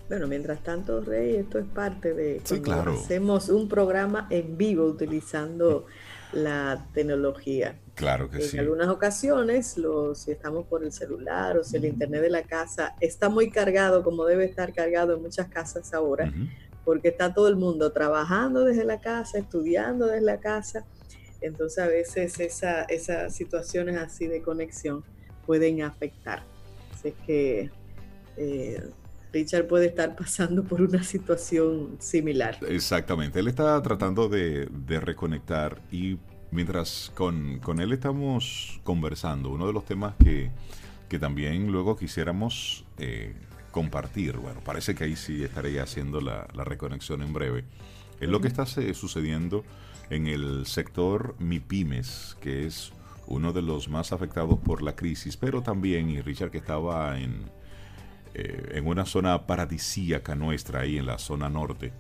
Bueno, 0.08 0.28
mientras 0.28 0.64
tanto, 0.64 1.02
Rey, 1.02 1.36
esto 1.36 1.60
es 1.60 1.66
parte 1.66 2.14
de 2.14 2.40
sí, 2.46 2.62
claro. 2.62 2.94
hacemos 2.94 3.50
un 3.50 3.68
programa 3.68 4.28
en 4.30 4.58
vivo 4.58 4.86
utilizando 4.86 5.86
la 6.32 6.86
tecnología. 6.94 7.78
Claro 8.02 8.32
que 8.32 8.38
en 8.38 8.44
sí. 8.44 8.58
En 8.58 8.64
algunas 8.64 8.88
ocasiones, 8.88 9.76
si 10.16 10.32
estamos 10.32 10.66
por 10.66 10.84
el 10.84 10.92
celular 10.92 11.58
o 11.60 11.64
si 11.64 11.78
el 11.78 11.86
internet 11.86 12.22
de 12.24 12.32
la 12.32 12.42
casa 12.42 12.96
está 13.00 13.30
muy 13.30 13.52
cargado, 13.52 14.04
como 14.04 14.26
debe 14.26 14.46
estar 14.46 14.74
cargado 14.74 15.16
en 15.16 15.22
muchas 15.22 15.48
casas 15.50 15.94
ahora, 15.94 16.26
uh 16.26 16.30
-huh. 16.32 16.50
porque 16.84 17.10
está 17.10 17.32
todo 17.32 17.48
el 17.48 17.58
mundo 17.58 17.92
trabajando 17.92 18.66
desde 18.66 18.86
la 18.86 19.00
casa, 19.00 19.38
estudiando 19.38 20.08
desde 20.08 20.26
la 20.26 20.40
casa. 20.40 20.84
Entonces, 21.42 21.78
a 21.78 21.88
veces 21.88 22.40
esa, 22.40 22.82
esas 22.86 23.36
situaciones 23.36 23.98
así 23.98 24.26
de 24.26 24.42
conexión 24.42 25.04
pueden 25.46 25.84
afectar. 25.84 26.44
Así 26.92 27.14
que 27.28 27.70
eh, 28.36 28.82
Richard 29.32 29.68
puede 29.68 29.86
estar 29.86 30.16
pasando 30.24 30.64
por 30.64 30.82
una 30.82 31.04
situación 31.04 31.98
similar. 32.00 32.58
Exactamente, 32.68 33.40
él 33.40 33.48
está 33.48 33.80
tratando 33.84 34.28
de, 34.28 34.68
de 34.72 35.00
reconectar 35.00 35.80
y 35.92 36.18
mientras 36.52 37.12
con, 37.16 37.60
con, 37.60 37.80
él 37.80 37.94
estamos 37.94 38.80
conversando, 38.84 39.50
uno 39.50 39.68
de 39.68 39.74
los 39.74 39.86
temas 39.86 40.16
que, 40.24 40.52
que 41.10 41.20
también 41.20 41.72
luego 41.72 41.98
quisiéramos 41.98 42.86
eh, 42.98 43.34
compartir, 43.72 44.38
bueno, 44.38 44.60
parece 44.64 44.96
que 44.96 45.06
ahí 45.06 45.16
sí 45.16 45.44
estaré 45.44 45.80
haciendo 45.80 46.22
la, 46.22 46.48
la 46.54 46.64
reconexión 46.64 47.22
en 47.22 47.34
breve, 47.34 47.64
es 48.20 48.30
lo 48.30 48.42
que 48.42 48.48
está 48.48 48.66
sucediendo 48.66 49.64
en 50.10 50.28
el 50.28 50.66
sector 50.66 51.36
MIPIMES, 51.40 52.38
que 52.42 52.68
es 52.68 52.92
uno 53.28 53.54
de 53.54 53.62
los 53.62 53.88
más 53.88 54.12
afectados 54.12 54.60
por 54.60 54.82
la 54.82 54.96
crisis, 54.96 55.38
pero 55.38 55.64
también, 55.64 56.10
y 56.10 56.22
Richard 56.22 56.52
que 56.52 56.58
estaba 56.58 57.20
en 57.20 57.46
eh, 58.34 58.76
en 58.76 58.88
una 58.88 59.06
zona 59.06 59.46
paradisíaca 59.46 60.36
nuestra, 60.36 60.82
ahí 60.82 60.98
en 60.98 61.06
la 61.06 61.18
zona 61.18 61.50
norte. 61.50 61.92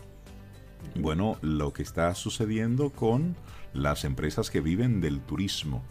Bueno, 0.96 1.38
lo 1.42 1.74
que 1.74 1.84
está 1.84 2.16
sucediendo 2.16 2.90
con 2.90 3.36
las 3.74 4.04
empresas 4.04 4.50
que 4.50 4.62
viven 4.62 5.02
del 5.02 5.22
turismo, 5.22 5.82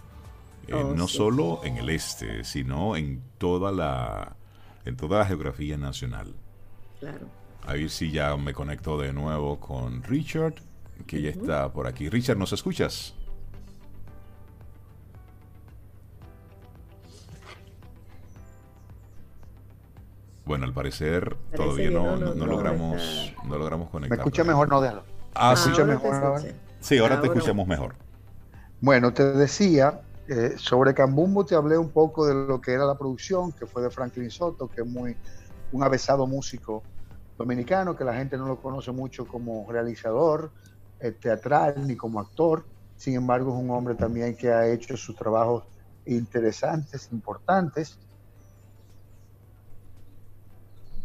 eh, 0.69 0.75
oh, 0.75 0.95
no 0.95 1.09
sí. 1.09 1.17
solo 1.17 1.61
en 1.65 1.77
el 1.77 1.91
este, 1.91 2.45
sino 2.45 2.97
en 2.97 3.23
toda 3.39 3.73
la, 3.73 4.37
en 4.85 4.97
toda 4.97 5.21
la 5.21 5.27
geografía 5.27 5.77
nacional. 5.77 6.35
Claro. 7.01 7.27
A 7.67 7.75
ver 7.75 7.91
si 7.91 8.11
ya 8.11 8.37
me 8.37 8.53
conecto 8.55 8.99
de 8.99 9.13
nuevo 9.13 9.61
con 9.61 10.03
Richard, 10.03 10.55
que 11.07 11.17
uh 11.17 11.21
-huh. 11.21 11.25
ya 11.25 11.31
está 11.31 11.73
por 11.73 11.87
aquí. 11.87 12.09
Richard, 12.09 12.39
¿nos 12.39 12.53
escuchas? 12.53 13.15
Bueno, 20.45 20.65
al 20.65 20.73
parecer 20.73 21.37
Parece 21.37 21.57
todavía 21.57 21.91
no, 21.91 22.17
no, 22.17 22.35
no, 22.35 22.47
logramos, 22.47 23.33
no 23.47 23.57
logramos 23.57 23.89
conectar. 23.89 24.19
¿Me 24.19 24.23
escucha 24.23 24.43
mejor? 24.43 24.69
No, 24.69 24.81
déjalo. 24.81 25.05
Ah, 25.33 25.55
sí. 25.55 25.69
¿Me 25.69 25.73
escucha 25.73 25.87
mejor 25.87 26.15
ahora? 26.15 26.43
Sí, 26.81 26.99
ahora, 26.99 27.17
ahora, 27.17 27.29
te 27.29 27.39
escuchamos 27.39 27.67
mejor. 27.67 27.95
Bueno, 28.81 29.13
te 29.13 29.25
decía 29.33 30.01
Eh, 30.33 30.55
sobre 30.57 30.95
Cambumbo 30.95 31.45
te 31.45 31.57
hablé 31.57 31.77
un 31.77 31.91
poco 31.91 32.25
de 32.25 32.35
lo 32.47 32.61
que 32.61 32.73
era 32.73 32.85
la 32.85 32.97
producción, 32.97 33.51
que 33.51 33.67
fue 33.67 33.83
de 33.83 33.91
Franklin 33.91 34.31
Soto, 34.31 34.69
que 34.69 34.83
es 34.83 34.87
muy 34.87 35.17
un 35.73 35.83
avesado 35.83 36.25
músico 36.25 36.85
dominicano, 37.37 37.97
que 37.97 38.05
la 38.05 38.15
gente 38.15 38.37
no 38.37 38.47
lo 38.47 38.63
conoce 38.63 38.93
mucho 38.93 39.27
como 39.27 39.67
realizador 39.69 40.53
eh, 41.01 41.11
teatral 41.11 41.85
ni 41.85 41.97
como 41.97 42.21
actor. 42.21 42.65
Sin 42.95 43.17
embargo, 43.17 43.53
es 43.53 43.61
un 43.61 43.71
hombre 43.71 43.97
también 43.97 44.37
que 44.37 44.53
ha 44.53 44.69
hecho 44.69 44.97
sus 44.97 45.17
trabajos 45.17 45.65
interesantes, 46.05 47.09
importantes. 47.11 47.99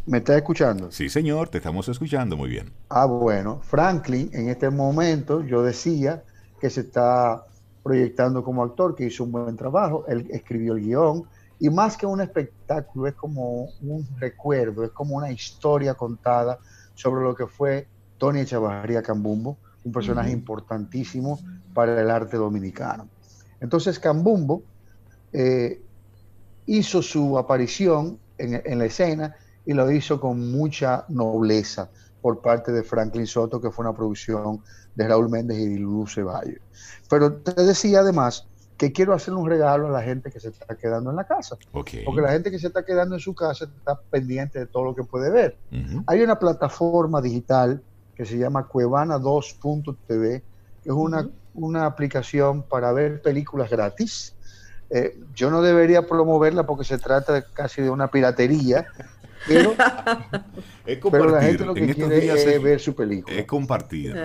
¿Me 0.08 0.20
está 0.20 0.38
escuchando? 0.38 0.92
Sí, 0.92 1.10
señor, 1.10 1.50
te 1.50 1.58
estamos 1.58 1.88
escuchando 1.90 2.38
muy 2.38 2.50
bien. 2.50 2.72
Ah, 2.90 3.06
bueno. 3.06 3.60
Franklin, 3.64 4.30
en 4.34 4.50
este 4.50 4.70
momento, 4.70 5.44
yo 5.44 5.64
decía 5.64 6.24
que 6.62 6.70
se 6.70 6.82
está 6.82 7.46
proyectando 7.84 8.44
como 8.44 8.64
actor, 8.64 8.96
que 8.96 9.06
hizo 9.06 9.24
un 9.24 9.32
buen 9.32 9.56
trabajo, 9.56 10.06
él 10.08 10.28
escribió 10.30 10.74
el 10.74 10.82
guion, 10.82 11.24
y 11.60 11.70
más 11.70 11.98
que 11.98 12.06
un 12.06 12.22
espectáculo, 12.22 13.08
es 13.08 13.16
como 13.16 13.70
un 13.82 14.08
recuerdo, 14.18 14.84
es 14.84 14.92
como 14.92 15.16
una 15.16 15.32
historia 15.32 15.94
contada 15.96 16.60
sobre 16.94 17.24
lo 17.24 17.36
que 17.36 17.48
fue 17.48 17.88
Tony 18.18 18.42
Echavarría 18.42 19.02
Cambumbo, 19.02 19.58
un 19.84 19.92
personaje 19.92 20.32
importantísimo 20.32 21.40
para 21.74 22.00
el 22.02 22.10
arte 22.10 22.38
dominicano. 22.38 23.08
Entonces 23.60 24.00
Cambumbo 24.00 24.64
eh, 25.32 25.82
hizo 26.66 27.02
su 27.02 27.38
aparición 27.38 28.20
en, 28.38 28.80
la 28.80 28.86
escena 28.86 29.36
y 29.66 29.74
lo 29.74 29.90
hizo 29.92 30.20
con 30.20 30.52
mucha 30.52 31.06
nobleza 31.10 31.90
por 32.22 32.42
parte 32.42 32.72
de 32.72 32.84
Franklin 32.84 33.28
Soto, 33.28 33.62
que 33.62 33.72
fue 33.72 33.86
una 33.86 33.96
producción 33.96 34.62
de 34.96 35.08
Raúl 35.08 35.30
Méndez 35.30 35.60
y 35.60 35.68
de 35.68 35.80
Luz 35.80 36.16
Ceballos. 36.16 36.60
Pero 37.10 37.34
te 37.34 37.64
decía 37.64 38.00
además 38.00 38.48
que 38.78 38.92
quiero 38.92 39.14
hacer 39.14 39.34
un 39.34 39.48
regalo 39.48 39.88
a 39.88 39.92
la 39.92 40.02
gente 40.02 40.32
que 40.32 40.40
se 40.40 40.50
está 40.50 40.76
quedando 40.76 41.10
en 41.10 41.16
la 41.16 41.24
casa. 41.26 41.56
Porque 41.72 42.22
la 42.22 42.32
gente 42.32 42.52
que 42.52 42.60
se 42.60 42.68
está 42.68 42.84
quedando 42.84 43.16
en 43.16 43.22
su 43.22 43.34
casa 43.34 43.66
está 43.66 44.00
pendiente 44.10 44.60
de 44.60 44.66
todo 44.66 44.84
lo 44.84 44.96
que 44.96 45.04
puede 45.04 45.30
ver. 45.30 45.58
Hay 46.08 46.22
una 46.22 46.38
plataforma 46.38 47.22
digital 47.22 47.82
que 48.16 48.26
se 48.26 48.38
llama 48.38 48.68
Cuevana2.tv, 48.68 50.44
que 50.84 50.90
es 50.90 50.96
una, 50.96 51.30
una 51.54 51.86
aplicación 51.86 52.64
para 52.64 52.92
ver 52.92 53.22
películas 53.22 53.70
gratis. 53.70 54.36
Eh, 54.90 55.20
yo 55.34 55.50
no 55.50 55.62
debería 55.62 56.06
promoverla 56.08 56.66
porque 56.66 56.84
se 56.84 56.98
trata 56.98 57.44
casi 57.54 57.82
de 57.82 57.90
una 57.90 58.10
piratería, 58.10 58.88
pero, 61.12 61.30
la 61.30 61.42
gente 61.42 61.66
lo 61.66 61.74
que 61.74 61.94
quiere 61.94 62.56
es, 62.56 62.62
ver 62.62 62.80
su 62.80 62.96
película. 62.96 63.36
Es 63.36 63.46
compartir. 63.46 64.16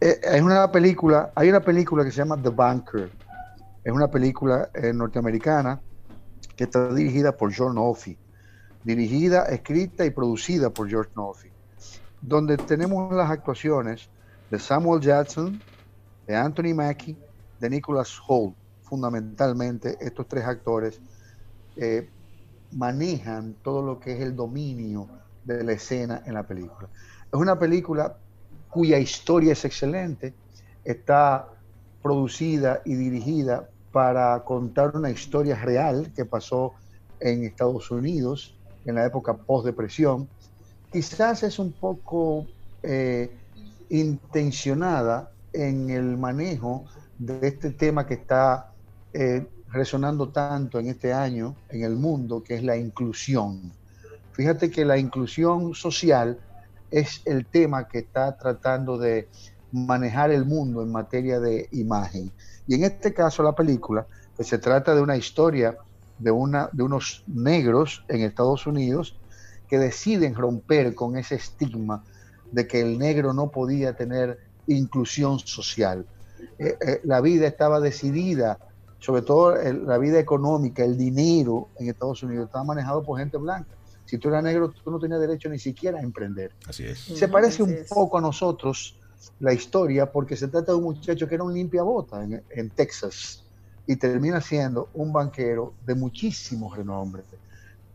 Eh, 0.00 0.20
es 0.22 0.42
una 0.42 0.70
película, 0.70 1.32
hay 1.34 1.48
una 1.48 1.60
película 1.60 2.04
que 2.04 2.10
se 2.10 2.18
llama 2.18 2.40
The 2.40 2.50
Banker, 2.50 3.10
es 3.82 3.92
una 3.92 4.08
película 4.08 4.70
eh, 4.74 4.92
norteamericana 4.92 5.80
que 6.54 6.64
está 6.64 6.92
dirigida 6.92 7.36
por 7.36 7.52
George 7.52 7.74
Noffi, 7.74 8.16
dirigida, 8.84 9.46
escrita 9.46 10.04
y 10.04 10.10
producida 10.10 10.70
por 10.70 10.88
George 10.88 11.10
Noffi 11.16 11.50
donde 12.26 12.56
tenemos 12.56 13.12
las 13.14 13.30
actuaciones 13.30 14.08
de 14.50 14.58
Samuel 14.58 15.00
Jackson, 15.00 15.60
de 16.26 16.36
Anthony 16.36 16.74
Mackie, 16.74 17.16
de 17.60 17.70
Nicholas 17.70 18.18
Holt. 18.26 18.54
Fundamentalmente, 18.82 19.96
estos 20.00 20.28
tres 20.28 20.44
actores 20.44 21.00
eh, 21.76 22.08
manejan 22.72 23.54
todo 23.62 23.82
lo 23.82 24.00
que 24.00 24.12
es 24.12 24.20
el 24.20 24.34
dominio 24.34 25.08
de 25.44 25.62
la 25.64 25.72
escena 25.72 26.22
en 26.26 26.34
la 26.34 26.42
película. 26.42 26.88
Es 27.32 27.38
una 27.38 27.58
película 27.58 28.16
cuya 28.70 28.98
historia 28.98 29.52
es 29.52 29.64
excelente, 29.64 30.34
está 30.84 31.48
producida 32.02 32.82
y 32.84 32.94
dirigida 32.94 33.68
para 33.92 34.42
contar 34.44 34.96
una 34.96 35.10
historia 35.10 35.56
real 35.56 36.12
que 36.14 36.24
pasó 36.24 36.74
en 37.20 37.44
Estados 37.44 37.90
Unidos 37.90 38.54
en 38.84 38.96
la 38.96 39.06
época 39.06 39.34
post-depresión 39.34 40.28
quizás 40.96 41.42
es 41.42 41.58
un 41.58 41.72
poco 41.72 42.46
eh, 42.82 43.30
intencionada 43.90 45.30
en 45.52 45.90
el 45.90 46.16
manejo 46.16 46.84
de 47.18 47.48
este 47.48 47.70
tema 47.70 48.06
que 48.06 48.14
está 48.14 48.72
eh, 49.12 49.46
resonando 49.72 50.28
tanto 50.28 50.78
en 50.78 50.88
este 50.88 51.12
año 51.12 51.56
en 51.68 51.84
el 51.84 51.96
mundo, 51.96 52.42
que 52.42 52.54
es 52.54 52.62
la 52.62 52.76
inclusión. 52.76 53.72
Fíjate 54.32 54.70
que 54.70 54.84
la 54.84 54.98
inclusión 54.98 55.74
social 55.74 56.38
es 56.90 57.22
el 57.24 57.46
tema 57.46 57.88
que 57.88 57.98
está 57.98 58.36
tratando 58.36 58.98
de 58.98 59.28
manejar 59.72 60.30
el 60.30 60.44
mundo 60.44 60.82
en 60.82 60.92
materia 60.92 61.40
de 61.40 61.68
imagen. 61.72 62.30
Y 62.66 62.74
en 62.74 62.84
este 62.84 63.12
caso 63.12 63.42
la 63.42 63.54
película, 63.54 64.06
que 64.36 64.44
se 64.44 64.58
trata 64.58 64.94
de 64.94 65.00
una 65.00 65.16
historia 65.16 65.76
de, 66.18 66.30
una, 66.30 66.68
de 66.72 66.82
unos 66.82 67.24
negros 67.26 68.04
en 68.08 68.22
Estados 68.22 68.66
Unidos 68.66 69.18
que 69.68 69.78
deciden 69.78 70.34
romper 70.34 70.94
con 70.94 71.16
ese 71.16 71.36
estigma 71.36 72.04
de 72.52 72.66
que 72.66 72.80
el 72.80 72.98
negro 72.98 73.32
no 73.32 73.50
podía 73.50 73.96
tener 73.96 74.38
inclusión 74.66 75.38
social. 75.40 76.06
Eh, 76.58 76.76
eh, 76.80 77.00
la 77.04 77.20
vida 77.20 77.46
estaba 77.46 77.80
decidida, 77.80 78.58
sobre 79.06 79.22
todo 79.22 79.54
la 79.54 79.98
vida 79.98 80.18
económica, 80.18 80.82
el 80.82 80.98
dinero 80.98 81.68
en 81.78 81.88
Estados 81.88 82.24
Unidos 82.24 82.46
estaba 82.46 82.64
manejado 82.64 83.04
por 83.04 83.20
gente 83.20 83.36
blanca. 83.36 83.70
Si 84.04 84.18
tú 84.18 84.30
eras 84.30 84.42
negro, 84.42 84.72
tú 84.72 84.90
no 84.90 84.98
tenías 84.98 85.20
derecho 85.20 85.48
ni 85.48 85.60
siquiera 85.60 86.00
a 86.00 86.02
emprender. 86.02 86.50
Así 86.68 86.82
es. 86.82 86.98
Se 86.98 87.28
parece 87.28 87.62
un 87.62 87.72
poco 87.88 88.18
a 88.18 88.20
nosotros 88.20 88.98
la 89.38 89.52
historia 89.52 90.10
porque 90.10 90.36
se 90.36 90.48
trata 90.48 90.72
de 90.72 90.78
un 90.78 90.82
muchacho 90.82 91.28
que 91.28 91.36
era 91.36 91.44
un 91.44 91.54
limpiabota 91.54 92.24
en, 92.24 92.42
en 92.50 92.70
Texas 92.70 93.44
y 93.86 93.94
termina 93.94 94.40
siendo 94.40 94.88
un 94.92 95.12
banquero 95.12 95.74
de 95.86 95.94
muchísimo 95.94 96.74
renombre 96.74 97.22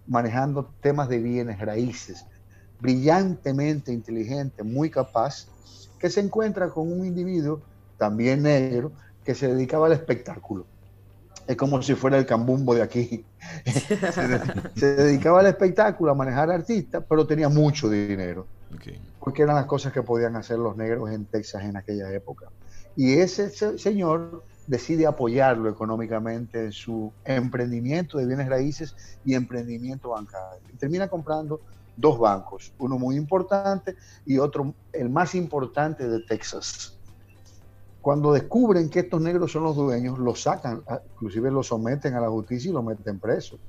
manejando 0.07 0.71
temas 0.79 1.09
de 1.09 1.19
bienes 1.19 1.59
raíces, 1.59 2.25
brillantemente 2.79 3.91
inteligente, 3.91 4.63
muy 4.63 4.89
capaz, 4.89 5.47
que 5.99 6.09
se 6.09 6.21
encuentra 6.21 6.69
con 6.69 6.89
un 6.89 7.05
individuo 7.05 7.59
también 7.97 8.43
negro 8.43 8.93
que 9.25 9.35
se 9.35 9.49
dedicaba 9.49 9.87
al 9.87 9.91
espectáculo. 9.91 10.65
Es 11.51 11.57
como 11.57 11.81
si 11.81 11.95
fuera 11.95 12.17
el 12.17 12.25
cambumbo 12.25 12.73
de 12.73 12.81
aquí. 12.81 13.25
se, 14.75 14.95
dedicaba 14.95 15.41
al 15.41 15.47
espectáculo, 15.47 16.13
a 16.13 16.15
manejar 16.15 16.49
artistas, 16.49 17.03
pero 17.09 17.27
tenía 17.27 17.49
mucho 17.49 17.89
dinero. 17.89 18.47
Porque 19.19 19.41
eran 19.41 19.57
las 19.57 19.65
cosas 19.65 19.91
que 19.91 20.01
podían 20.01 20.37
hacer 20.37 20.57
los 20.57 20.77
negros 20.77 21.11
en 21.11 21.25
Texas 21.25 21.63
en 21.63 21.75
aquella 21.75 22.09
época. 22.13 22.45
Y 22.95 23.15
ese 23.15 23.49
señor 23.77 24.45
decide 24.65 25.05
apoyarlo 25.05 25.69
económicamente 25.69 26.63
en 26.63 26.71
su 26.71 27.11
emprendimiento 27.25 28.17
de 28.17 28.27
bienes 28.27 28.47
raíces 28.47 28.95
y 29.25 29.33
emprendimiento 29.33 30.11
bancario. 30.11 30.61
Y 30.73 30.77
termina 30.77 31.09
comprando 31.09 31.59
dos 31.97 32.17
bancos, 32.17 32.71
uno 32.77 32.97
muy 32.97 33.17
importante 33.17 33.97
y 34.25 34.37
otro, 34.37 34.73
el 34.93 35.09
más 35.09 35.35
importante 35.35 36.07
de 36.07 36.21
Texas. 36.21 36.97
Cuando 38.01 38.33
descubren 38.33 38.89
que 38.89 39.01
estos 39.01 39.21
negros 39.21 39.51
son 39.51 39.63
los 39.63 39.75
dueños, 39.75 40.17
los 40.17 40.41
sacan, 40.41 40.83
inclusive 41.13 41.51
los 41.51 41.67
someten 41.67 42.15
a 42.15 42.21
la 42.21 42.29
justicia 42.29 42.69
y 42.69 42.73
los 42.73 42.83
meten 42.83 43.19
preso. 43.19 43.59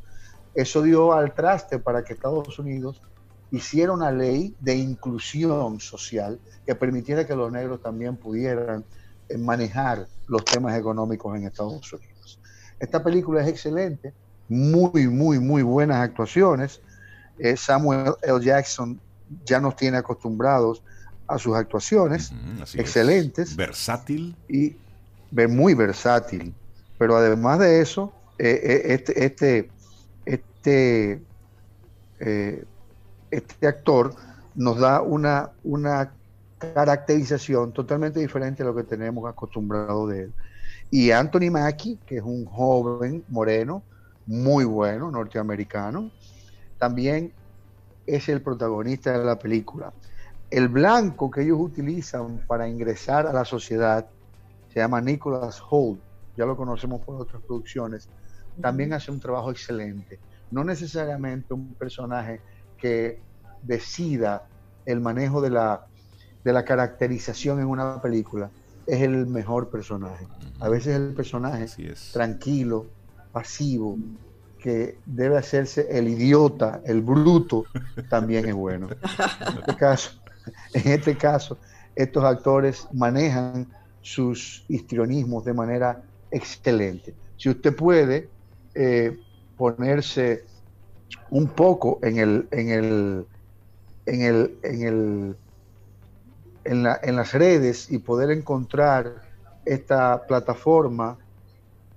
Eso 0.54 0.82
dio 0.82 1.12
al 1.12 1.34
traste 1.34 1.78
para 1.78 2.02
que 2.02 2.14
Estados 2.14 2.58
Unidos 2.58 3.02
hiciera 3.50 3.92
una 3.92 4.10
ley 4.10 4.56
de 4.60 4.74
inclusión 4.74 5.78
social 5.80 6.40
que 6.64 6.74
permitiera 6.74 7.26
que 7.26 7.36
los 7.36 7.52
negros 7.52 7.82
también 7.82 8.16
pudieran 8.16 8.84
manejar 9.38 10.06
los 10.26 10.44
temas 10.44 10.78
económicos 10.78 11.36
en 11.36 11.44
Estados 11.44 11.92
Unidos. 11.92 12.40
Esta 12.78 13.02
película 13.02 13.42
es 13.42 13.48
excelente, 13.48 14.14
muy, 14.48 15.08
muy, 15.08 15.38
muy 15.38 15.62
buenas 15.62 15.98
actuaciones. 15.98 16.80
Eh, 17.38 17.56
Samuel 17.56 18.14
L. 18.22 18.40
Jackson 18.42 19.00
ya 19.44 19.60
nos 19.60 19.76
tiene 19.76 19.98
acostumbrados 19.98 20.82
a 21.32 21.38
sus 21.38 21.56
actuaciones, 21.56 22.32
excelentes. 22.74 23.56
Versátil. 23.56 24.36
Y 24.48 24.76
muy 25.48 25.74
versátil. 25.74 26.54
Pero 26.98 27.16
además 27.16 27.58
de 27.58 27.80
eso, 27.80 28.12
eh, 28.38 28.60
eh, 28.62 28.82
este, 28.94 29.24
este, 29.24 29.70
este, 30.24 31.22
este 33.30 33.66
actor 33.66 34.14
nos 34.54 34.78
da 34.78 35.00
una, 35.00 35.50
una 35.64 36.12
caracterización 36.58 37.72
totalmente 37.72 38.20
diferente 38.20 38.62
a 38.62 38.66
lo 38.66 38.74
que 38.74 38.84
tenemos 38.84 39.28
acostumbrado 39.28 40.06
de 40.06 40.24
él. 40.24 40.32
Y 40.90 41.10
Anthony 41.10 41.50
Mackie, 41.50 41.98
que 42.06 42.18
es 42.18 42.22
un 42.22 42.44
joven 42.44 43.24
moreno, 43.28 43.82
muy 44.26 44.64
bueno, 44.64 45.10
norteamericano, 45.10 46.10
también 46.78 47.32
es 48.06 48.28
el 48.28 48.42
protagonista 48.42 49.18
de 49.18 49.24
la 49.24 49.38
película. 49.38 49.92
El 50.52 50.68
blanco 50.68 51.30
que 51.30 51.42
ellos 51.42 51.58
utilizan 51.58 52.44
para 52.46 52.68
ingresar 52.68 53.26
a 53.26 53.32
la 53.32 53.44
sociedad 53.44 54.06
se 54.68 54.80
llama 54.80 55.00
Nicholas 55.00 55.62
Holt, 55.70 56.00
ya 56.36 56.44
lo 56.44 56.56
conocemos 56.56 57.00
por 57.00 57.20
otras 57.20 57.42
producciones, 57.42 58.08
también 58.60 58.92
hace 58.92 59.10
un 59.10 59.18
trabajo 59.18 59.50
excelente. 59.50 60.18
No 60.50 60.62
necesariamente 60.62 61.54
un 61.54 61.74
personaje 61.74 62.40
que 62.76 63.18
decida 63.62 64.46
el 64.84 65.00
manejo 65.00 65.40
de 65.40 65.50
la 65.50 65.86
de 66.44 66.52
la 66.52 66.64
caracterización 66.64 67.60
en 67.60 67.66
una 67.66 68.00
película. 68.00 68.50
es 68.86 69.00
el 69.00 69.26
mejor 69.26 69.70
personaje. 69.70 70.26
A 70.60 70.68
veces 70.68 70.96
el 70.96 71.14
personaje 71.14 71.66
tranquilo, 72.12 72.86
pasivo, 73.30 73.96
que 74.58 74.98
debe 75.06 75.38
hacerse 75.38 75.86
el 75.90 76.08
idiota, 76.08 76.82
el 76.84 77.00
bruto, 77.00 77.64
también 78.10 78.48
es 78.48 78.54
bueno. 78.54 78.88
En 78.90 79.58
este 79.58 79.76
caso, 79.76 80.21
en 80.74 80.92
este 80.92 81.16
caso 81.16 81.58
estos 81.94 82.24
actores 82.24 82.88
manejan 82.92 83.68
sus 84.00 84.64
histrionismos 84.68 85.44
de 85.44 85.52
manera 85.52 86.02
excelente. 86.30 87.14
Si 87.36 87.50
usted 87.50 87.74
puede 87.74 88.28
eh, 88.74 89.18
ponerse 89.56 90.44
un 91.30 91.48
poco 91.48 91.98
en 92.02 92.18
el, 92.18 92.48
en 92.50 92.70
el, 92.70 93.26
en 94.06 94.22
el, 94.22 94.58
en 94.62 94.82
el, 94.82 95.36
en, 96.64 96.82
la, 96.82 97.00
en 97.02 97.16
las 97.16 97.32
redes 97.32 97.90
y 97.90 97.98
poder 97.98 98.30
encontrar 98.30 99.22
esta 99.64 100.26
plataforma 100.26 101.18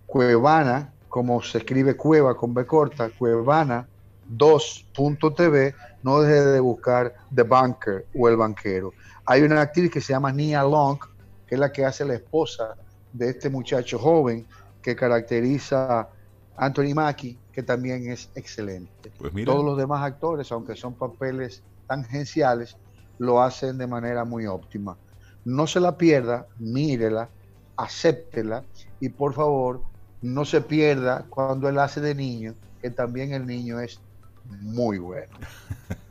Cuevana, 0.05 0.93
como 1.09 1.41
se 1.41 1.59
escribe 1.59 1.95
Cueva 1.95 2.35
con 2.35 2.53
B 2.53 2.65
corta, 2.65 3.09
Cuevana 3.09 3.87
2.tv, 4.29 5.75
no 6.03 6.21
deje 6.21 6.41
de 6.41 6.59
buscar 6.59 7.13
The 7.33 7.43
Banker 7.43 8.05
o 8.15 8.27
El 8.29 8.37
Banquero. 8.37 8.93
Hay 9.25 9.41
una 9.41 9.61
actriz 9.61 9.91
que 9.91 10.01
se 10.01 10.13
llama 10.13 10.31
Nia 10.31 10.63
Long, 10.63 10.99
que 11.47 11.55
es 11.55 11.59
la 11.59 11.71
que 11.71 11.85
hace 11.85 12.05
la 12.05 12.15
esposa 12.15 12.75
de 13.13 13.29
este 13.29 13.49
muchacho 13.49 13.97
joven 13.97 14.45
que 14.81 14.95
caracteriza 14.95 16.01
a 16.01 16.09
Anthony 16.57 16.93
Mackie, 16.93 17.37
que 17.51 17.63
también 17.63 18.09
es 18.09 18.29
excelente. 18.35 19.11
Pues 19.17 19.33
Todos 19.45 19.63
los 19.63 19.77
demás 19.77 20.03
actores, 20.03 20.51
aunque 20.51 20.75
son 20.75 20.93
papeles 20.93 21.63
tangenciales, 21.87 22.77
lo 23.17 23.41
hacen 23.41 23.77
de 23.77 23.87
manera 23.87 24.25
muy 24.25 24.45
óptima. 24.45 24.97
No 25.43 25.67
se 25.67 25.79
la 25.79 25.97
pierda, 25.97 26.47
mírela, 26.59 27.29
acéptela 27.77 28.63
y 28.99 29.09
por 29.09 29.33
favor 29.33 29.81
no 30.21 30.45
se 30.45 30.61
pierda 30.61 31.25
cuando 31.29 31.69
él 31.69 31.79
hace 31.79 32.01
de 32.01 32.15
niño, 32.15 32.55
que 32.81 32.89
también 32.89 33.33
el 33.33 33.45
niño 33.45 33.79
es 33.79 33.99
muy 34.49 34.97
bueno. 34.97 35.31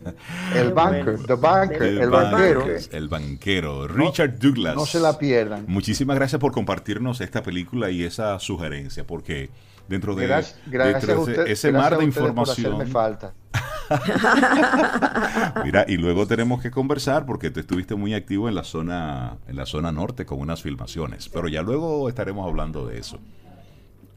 El 0.55 0.72
banker, 0.72 1.18
the 1.26 1.35
banker, 1.35 1.82
el, 1.82 2.11
banquero. 2.11 2.66
El 2.93 3.09
banquero, 3.09 3.89
Richard 3.89 4.39
Douglas. 4.39 4.76
No 4.76 4.85
se 4.85 5.01
la 5.01 5.18
pierdan. 5.18 5.64
Muchísimas 5.66 6.16
gracias 6.16 6.39
por 6.39 6.53
compartirnos 6.53 7.22
esta 7.22 7.43
película 7.43 7.91
y 7.91 8.05
esa 8.05 8.39
sugerencia, 8.39 9.07
porque 9.07 9.49
dentro 9.89 10.14
de, 10.14 10.45
ese, 11.47 11.72
mar 11.72 11.97
de 11.97 12.05
información. 12.05 12.87
falta. 12.89 13.32
Mira, 15.64 15.85
y 15.89 15.97
luego 15.97 16.26
tenemos 16.28 16.62
que 16.62 16.70
conversar 16.70 17.26
porque 17.26 17.51
tú 17.51 17.61
estuviste 17.61 17.95
muy 17.95 18.14
activo 18.14 18.49
en 18.49 18.55
la 18.55 18.64
zona 18.64 19.37
en 19.47 19.57
la 19.57 19.66
zona 19.66 19.93
norte 19.93 20.24
con 20.24 20.41
unas 20.41 20.62
filmaciones, 20.62 21.28
pero 21.28 21.49
ya 21.49 21.62
luego 21.62 22.09
estaremos 22.09 22.47
hablando 22.47 22.87
de 22.87 22.99
eso. 22.99 23.18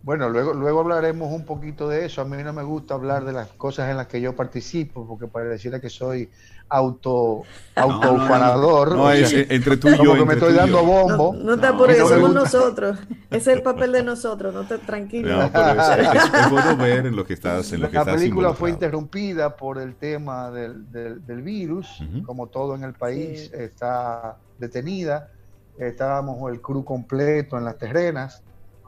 Bueno, 0.07 0.29
luego, 0.29 0.53
luego 0.53 0.79
hablaremos 0.79 1.33
un 1.33 1.43
poquito 1.43 1.89
de 1.89 2.05
eso. 2.05 2.21
A 2.21 2.23
mí 2.23 2.41
no 2.41 2.53
me 2.53 2.63
gusta 2.63 2.93
hablar 2.93 3.25
de 3.25 3.33
las 3.33 3.49
cosas 3.49 3.89
en 3.89 3.97
las 3.97 4.07
que 4.07 4.21
yo 4.21 4.37
participo, 4.37 5.05
porque 5.05 5.27
para 5.27 5.47
decirle 5.49 5.81
que 5.81 5.89
soy 5.89 6.29
auto 6.69 7.43
autoufanador. 7.75 8.95
No, 8.95 9.11
es 9.11 9.33
entre 9.33 9.75
tú 9.75 9.89
y 9.89 9.97
yo. 10.01 10.13
que 10.13 10.23
me 10.23 10.35
estoy 10.35 10.53
dando 10.53 10.81
bombo. 10.85 11.35
No, 11.35 11.55
está 11.55 11.75
por 11.75 11.91
eso, 11.91 12.07
somos 12.07 12.33
nosotros. 12.33 12.97
Ese 13.29 13.51
es 13.51 13.57
el 13.57 13.61
papel 13.61 13.91
de 13.91 14.03
nosotros, 14.03 14.53
no 14.53 14.63
te 14.63 14.77
tranquilo. 14.77 15.43
es, 15.43 16.49
bueno 16.49 16.77
ver 16.77 17.05
en 17.05 17.13
lo 17.13 17.25
que 17.25 17.33
estás 17.33 17.73
en 17.73 17.81
lo 17.81 17.89
que 17.89 17.97
La 17.97 18.05
película 18.05 18.53
fue 18.53 18.69
interrumpida 18.69 19.57
por 19.57 19.77
el 19.77 19.95
tema 19.95 20.51
del, 20.51 20.89
del, 20.89 21.41
virus, 21.41 22.01
como 22.25 22.47
todo 22.47 22.75
en 22.75 22.85
el 22.85 22.93
país 22.93 23.51
está 23.51 24.37
detenida. 24.57 25.31
Estábamos 25.77 26.49
el 26.49 26.61
crew 26.61 26.85
completo 26.85 27.57
en 27.57 27.65
las 27.65 27.77
terrenas 27.77 28.41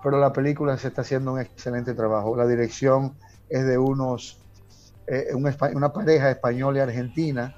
pero 0.04 0.20
la 0.20 0.32
película 0.34 0.78
se 0.78 0.89
está 0.89 1.02
haciendo 1.02 1.34
un 1.34 1.39
excelente 1.39 1.93
trabajo. 1.93 2.36
La 2.36 2.47
dirección 2.47 3.16
es 3.50 3.66
de 3.66 3.78
unos, 3.78 4.39
eh, 5.08 5.28
una 5.34 5.91
pareja 5.91 6.30
española 6.32 6.80
y 6.80 6.82
argentina, 6.82 7.56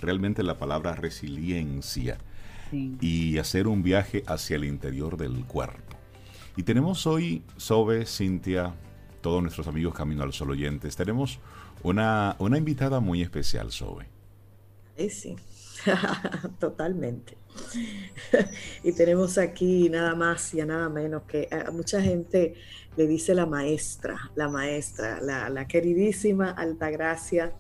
realmente 0.01 0.45
la 0.45 0.59
palabra 0.59 0.95
resiliencia 0.95 2.19
y 3.01 3.39
hacer 3.39 3.67
un 3.67 3.83
viaje 3.83 4.23
hacia 4.29 4.55
el 4.55 4.65
interior 4.65 5.17
del 5.17 5.45
cuerpo. 5.45 5.84
Y 6.57 6.63
tenemos 6.63 7.07
hoy, 7.07 7.43
Sobe, 7.57 8.07
Cintia, 8.07 8.75
todos 9.21 9.43
nuestros 9.43 9.67
amigos 9.67 9.95
Camino 9.95 10.23
al 10.23 10.33
Sol 10.33 10.51
oyentes, 10.51 10.97
tenemos 10.97 11.41
una, 11.83 12.37
una 12.39 12.59
invitada 12.59 13.01
muy 13.01 13.23
especial, 13.23 13.73
Sobe. 13.73 14.07
Sí, 14.97 15.11
sí, 15.11 15.37
totalmente. 16.61 17.37
y 18.85 18.93
tenemos 18.93 19.39
aquí 19.39 19.89
nada 19.89 20.15
más 20.15 20.55
y 20.55 20.59
nada 20.59 20.89
menos 20.89 21.23
que 21.25 21.49
a 21.51 21.71
mucha 21.71 22.01
gente 22.01 22.55
le 22.97 23.07
dice 23.07 23.35
la 23.35 23.47
maestra, 23.47 24.31
la 24.37 24.49
maestra, 24.49 25.21
la, 25.21 25.49
la 25.49 25.67
queridísima 25.67 26.51
Altagracia 26.51 27.53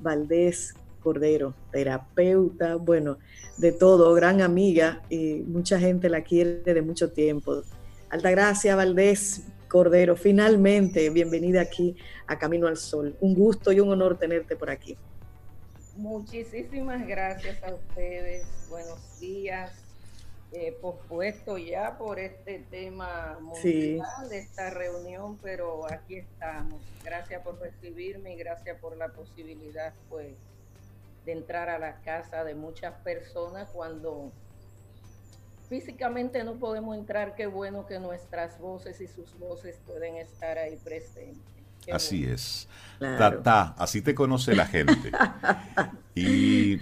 Valdés 0.00 0.74
Cordero, 1.00 1.54
terapeuta, 1.70 2.76
bueno, 2.76 3.18
de 3.56 3.72
todo, 3.72 4.12
gran 4.14 4.40
amiga 4.40 5.02
y 5.10 5.44
mucha 5.46 5.78
gente 5.78 6.08
la 6.08 6.22
quiere 6.22 6.74
de 6.74 6.82
mucho 6.82 7.12
tiempo. 7.12 7.62
Altagracia 8.10 8.74
Valdés 8.74 9.42
Cordero, 9.68 10.16
finalmente 10.16 11.10
bienvenida 11.10 11.60
aquí 11.60 11.94
a 12.26 12.38
Camino 12.38 12.66
al 12.66 12.78
Sol. 12.78 13.14
Un 13.20 13.34
gusto 13.34 13.70
y 13.70 13.80
un 13.80 13.90
honor 13.90 14.18
tenerte 14.18 14.56
por 14.56 14.70
aquí. 14.70 14.96
Muchísimas 15.94 17.06
gracias 17.06 17.62
a 17.62 17.74
ustedes. 17.74 18.46
Buenos 18.70 19.20
días. 19.20 19.72
Eh, 20.52 20.74
pospuesto 20.80 21.58
ya 21.58 21.98
por 21.98 22.18
este 22.18 22.64
tema 22.70 23.38
mundial 23.42 24.28
de 24.30 24.38
esta 24.38 24.70
reunión, 24.70 25.36
pero 25.42 25.84
aquí 25.92 26.16
estamos. 26.16 26.80
Gracias 27.04 27.42
por 27.42 27.60
recibirme 27.60 28.32
y 28.32 28.36
gracias 28.36 28.80
por 28.80 28.96
la 28.96 29.08
posibilidad, 29.08 29.92
pues, 30.08 30.32
de 31.26 31.32
entrar 31.32 31.68
a 31.68 31.78
la 31.78 32.00
casa 32.00 32.42
de 32.44 32.54
muchas 32.54 32.94
personas 33.02 33.68
cuando 33.70 34.32
físicamente 35.68 36.42
no 36.44 36.54
podemos 36.54 36.96
entrar, 36.96 37.34
qué 37.34 37.46
bueno 37.46 37.86
que 37.86 37.98
nuestras 37.98 38.58
voces 38.58 39.00
y 39.00 39.06
sus 39.06 39.38
voces 39.38 39.78
pueden 39.86 40.16
estar 40.16 40.58
ahí 40.58 40.76
presentes. 40.76 41.42
así 41.92 42.24
es. 42.24 42.68
Tata, 42.98 43.74
así 43.78 44.02
te 44.02 44.14
conoce 44.14 44.54
la 44.54 44.66
gente. 44.66 45.12
y 46.14 46.80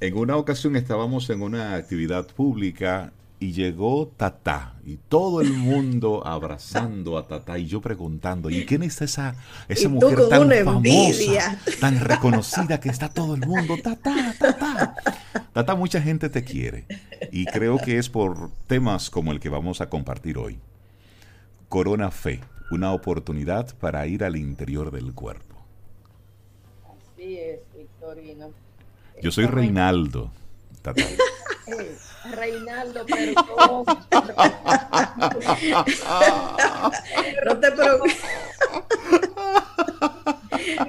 en 0.00 0.16
una 0.16 0.36
ocasión 0.36 0.76
estábamos 0.76 1.28
en 1.30 1.42
una 1.42 1.74
actividad 1.74 2.26
pública 2.26 3.12
y 3.40 3.52
llegó 3.52 4.12
Tata 4.16 4.74
y 4.84 4.96
todo 4.96 5.40
el 5.40 5.52
mundo 5.52 6.26
abrazando 6.26 7.16
a 7.16 7.26
Tata 7.26 7.58
y 7.58 7.66
yo 7.66 7.80
preguntando, 7.80 8.50
¿y 8.50 8.66
quién 8.66 8.82
es 8.82 9.00
esa, 9.00 9.34
esa 9.66 9.88
mujer 9.88 10.28
tan 10.28 10.50
famosa, 10.64 11.58
tan 11.80 12.00
reconocida 12.00 12.78
que 12.78 12.90
está 12.90 13.08
todo 13.08 13.34
el 13.34 13.46
mundo? 13.46 13.76
Tata, 13.82 14.34
Tata. 14.38 14.94
Tata, 15.52 15.74
mucha 15.74 16.00
gente 16.00 16.28
te 16.28 16.44
quiere 16.44 16.86
y 17.32 17.44
creo 17.46 17.78
que 17.78 17.98
es 17.98 18.08
por 18.08 18.52
temas 18.68 19.10
como 19.10 19.32
el 19.32 19.40
que 19.40 19.48
vamos 19.48 19.80
a 19.80 19.88
compartir 19.88 20.38
hoy. 20.38 20.60
Corona 21.68 22.12
Fe, 22.12 22.40
una 22.70 22.92
oportunidad 22.92 23.74
para 23.78 24.06
ir 24.06 24.22
al 24.22 24.36
interior 24.36 24.92
del 24.92 25.12
cuerpo. 25.12 25.56
Así 26.86 27.36
es, 27.36 27.58
Victorino. 27.76 28.52
Yo 29.20 29.32
soy 29.32 29.46
Reinaldo. 29.46 30.30
Tata. 30.82 31.02
Reinaldo, 32.32 33.04
perdón. 33.06 33.84
no 37.46 37.58
te 37.58 37.72
preocupes. 37.72 38.16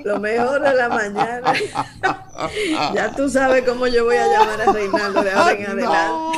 Lo 0.03 0.19
mejor 0.19 0.61
de 0.61 0.73
la 0.73 0.89
mañana. 0.89 1.53
ya 2.93 3.11
tú 3.15 3.29
sabes 3.29 3.63
cómo 3.63 3.88
yo 3.88 4.05
voy 4.05 4.17
a 4.17 4.27
llamar 4.27 4.61
a 4.61 4.71
Reinaldo 4.71 5.23
de 5.23 5.32
ahora 5.32 5.51
en 5.51 5.65
adelante. 5.65 6.38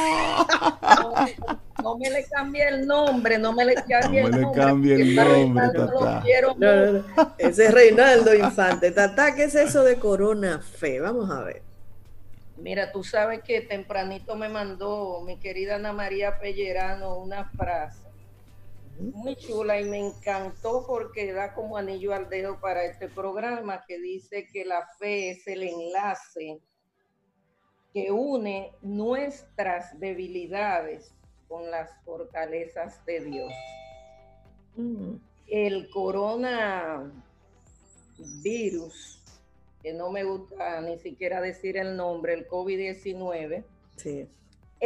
no 1.82 1.98
me 1.98 2.10
le 2.10 2.26
cambie 2.26 2.68
el 2.68 2.88
nombre, 2.88 3.38
no 3.38 3.54
me 3.54 3.66
le 3.66 3.76
cambie 3.76 4.22
no 4.22 4.28
el 4.28 4.34
me 4.34 4.42
nombre. 4.42 4.62
Le 4.62 4.66
cambie 4.66 4.94
el 4.96 5.16
nombre, 5.16 5.70
Tata. 5.74 6.24
No, 6.58 7.26
Ese 7.38 7.66
es 7.66 7.74
Reinaldo 7.74 8.34
Infante. 8.34 8.92
Tata, 8.92 9.36
¿qué 9.36 9.46
es 9.46 9.56
eso 9.56 9.84
de 9.84 9.98
Corona 9.98 10.60
Fe? 10.60 11.00
Vamos 11.00 11.30
a 11.30 11.42
ver. 11.42 11.62
Mira, 12.58 12.92
tú 12.92 13.04
sabes 13.04 13.42
que 13.44 13.62
tempranito 13.62 14.36
me 14.36 14.48
mandó 14.48 15.22
mi 15.26 15.38
querida 15.38 15.76
Ana 15.76 15.92
María 15.92 16.40
Pellerano 16.40 17.18
una 17.18 17.46
frase 17.46 18.03
muy 19.00 19.36
chula 19.36 19.80
y 19.80 19.86
me 19.86 20.00
encantó 20.00 20.86
porque 20.86 21.34
da 21.34 21.54
como 21.54 21.78
anillo 21.78 22.14
al 22.14 22.30
dedo 22.30 22.60
para 22.60 22.86
este 22.86 23.08
programa 23.10 23.84
que 23.88 24.00
dice 24.00 24.48
que 24.52 24.66
la 24.66 24.88
fe 25.00 25.32
es 25.32 25.48
el 25.48 25.64
enlace 25.64 26.62
que 27.94 28.12
une 28.12 28.72
nuestras 28.82 30.00
debilidades 30.00 31.14
con 31.48 31.70
las 31.70 31.92
fortalezas 32.04 33.06
de 33.06 33.20
Dios. 33.24 33.54
Mm. 34.76 35.16
El 35.48 35.90
coronavirus, 35.92 37.14
que 39.84 39.94
no 39.94 40.10
me 40.10 40.24
gusta 40.24 40.82
ni 40.82 40.98
siquiera 40.98 41.40
decir 41.42 41.78
el 41.78 41.96
nombre, 41.96 42.34
el 42.34 42.48
COVID-19, 42.48 43.64
sí 43.98 44.28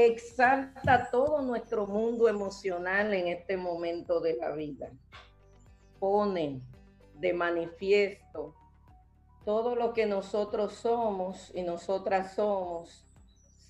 exalta 0.06 1.10
todo 1.10 1.41
nuestro 1.41 1.88
mundo 1.88 2.30
emocional 2.30 3.16
en 3.16 3.30
este 3.30 3.58
momento 3.58 4.20
de 4.20 4.36
la 4.36 4.52
vida. 4.52 4.91
Pone 6.00 6.62
de 7.16 7.34
manifiesto 7.34 8.54
todo 9.43 9.76
lo 9.76 9.93
que 9.93 10.06
nosotros 10.06 10.74
somos 10.74 11.52
y 11.56 11.64
nosotras 11.64 12.36
somos 12.36 13.04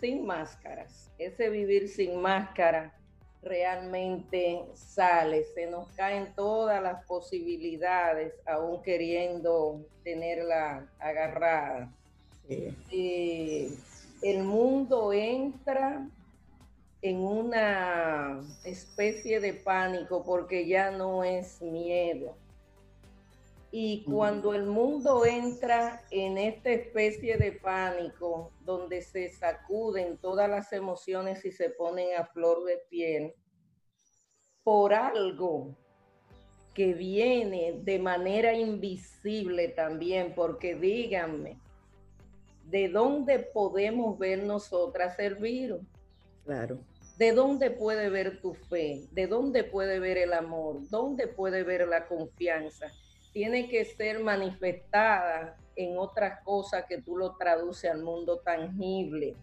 sin 0.01 0.25
máscaras. 0.25 1.09
Ese 1.17 1.49
vivir 1.49 1.87
sin 1.87 2.19
máscara 2.19 2.93
realmente 3.41 4.65
sale, 4.73 5.45
se 5.45 5.67
nos 5.67 5.87
caen 5.93 6.33
todas 6.35 6.83
las 6.83 7.05
posibilidades, 7.05 8.33
aún 8.45 8.81
queriendo 8.81 9.79
tenerla 10.03 10.91
agarrada. 10.99 11.89
Eh, 12.49 13.71
el 14.21 14.43
mundo 14.43 15.13
entra 15.13 16.09
en 17.01 17.19
una 17.19 18.41
especie 18.63 19.39
de 19.39 19.53
pánico 19.53 20.23
porque 20.23 20.67
ya 20.67 20.91
no 20.91 21.23
es 21.23 21.61
miedo. 21.61 22.35
Y 23.69 24.03
cuando 24.05 24.53
el 24.53 24.65
mundo 24.65 25.25
entra 25.25 26.01
en 26.09 26.37
esta 26.37 26.69
especie 26.71 27.37
de 27.37 27.51
pánico, 27.51 28.51
donde 28.61 29.01
se 29.01 29.29
sacuden 29.29 30.17
todas 30.17 30.49
las 30.49 30.71
emociones 30.71 31.43
y 31.45 31.51
se 31.51 31.69
ponen 31.71 32.17
a 32.17 32.25
flor 32.25 32.63
de 32.63 32.77
piel, 32.89 33.33
por 34.63 34.93
algo 34.93 35.77
que 36.73 36.93
viene 36.93 37.79
de 37.83 37.99
manera 37.99 38.53
invisible 38.53 39.67
también, 39.69 40.33
porque 40.33 40.75
díganme, 40.75 41.59
¿de 42.65 42.87
dónde 42.87 43.39
podemos 43.39 44.17
ver 44.17 44.43
nosotras 44.43 45.19
el 45.19 45.35
virus? 45.35 45.81
Claro. 46.47 46.79
¿De 47.17 47.33
dónde 47.33 47.71
puede 47.71 48.09
ver 48.09 48.39
tu 48.39 48.53
fe? 48.53 49.03
¿De 49.11 49.27
dónde 49.27 49.65
puede 49.65 49.99
ver 49.99 50.17
el 50.17 50.31
amor? 50.31 50.77
¿Dónde 50.89 51.27
puede 51.27 51.63
ver 51.63 51.85
la 51.89 52.07
confianza? 52.07 52.87
Tiene 53.33 53.67
que 53.67 53.83
ser 53.83 54.21
manifestada 54.21 55.57
en 55.75 55.97
otras 55.97 56.41
cosas 56.45 56.85
que 56.87 57.01
tú 57.01 57.17
lo 57.17 57.35
traduces 57.35 57.91
al 57.91 58.01
mundo 58.01 58.37
tangible. 58.37 59.35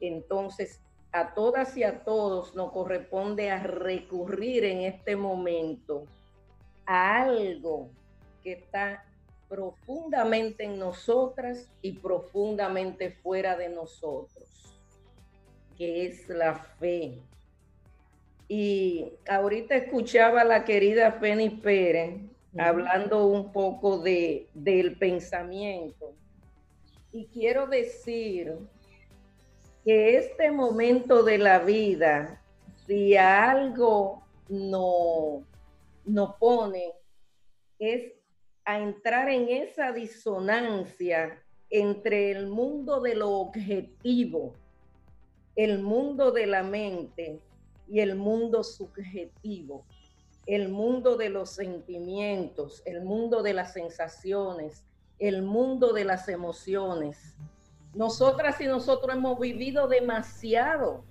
Entonces, 0.00 0.80
a 1.12 1.34
todas 1.34 1.76
y 1.76 1.84
a 1.84 2.02
todos 2.04 2.54
nos 2.54 2.72
corresponde 2.72 3.50
a 3.50 3.62
recurrir 3.62 4.64
en 4.64 4.80
este 4.80 5.16
momento 5.16 6.06
a 6.86 7.24
algo 7.24 7.90
que 8.42 8.52
está 8.52 9.04
profundamente 9.46 10.64
en 10.64 10.78
nosotras 10.78 11.68
y 11.82 11.92
profundamente 11.92 13.10
fuera 13.10 13.58
de 13.58 13.68
nosotros 13.68 14.53
que 15.76 16.06
es 16.06 16.28
la 16.28 16.54
fe. 16.54 17.20
Y 18.48 19.12
ahorita 19.28 19.76
escuchaba 19.76 20.42
a 20.42 20.44
la 20.44 20.64
querida 20.64 21.12
Fénix 21.12 21.60
Pérez 21.60 22.20
hablando 22.58 23.26
un 23.26 23.52
poco 23.52 23.98
de, 23.98 24.48
del 24.54 24.96
pensamiento. 24.96 26.14
Y 27.12 27.26
quiero 27.26 27.66
decir 27.66 28.56
que 29.84 30.16
este 30.16 30.50
momento 30.50 31.22
de 31.22 31.38
la 31.38 31.58
vida, 31.58 32.42
si 32.86 33.16
algo 33.16 34.22
no, 34.48 35.44
no 36.04 36.36
pone, 36.38 36.92
es 37.78 38.12
a 38.64 38.78
entrar 38.78 39.28
en 39.28 39.48
esa 39.48 39.92
disonancia 39.92 41.42
entre 41.70 42.30
el 42.30 42.46
mundo 42.46 43.00
de 43.00 43.14
lo 43.14 43.30
objetivo 43.32 44.54
el 45.56 45.80
mundo 45.80 46.32
de 46.32 46.46
la 46.46 46.62
mente 46.62 47.40
y 47.88 48.00
el 48.00 48.16
mundo 48.16 48.64
subjetivo, 48.64 49.84
el 50.46 50.68
mundo 50.68 51.16
de 51.16 51.28
los 51.28 51.50
sentimientos, 51.50 52.82
el 52.84 53.02
mundo 53.02 53.42
de 53.42 53.54
las 53.54 53.72
sensaciones, 53.72 54.84
el 55.18 55.42
mundo 55.42 55.92
de 55.92 56.04
las 56.04 56.28
emociones. 56.28 57.36
Nosotras 57.94 58.60
y 58.60 58.66
nosotros 58.66 59.14
hemos 59.14 59.38
vivido 59.38 59.86
demasiado 59.86 61.04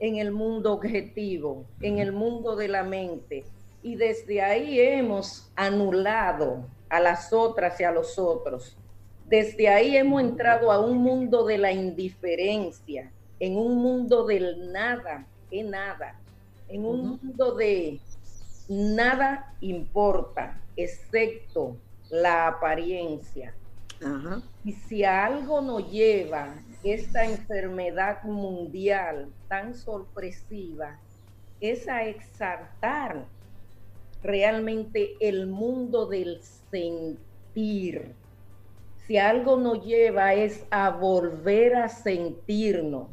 en 0.00 0.16
el 0.16 0.32
mundo 0.32 0.72
objetivo, 0.72 1.66
en 1.80 1.98
el 1.98 2.12
mundo 2.12 2.56
de 2.56 2.68
la 2.68 2.82
mente, 2.82 3.44
y 3.82 3.96
desde 3.96 4.40
ahí 4.40 4.80
hemos 4.80 5.52
anulado 5.54 6.64
a 6.88 7.00
las 7.00 7.32
otras 7.32 7.78
y 7.80 7.84
a 7.84 7.92
los 7.92 8.18
otros. 8.18 8.76
Desde 9.26 9.68
ahí 9.68 9.96
hemos 9.96 10.22
entrado 10.22 10.72
a 10.72 10.80
un 10.80 10.98
mundo 10.98 11.44
de 11.44 11.58
la 11.58 11.72
indiferencia, 11.72 13.12
en 13.42 13.56
un 13.56 13.74
mundo 13.74 14.24
del 14.24 14.70
nada, 14.70 15.26
en 15.50 15.70
nada, 15.70 16.16
en 16.68 16.84
un 16.84 17.18
mundo 17.20 17.56
de 17.56 17.98
nada 18.68 19.52
importa, 19.60 20.60
excepto 20.76 21.76
la 22.08 22.46
apariencia. 22.46 23.52
Y 24.64 24.70
si 24.70 25.02
algo 25.02 25.60
nos 25.60 25.90
lleva 25.90 26.54
esta 26.84 27.24
enfermedad 27.24 28.22
mundial 28.22 29.28
tan 29.48 29.74
sorpresiva, 29.74 31.00
es 31.60 31.88
a 31.88 32.04
exaltar 32.06 33.24
realmente 34.22 35.16
el 35.18 35.48
mundo 35.48 36.06
del 36.06 36.40
sentir. 36.70 38.14
Si 39.04 39.18
algo 39.18 39.56
nos 39.56 39.84
lleva 39.84 40.32
es 40.34 40.64
a 40.70 40.90
volver 40.90 41.74
a 41.74 41.88
sentirnos 41.88 43.08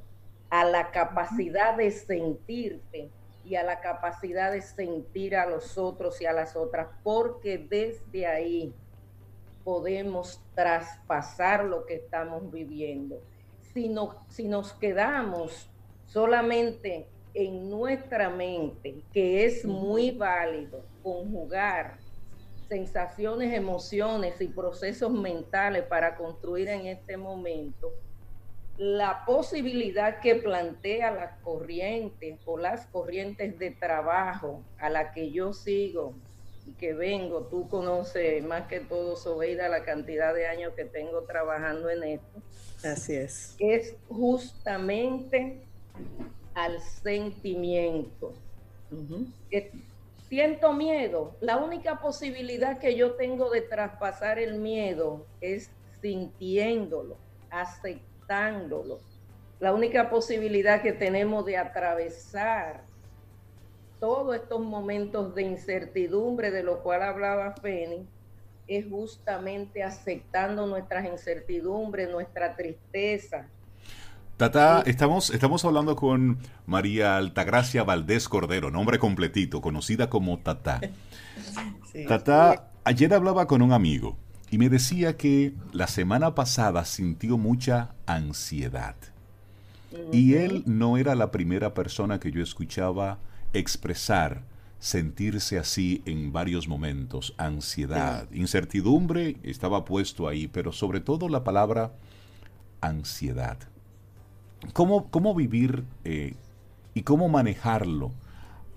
a 0.50 0.66
la 0.66 0.91
capacidad 0.91 1.76
de 1.76 1.91
sentirte 1.91 3.10
y 3.45 3.56
a 3.56 3.64
la 3.64 3.80
capacidad 3.82 4.52
de 4.52 4.62
sentir 4.62 5.36
a 5.36 5.45
los 5.45 5.78
otros 5.78 6.22
y 6.22 6.26
a 6.26 6.34
las 6.34 6.56
otras, 6.56 6.88
porque 7.04 7.58
desde 7.58 8.28
ahí 8.28 8.74
podemos 9.64 10.41
traspasar 10.56 11.64
lo 11.64 11.86
que 11.86 11.95
estamos 11.95 12.52
viviendo. 12.52 13.22
Si, 13.74 13.93
si 14.30 14.47
nos 14.47 14.74
quedamos 14.74 15.70
solamente 16.06 17.08
en 17.34 17.70
nuestra 17.70 18.30
mente, 18.30 19.04
que 19.14 19.45
es 19.45 19.66
muy 19.66 20.12
válido 20.12 20.84
conjugar 21.04 21.97
sensaciones, 22.68 23.54
emociones 23.54 24.39
y 24.41 24.47
procesos 24.47 25.12
mentales 25.12 25.84
para 25.84 26.16
construir 26.16 26.68
en 26.70 26.86
este 26.86 27.18
momento, 27.18 27.91
la 28.80 29.26
posibilidad 29.26 30.22
que 30.22 30.36
plantea 30.36 31.12
las 31.12 31.38
corrientes 31.44 32.40
o 32.46 32.58
las 32.58 32.86
corrientes 32.88 33.60
de 33.60 33.72
trabajo 33.72 34.64
a 34.78 34.90
la 34.90 35.12
que 35.12 35.32
yo 35.32 35.52
sigo 35.52 36.14
y 36.66 36.72
que 36.72 36.94
vengo, 36.94 37.42
tú 37.42 37.68
conoces 37.68 38.42
más 38.42 38.68
que 38.68 38.80
todo, 38.80 39.18
Sobeida, 39.18 39.68
la 39.68 39.84
cantidad 39.84 40.34
de 40.34 40.48
años 40.48 40.72
que 40.76 40.86
tengo 40.86 41.24
trabajando 41.24 41.90
en 41.90 42.04
esto. 42.04 42.42
Así 42.82 43.16
es. 43.16 43.58
Es 43.60 43.98
justamente 44.08 45.60
al 46.54 46.80
sentimiento. 46.80 48.34
Siento 50.30 50.72
miedo. 50.72 51.36
La 51.42 51.58
única 51.58 52.00
posibilidad 52.00 52.80
que 52.80 52.96
yo 52.96 53.16
tengo 53.16 53.50
de 53.50 53.60
traspasar 53.60 54.40
el 54.40 54.58
miedo 54.58 55.26
es 55.42 55.70
sintiéndolo, 56.02 57.18
aceptándolo 57.50 58.09
la 59.60 59.74
única 59.74 60.10
posibilidad 60.10 60.82
que 60.82 60.92
tenemos 60.92 61.46
de 61.46 61.58
atravesar 61.58 62.84
todos 64.00 64.36
estos 64.36 64.62
momentos 64.62 65.34
de 65.34 65.44
incertidumbre 65.44 66.52
de 66.52 66.64
lo 66.64 66.84
cual 66.84 67.02
hablaba 67.02 67.56
Feni 67.62 68.06
es 68.68 68.86
justamente 68.88 69.84
aceptando 69.84 70.68
nuestras 70.68 71.06
incertidumbres, 71.06 72.10
nuestra 72.12 72.56
tristeza. 72.56 73.48
Tata, 74.38 74.84
estamos, 74.86 75.32
estamos 75.32 75.66
hablando 75.66 75.96
con 75.96 76.38
María 76.68 77.18
Altagracia 77.18 77.84
Valdés 77.84 78.30
Cordero, 78.30 78.70
nombre 78.70 79.00
completito, 79.00 79.60
conocida 79.60 80.08
como 80.08 80.38
Tata. 80.38 80.80
Tata, 82.08 82.70
ayer 82.84 83.12
hablaba 83.12 83.48
con 83.48 83.64
un 83.64 83.74
amigo 83.74 84.18
y 84.52 84.58
me 84.58 84.70
decía 84.70 85.18
que 85.18 85.54
la 85.72 85.88
semana 85.88 86.36
pasada 86.36 86.86
sintió 86.86 87.38
mucha 87.38 87.93
ansiedad. 88.06 88.95
Y 90.12 90.36
él 90.36 90.64
no 90.66 90.97
era 90.97 91.16
la 91.16 91.32
primera 91.32 91.74
persona 91.74 92.20
que 92.20 92.32
yo 92.32 92.41
escuchaba 92.41 93.20
expresar 93.54 94.43
sentirse 94.80 95.60
así 95.60 96.02
en 96.06 96.32
varios 96.32 96.68
momentos, 96.68 97.34
ansiedad, 97.38 98.32
incertidumbre 98.32 99.36
estaba 99.43 99.84
puesto 99.84 100.28
ahí, 100.28 100.47
pero 100.47 100.72
sobre 100.72 101.02
todo 101.02 101.28
la 101.28 101.43
palabra 101.43 101.91
ansiedad. 102.80 103.58
¿Cómo, 104.74 105.10
cómo 105.10 105.36
vivir 105.36 105.84
eh, 106.06 106.36
y 106.93 107.04
cómo 107.04 107.28
manejarlo 107.30 108.12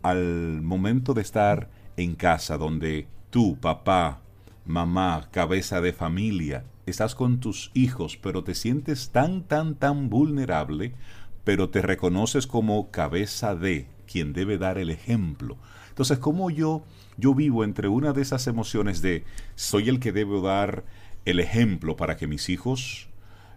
al 0.02 0.60
momento 0.62 1.14
de 1.14 1.22
estar 1.22 1.70
en 1.96 2.14
casa 2.16 2.56
donde 2.58 3.06
tú, 3.30 3.56
papá, 3.60 4.21
mamá, 4.64 5.28
cabeza 5.30 5.80
de 5.80 5.92
familia, 5.92 6.64
estás 6.86 7.14
con 7.14 7.40
tus 7.40 7.70
hijos, 7.74 8.16
pero 8.16 8.44
te 8.44 8.54
sientes 8.54 9.10
tan, 9.10 9.42
tan, 9.42 9.74
tan 9.74 10.08
vulnerable, 10.08 10.94
pero 11.44 11.70
te 11.70 11.82
reconoces 11.82 12.46
como 12.46 12.90
cabeza 12.90 13.54
de 13.54 13.86
quien 14.10 14.32
debe 14.32 14.58
dar 14.58 14.78
el 14.78 14.90
ejemplo. 14.90 15.56
Entonces, 15.88 16.18
¿cómo 16.18 16.50
yo, 16.50 16.84
yo 17.16 17.34
vivo 17.34 17.64
entre 17.64 17.88
una 17.88 18.12
de 18.12 18.22
esas 18.22 18.46
emociones 18.46 19.02
de 19.02 19.24
soy 19.54 19.88
el 19.88 20.00
que 20.00 20.12
debo 20.12 20.40
dar 20.40 20.84
el 21.24 21.40
ejemplo 21.40 21.96
para 21.96 22.16
que 22.16 22.26
mis 22.26 22.48
hijos 22.48 23.08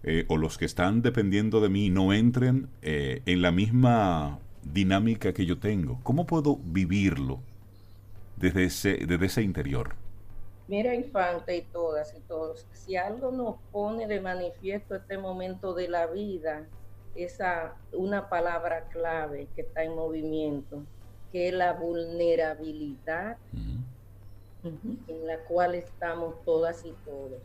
eh, 0.04 0.26
o 0.28 0.38
los 0.38 0.58
que 0.58 0.66
están 0.66 1.02
dependiendo 1.02 1.62
de 1.62 1.70
mí 1.70 1.90
no 1.90 2.14
entren 2.14 2.68
eh, 2.82 3.22
en 3.26 3.42
la 3.42 3.52
misma 3.52 4.40
dinámica 4.64 5.34
que 5.34 5.46
yo 5.46 5.58
tengo? 5.58 6.00
¿Cómo 6.04 6.26
puedo 6.26 6.58
vivirlo 6.58 7.40
desde 8.38 8.66
ese, 8.66 9.06
desde 9.06 9.26
ese 9.26 9.42
interior? 9.44 10.05
Mira, 10.68 10.96
Infante 10.96 11.56
y 11.56 11.62
todas 11.62 12.14
y 12.16 12.20
todos, 12.22 12.66
si 12.72 12.96
algo 12.96 13.32
nos 13.32 13.58
pone 13.72 14.08
de 14.08 14.20
manifiesto 14.20 14.96
este 14.96 15.18
momento 15.18 15.74
de 15.74 15.88
la 15.88 16.08
vida, 16.08 16.68
esa 17.14 17.76
una 17.94 18.30
palabra 18.30 18.88
clave 18.90 19.48
que 19.56 19.62
está 19.62 19.84
en 19.84 19.96
movimiento, 19.96 20.84
que 21.32 21.50
es 21.50 21.54
la 21.54 21.74
vulnerabilidad 21.74 23.38
en 24.64 25.28
la 25.28 25.38
cual 25.48 25.76
estamos 25.76 26.44
todas 26.44 26.84
y 26.84 26.92
todos 27.06 27.42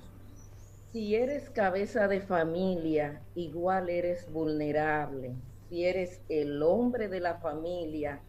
si 0.93 1.14
eres 1.14 1.49
cabeza 1.51 2.09
de 2.09 2.21
familia, 2.21 3.23
igual 3.37 3.89
eres 3.91 4.29
vulnerable. 4.33 5.37
Si 5.68 5.85
eres 5.85 6.21
el 6.29 6.61
hombre 6.64 7.07
de 7.07 7.21
la 7.21 7.37
familia, 7.37 8.21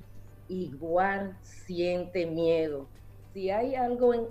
igual 0.47 1.35
siente 1.41 2.27
miedo. 2.27 2.87
Si 3.33 3.49
hay 3.49 3.73
algo 3.73 4.13
en, 4.13 4.27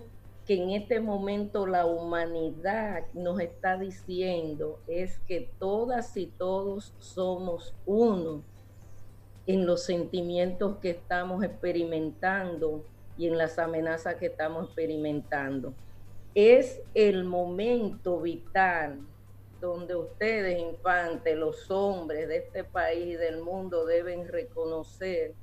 que 0.47 0.55
en 0.55 0.71
este 0.71 1.01
momento 1.01 1.67
la 1.67 1.87
humanidad 1.87 3.05
nos 3.15 3.41
está 3.41 3.77
diciendo 3.79 4.81
es 4.87 5.19
que 5.21 5.51
todas 5.59 6.17
y 6.17 6.27
todos 6.27 6.95
somos 6.99 7.75
uno 7.87 8.43
en 9.47 9.67
los 9.67 9.85
sentimientos 9.85 10.79
que 10.79 10.91
estamos 10.91 11.45
experimentando 11.45 12.85
y 13.17 13.27
en 13.27 13.37
las 13.37 13.59
amenazas 13.59 14.17
que 14.17 14.27
estamos 14.27 14.67
experimentando. 14.67 15.75
Es 16.35 16.81
el 16.95 17.25
momento 17.25 18.21
vital 18.21 19.01
donde 19.61 19.95
ustedes, 19.95 20.59
infantes, 20.59 21.37
los 21.37 21.71
hombres 21.71 22.29
de 22.29 22.39
este 22.39 22.65
país, 22.65 23.19
del 23.19 23.43
mundo, 23.43 23.85
deben 23.85 24.27
reconocer 24.27 25.35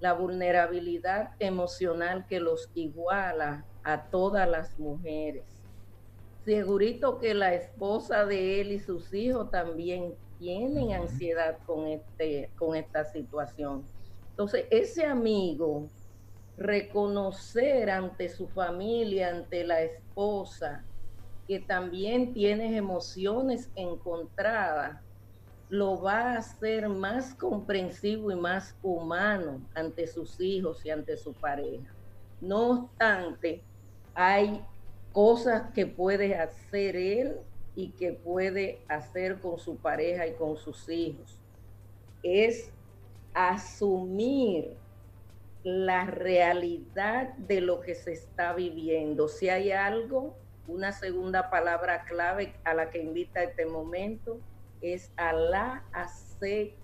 la 0.00 0.14
vulnerabilidad 0.14 1.32
emocional 1.38 2.26
que 2.26 2.40
los 2.40 2.70
iguala 2.74 3.66
a 3.84 4.02
todas 4.10 4.48
las 4.48 4.78
mujeres. 4.78 5.44
Segurito 6.44 7.18
que 7.18 7.34
la 7.34 7.54
esposa 7.54 8.24
de 8.26 8.60
él 8.60 8.72
y 8.72 8.80
sus 8.80 9.12
hijos 9.14 9.50
también 9.50 10.14
tienen 10.38 10.92
ansiedad 10.92 11.58
con, 11.66 11.86
este, 11.86 12.50
con 12.56 12.74
esta 12.74 13.04
situación. 13.04 13.84
Entonces, 14.30 14.66
ese 14.70 15.06
amigo 15.06 15.88
reconocer 16.56 17.90
ante 17.90 18.28
su 18.28 18.48
familia, 18.48 19.30
ante 19.30 19.64
la 19.64 19.82
esposa, 19.82 20.84
que 21.46 21.60
también 21.60 22.32
tienes 22.32 22.72
emociones 22.72 23.70
encontradas, 23.74 25.00
lo 25.68 26.00
va 26.00 26.34
a 26.34 26.38
hacer 26.38 26.88
más 26.88 27.34
comprensivo 27.34 28.30
y 28.30 28.36
más 28.36 28.76
humano 28.82 29.60
ante 29.74 30.06
sus 30.06 30.38
hijos 30.40 30.84
y 30.84 30.90
ante 30.90 31.16
su 31.16 31.32
pareja. 31.32 31.94
No 32.40 32.70
obstante, 32.70 33.64
hay 34.14 34.62
cosas 35.12 35.70
que 35.72 35.86
puede 35.86 36.36
hacer 36.36 36.96
él 36.96 37.36
y 37.74 37.92
que 37.92 38.12
puede 38.12 38.80
hacer 38.88 39.40
con 39.40 39.58
su 39.58 39.76
pareja 39.76 40.26
y 40.26 40.34
con 40.34 40.56
sus 40.56 40.88
hijos. 40.88 41.38
Es 42.22 42.70
asumir 43.34 44.76
la 45.64 46.06
realidad 46.06 47.34
de 47.34 47.60
lo 47.60 47.80
que 47.80 47.94
se 47.94 48.12
está 48.12 48.52
viviendo. 48.52 49.28
Si 49.28 49.48
hay 49.48 49.70
algo, 49.72 50.36
una 50.66 50.92
segunda 50.92 51.50
palabra 51.50 52.04
clave 52.04 52.54
a 52.64 52.74
la 52.74 52.90
que 52.90 53.00
invita 53.00 53.42
este 53.42 53.66
momento 53.66 54.40
es 54.80 55.12
a 55.16 55.32
la 55.32 55.84
aceptación 55.92 56.80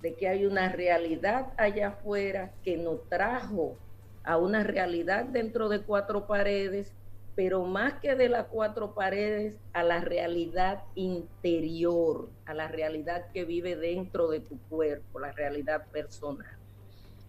de 0.00 0.14
que 0.14 0.28
hay 0.28 0.46
una 0.46 0.70
realidad 0.70 1.52
allá 1.58 1.88
afuera 1.88 2.52
que 2.62 2.78
nos 2.78 3.06
trajo 3.08 3.76
a 4.24 4.36
una 4.36 4.64
realidad 4.64 5.24
dentro 5.24 5.68
de 5.68 5.82
cuatro 5.82 6.26
paredes 6.26 6.92
pero 7.40 7.64
más 7.64 7.94
que 8.00 8.14
de 8.16 8.28
las 8.28 8.48
cuatro 8.48 8.94
paredes, 8.94 9.56
a 9.72 9.82
la 9.82 10.02
realidad 10.02 10.82
interior, 10.94 12.28
a 12.44 12.52
la 12.52 12.68
realidad 12.68 13.28
que 13.32 13.46
vive 13.46 13.76
dentro 13.76 14.28
de 14.28 14.40
tu 14.40 14.58
cuerpo, 14.68 15.20
la 15.20 15.32
realidad 15.32 15.86
personal. 15.90 16.58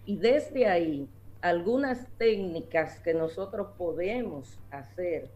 Y 0.06 0.18
desde 0.18 0.68
ahí, 0.68 1.08
algunas 1.42 2.10
técnicas 2.18 3.00
que 3.00 3.14
nosotros 3.14 3.70
podemos 3.78 4.60
hacer 4.70 5.30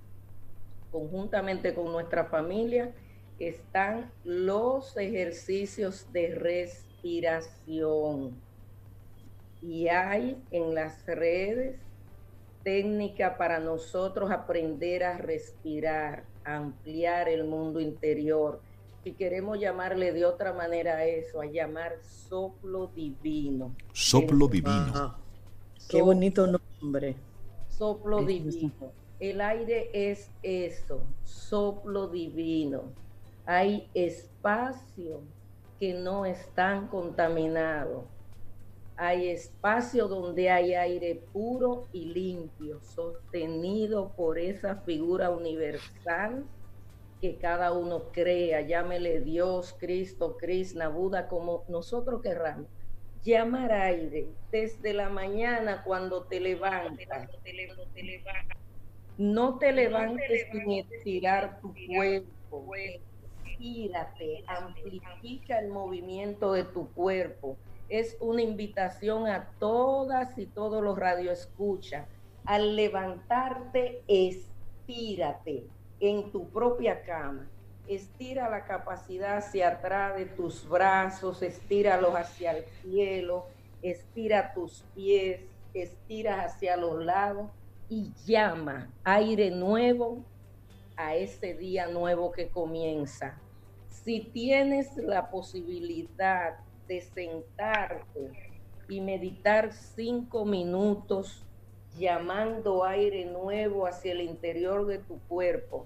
conjuntamente 0.92 1.74
con 1.74 1.90
nuestra 1.92 2.26
familia 2.26 2.92
están 3.40 4.12
los 4.26 4.98
ejercicios 4.98 6.12
de 6.12 6.36
respiración. 6.36 8.36
Y 9.68 9.88
hay 9.88 10.38
en 10.52 10.76
las 10.76 11.04
redes 11.08 11.80
técnica 12.64 13.38
para 13.38 13.60
nosotros 13.60 14.30
aprender 14.30 15.04
a 15.04 15.18
respirar, 15.18 16.24
ampliar 16.44 17.30
el 17.30 17.46
mundo 17.46 17.80
interior. 17.80 18.62
Si 19.04 19.14
queremos 19.14 19.60
llamarle 19.60 20.14
de 20.14 20.26
otra 20.26 20.54
manera 20.54 20.98
a 20.98 21.06
eso, 21.06 21.42
a 21.42 21.46
llamar 21.46 21.94
soplo 22.04 22.92
divino. 22.96 23.76
Soplo 23.92 24.48
divino. 24.48 25.16
Qué 25.90 26.02
bonito 26.02 26.48
nombre. 26.82 27.16
Soplo 27.70 28.24
divino. 28.24 28.72
El 29.20 29.42
aire 29.42 29.90
es 29.94 30.30
eso, 30.44 31.02
soplo 31.24 32.08
divino. 32.08 32.84
Hay 33.46 33.90
espacio 33.94 35.22
que 35.80 35.94
no 35.94 36.26
están 36.26 36.88
contaminados 36.88 38.04
hay 38.98 39.30
espacio 39.30 40.08
donde 40.08 40.50
hay 40.50 40.74
aire 40.74 41.22
puro 41.34 41.88
y 41.92 42.06
limpio, 42.06 42.80
sostenido 42.82 44.14
por 44.16 44.40
esa 44.40 44.78
figura 44.78 45.30
universal 45.30 46.46
que 47.20 47.36
cada 47.38 47.74
uno 47.74 48.12
crea, 48.12 48.62
llámele 48.62 49.22
Dios, 49.22 49.76
Cristo, 49.80 50.38
Krishna, 50.38 50.90
Buda, 50.90 51.28
como 51.28 51.64
nosotros 51.68 52.22
querramos. 52.22 52.68
Llamar 53.24 53.72
aire 53.72 54.28
desde 54.52 54.94
la 54.94 55.10
mañana 55.10 55.84
cuando 55.84 56.24
te 56.24 56.40
levantas. 56.40 57.28
No 59.18 59.58
te 59.58 59.72
levantes 59.72 60.48
sin 60.52 60.72
estirar 60.72 61.60
tu 61.60 61.74
cuerpo. 61.88 62.76
Estírate, 63.46 64.44
amplifica 64.46 65.60
el 65.60 65.70
movimiento 65.70 66.54
de 66.54 66.66
tu 66.66 66.92
cuerpo 66.94 67.58
es 67.90 68.18
una 68.20 68.42
invitación 68.42 69.28
a 69.28 69.50
todas 69.60 70.38
y 70.38 70.46
todos 70.46 70.84
los 70.84 70.98
radioescuchas. 70.98 72.08
Al 72.46 72.76
levantarte, 72.76 74.04
estírate 74.08 75.66
en 76.00 76.32
tu 76.32 76.50
propia 76.50 77.04
cama. 77.04 77.48
Estira 77.88 78.50
la 78.50 78.66
capacidad 78.66 79.38
hacia 79.38 79.70
atrás 79.70 80.16
de 80.16 80.26
tus 80.26 80.68
brazos, 80.68 81.42
estíralos 81.42 82.16
hacia 82.16 82.52
el 82.52 82.66
cielo, 82.82 83.46
estira 83.82 84.54
tus 84.54 84.84
pies, 84.96 85.42
estira 85.74 86.44
hacia 86.44 86.78
los 86.78 87.04
lados 87.04 87.50
y 87.90 88.12
llama 88.26 88.90
aire 89.04 89.52
nuevo 89.52 90.24
a 90.98 91.16
ese 91.16 91.54
día 91.54 91.88
nuevo 91.88 92.32
que 92.32 92.48
comienza. 92.50 93.40
Si 93.90 94.22
tienes 94.22 94.98
la 94.98 95.30
posibilidad 95.30 96.58
de 96.88 97.02
sentarte 97.02 98.32
y 98.88 99.02
meditar 99.02 99.74
cinco 99.74 100.46
minutos 100.46 101.44
llamando 101.98 102.84
aire 102.84 103.26
nuevo 103.26 103.88
hacia 103.88 104.12
el 104.12 104.22
interior 104.22 104.86
de 104.86 105.00
tu 105.00 105.20
cuerpo 105.28 105.86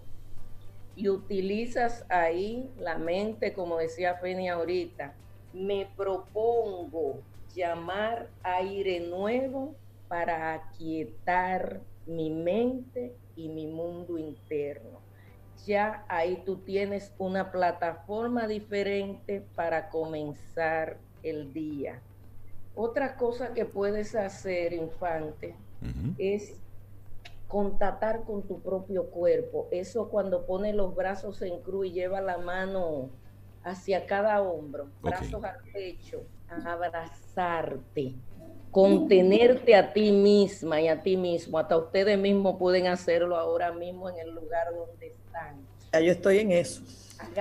y 1.00 1.08
utilizas 1.08 2.06
ahí 2.10 2.70
la 2.78 2.98
mente, 2.98 3.54
como 3.54 3.78
decía 3.78 4.16
Feni 4.16 4.50
ahorita, 4.50 5.14
me 5.54 5.88
propongo 5.96 7.22
llamar 7.56 8.28
aire 8.44 9.00
nuevo 9.00 9.76
para 10.10 10.54
aquietar 10.54 11.80
mi 12.06 12.30
mente 12.30 13.16
y 13.38 13.48
mi 13.48 13.68
mundo 13.68 14.18
interno. 14.18 14.99
Ya 15.66 16.06
ahí 16.08 16.42
tú 16.46 16.58
tienes 16.58 17.14
una 17.18 17.52
plataforma 17.52 18.48
diferente 18.48 19.46
para 19.56 19.90
comenzar 19.90 20.98
el 21.24 21.54
día. 21.54 22.02
Otra 22.76 23.16
cosa 23.18 23.54
que 23.54 23.66
puedes 23.66 24.16
hacer, 24.16 24.74
infante, 24.74 25.56
es 26.18 26.56
contactar 27.48 28.24
con 28.24 28.44
tu 28.44 28.62
propio 28.62 29.06
cuerpo. 29.10 29.68
Eso 29.72 30.10
cuando 30.10 30.46
pone 30.46 30.72
los 30.74 30.96
brazos 30.96 31.42
en 31.42 31.60
cruz 31.62 31.88
y 31.88 31.92
lleva 31.92 32.22
la 32.22 32.38
mano 32.38 33.10
hacia 33.64 34.06
cada 34.06 34.42
hombro, 34.42 34.88
brazos 35.02 35.44
al 35.44 35.58
pecho, 35.74 36.24
abrazarte, 36.48 38.16
contenerte 38.72 39.76
a 39.76 39.94
ti 39.94 40.12
misma 40.12 40.82
y 40.82 40.88
a 40.88 41.02
ti 41.02 41.18
mismo. 41.18 41.58
Hasta 41.58 41.78
ustedes 41.78 42.18
mismos 42.18 42.58
pueden 42.58 42.88
hacerlo 42.88 43.36
ahora 43.36 43.72
mismo 43.72 44.10
en 44.10 44.20
el 44.20 44.34
lugar 44.34 44.68
donde 44.74 45.08
están. 45.08 45.58
Ya 45.94 46.00
yo 46.00 46.12
estoy 46.12 46.40
en 46.40 46.52
eso. 46.52 46.82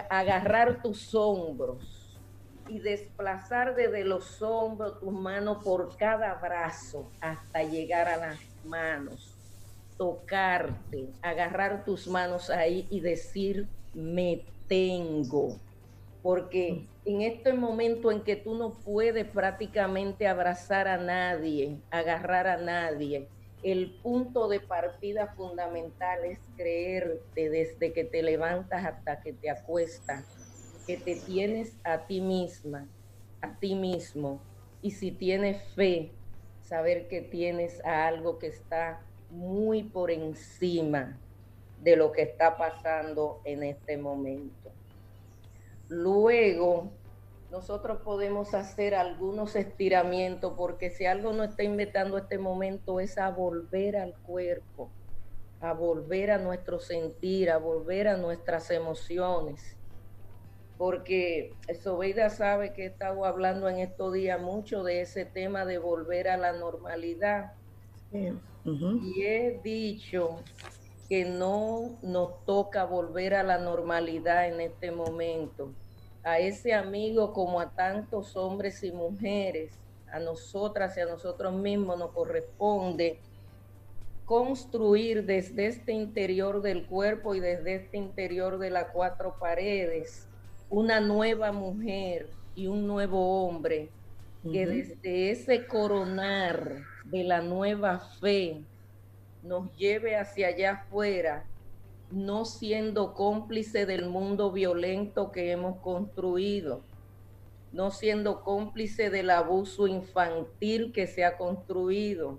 Agarrar 0.08 0.82
tus 0.82 1.14
hombros 1.14 2.18
y 2.68 2.80
desplazar 2.80 3.74
desde 3.74 4.04
los 4.04 4.42
hombros 4.42 4.98
tus 5.00 5.12
manos 5.12 5.62
por 5.62 5.96
cada 5.96 6.34
brazo 6.34 7.08
hasta 7.20 7.62
llegar 7.62 8.08
a 8.08 8.16
las 8.16 8.38
manos. 8.64 9.34
Tocarte, 9.96 11.08
agarrar 11.22 11.84
tus 11.84 12.06
manos 12.06 12.50
ahí 12.50 12.86
y 12.90 13.00
decir, 13.00 13.66
me 13.94 14.44
tengo. 14.68 15.56
Porque 16.22 16.86
en 17.08 17.22
este 17.22 17.54
momento 17.54 18.12
en 18.12 18.22
que 18.22 18.36
tú 18.36 18.54
no 18.54 18.82
puedes 18.84 19.24
prácticamente 19.30 20.26
abrazar 20.26 20.86
a 20.88 20.98
nadie, 20.98 21.80
agarrar 21.90 22.46
a 22.46 22.58
nadie, 22.58 23.30
el 23.62 23.98
punto 24.02 24.46
de 24.46 24.60
partida 24.60 25.28
fundamental 25.28 26.26
es 26.26 26.38
creerte 26.54 27.48
desde 27.48 27.94
que 27.94 28.04
te 28.04 28.22
levantas 28.22 28.84
hasta 28.84 29.22
que 29.22 29.32
te 29.32 29.48
acuestas 29.48 30.26
que 30.86 30.98
te 30.98 31.16
tienes 31.16 31.78
a 31.82 32.06
ti 32.06 32.20
misma, 32.20 32.86
a 33.40 33.58
ti 33.58 33.74
mismo, 33.74 34.42
y 34.82 34.90
si 34.90 35.10
tienes 35.10 35.62
fe, 35.74 36.12
saber 36.60 37.08
que 37.08 37.22
tienes 37.22 37.82
a 37.86 38.06
algo 38.06 38.38
que 38.38 38.48
está 38.48 39.00
muy 39.30 39.82
por 39.82 40.10
encima 40.10 41.18
de 41.80 41.96
lo 41.96 42.12
que 42.12 42.20
está 42.20 42.58
pasando 42.58 43.40
en 43.46 43.62
este 43.62 43.96
momento. 43.96 44.72
Luego, 45.88 46.97
nosotros 47.50 48.02
podemos 48.02 48.54
hacer 48.54 48.94
algunos 48.94 49.56
estiramientos 49.56 50.52
porque 50.56 50.90
si 50.90 51.06
algo 51.06 51.32
no 51.32 51.44
está 51.44 51.62
inventando 51.62 52.18
este 52.18 52.38
momento 52.38 53.00
es 53.00 53.18
a 53.18 53.30
volver 53.30 53.96
al 53.96 54.14
cuerpo, 54.18 54.90
a 55.60 55.72
volver 55.72 56.30
a 56.30 56.38
nuestro 56.38 56.78
sentir, 56.78 57.50
a 57.50 57.56
volver 57.56 58.08
a 58.08 58.16
nuestras 58.16 58.70
emociones 58.70 59.78
porque 60.78 61.52
Sobeida 61.82 62.30
sabe 62.30 62.72
que 62.72 62.84
he 62.84 62.86
estado 62.86 63.24
hablando 63.24 63.68
en 63.68 63.80
estos 63.80 64.12
días 64.12 64.40
mucho 64.40 64.84
de 64.84 65.00
ese 65.00 65.24
tema 65.24 65.64
de 65.64 65.78
volver 65.78 66.28
a 66.28 66.36
la 66.36 66.52
normalidad. 66.52 67.52
Y 68.12 69.22
he 69.22 69.60
dicho 69.62 70.36
que 71.08 71.24
no 71.24 71.98
nos 72.02 72.44
toca 72.44 72.84
volver 72.84 73.34
a 73.34 73.42
la 73.42 73.58
normalidad 73.58 74.46
en 74.46 74.60
este 74.60 74.92
momento. 74.92 75.72
A 76.22 76.38
ese 76.38 76.74
amigo 76.74 77.32
como 77.32 77.60
a 77.60 77.70
tantos 77.70 78.36
hombres 78.36 78.82
y 78.82 78.92
mujeres, 78.92 79.78
a 80.10 80.18
nosotras 80.18 80.96
y 80.96 81.00
a 81.00 81.06
nosotros 81.06 81.54
mismos 81.54 81.98
nos 81.98 82.10
corresponde 82.10 83.20
construir 84.24 85.24
desde 85.24 85.66
este 85.66 85.92
interior 85.92 86.60
del 86.60 86.86
cuerpo 86.86 87.34
y 87.34 87.40
desde 87.40 87.76
este 87.76 87.96
interior 87.96 88.58
de 88.58 88.68
las 88.68 88.88
cuatro 88.92 89.36
paredes 89.40 90.28
una 90.68 91.00
nueva 91.00 91.50
mujer 91.50 92.28
y 92.54 92.66
un 92.66 92.86
nuevo 92.86 93.46
hombre 93.46 93.88
que 94.52 94.66
desde 94.66 95.30
ese 95.30 95.66
coronar 95.66 96.82
de 97.04 97.24
la 97.24 97.40
nueva 97.40 98.00
fe 98.20 98.62
nos 99.42 99.74
lleve 99.76 100.16
hacia 100.16 100.48
allá 100.48 100.72
afuera, 100.72 101.47
no 102.10 102.44
siendo 102.44 103.14
cómplice 103.14 103.84
del 103.84 104.06
mundo 104.06 104.50
violento 104.50 105.30
que 105.30 105.50
hemos 105.50 105.78
construido, 105.80 106.80
no 107.72 107.90
siendo 107.90 108.42
cómplice 108.42 109.10
del 109.10 109.30
abuso 109.30 109.86
infantil 109.86 110.92
que 110.92 111.06
se 111.06 111.24
ha 111.24 111.36
construido, 111.36 112.38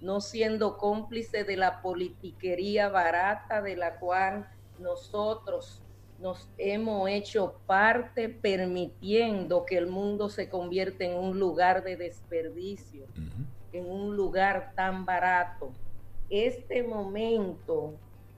no 0.00 0.20
siendo 0.20 0.78
cómplice 0.78 1.42
de 1.42 1.56
la 1.56 1.82
politiquería 1.82 2.88
barata 2.88 3.60
de 3.60 3.76
la 3.76 3.98
cual 3.98 4.48
nosotros 4.78 5.82
nos 6.20 6.48
hemos 6.58 7.08
hecho 7.08 7.54
parte 7.66 8.28
permitiendo 8.28 9.64
que 9.64 9.78
el 9.78 9.86
mundo 9.86 10.28
se 10.28 10.48
convierta 10.48 11.04
en 11.04 11.16
un 11.16 11.38
lugar 11.38 11.82
de 11.82 11.96
desperdicio, 11.96 13.06
en 13.72 13.90
un 13.90 14.16
lugar 14.16 14.72
tan 14.74 15.04
barato. 15.04 15.72
Este 16.28 16.82
momento 16.82 17.94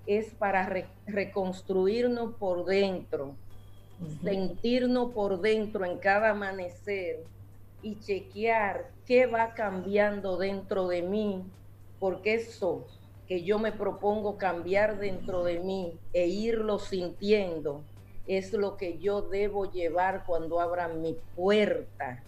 es 0.07 0.32
para 0.34 0.86
reconstruirnos 1.07 2.34
por 2.34 2.64
dentro, 2.64 3.36
sentirnos 4.22 5.12
por 5.12 5.40
dentro 5.40 5.84
en 5.84 5.98
cada 5.98 6.30
amanecer 6.30 7.24
y 7.82 7.98
chequear 8.01 8.90
qué 9.07 9.26
va 9.26 9.55
cambiando 9.55 10.36
dentro 10.36 10.88
de 10.88 11.03
mí, 11.03 11.44
porque 11.98 12.34
eso 12.34 12.86
que 13.26 13.44
yo 13.44 13.59
me 13.59 13.72
propongo 13.72 14.38
cambiar 14.38 14.98
dentro 14.98 15.44
de 15.44 15.61
mí 15.61 15.98
e 16.12 16.26
irlo 16.26 16.78
sintiendo, 16.78 17.84
es 18.26 18.53
lo 18.53 18.76
que 18.76 18.98
yo 18.98 19.22
debo 19.22 19.70
llevar 19.70 20.24
cuando 20.26 20.61
abra 20.61 20.88
mi 20.88 21.16
puerta 21.36 22.22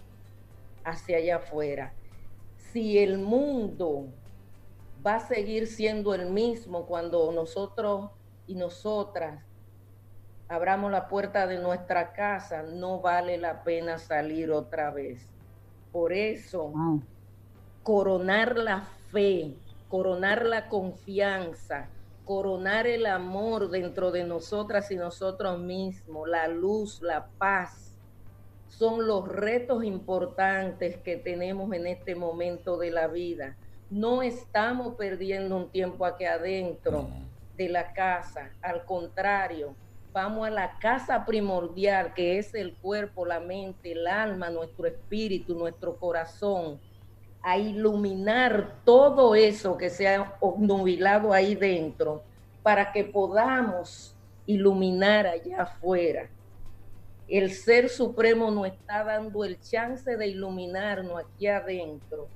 hacia 0.84 1.16
allá 1.16 1.36
afuera. 1.36 1.92
Si 2.72 2.98
el 2.98 3.18
mundo 3.18 4.06
va 5.04 5.16
a 5.16 5.20
seguir 5.20 5.66
siendo 5.66 6.14
el 6.14 6.30
mismo 6.30 6.86
cuando 6.86 7.30
nosotros 7.32 8.10
y 8.46 8.54
nosotras 8.54 9.44
abramos 10.48 10.90
la 10.90 11.08
puerta 11.08 11.46
de 11.46 11.58
nuestra 11.58 12.12
casa, 12.12 12.62
no 12.62 13.00
vale 13.00 13.38
la 13.38 13.62
pena 13.62 13.98
salir 13.98 14.50
otra 14.50 14.90
vez. 14.90 15.26
Por 15.90 16.12
eso, 16.12 16.72
coronar 17.82 18.56
la 18.56 18.82
fe 19.10 19.56
coronar 19.92 20.46
la 20.46 20.70
confianza, 20.70 21.90
coronar 22.24 22.86
el 22.86 23.04
amor 23.04 23.68
dentro 23.68 24.10
de 24.10 24.24
nosotras 24.24 24.90
y 24.90 24.96
nosotros 24.96 25.58
mismos, 25.58 26.26
la 26.26 26.48
luz, 26.48 27.02
la 27.02 27.26
paz, 27.36 27.94
son 28.68 29.06
los 29.06 29.28
retos 29.28 29.84
importantes 29.84 30.96
que 30.96 31.18
tenemos 31.18 31.74
en 31.74 31.86
este 31.86 32.14
momento 32.14 32.78
de 32.78 32.90
la 32.90 33.06
vida. 33.06 33.58
No 33.92 34.22
estamos 34.22 34.94
perdiendo 34.94 35.54
un 35.54 35.68
tiempo 35.68 36.06
aquí 36.06 36.24
adentro 36.24 37.10
de 37.58 37.68
la 37.68 37.92
casa, 37.92 38.50
al 38.62 38.86
contrario, 38.86 39.74
vamos 40.14 40.46
a 40.46 40.50
la 40.50 40.78
casa 40.78 41.26
primordial 41.26 42.14
que 42.14 42.38
es 42.38 42.54
el 42.54 42.74
cuerpo, 42.76 43.26
la 43.26 43.38
mente, 43.38 43.92
el 43.92 44.06
alma, 44.06 44.48
nuestro 44.48 44.86
espíritu, 44.86 45.54
nuestro 45.54 45.94
corazón 45.98 46.80
a 47.42 47.58
iluminar 47.58 48.76
todo 48.82 49.34
eso 49.34 49.76
que 49.76 49.90
se 49.90 50.08
ha 50.08 50.38
obnubilado 50.40 51.34
ahí 51.34 51.54
dentro 51.54 52.22
para 52.62 52.92
que 52.92 53.04
podamos 53.04 54.16
iluminar 54.46 55.26
allá 55.26 55.64
afuera. 55.64 56.30
El 57.28 57.52
Ser 57.52 57.90
Supremo 57.90 58.50
nos 58.50 58.68
está 58.68 59.04
dando 59.04 59.44
el 59.44 59.60
chance 59.60 60.16
de 60.16 60.28
iluminarnos 60.28 61.22
aquí 61.22 61.46
adentro 61.46 62.26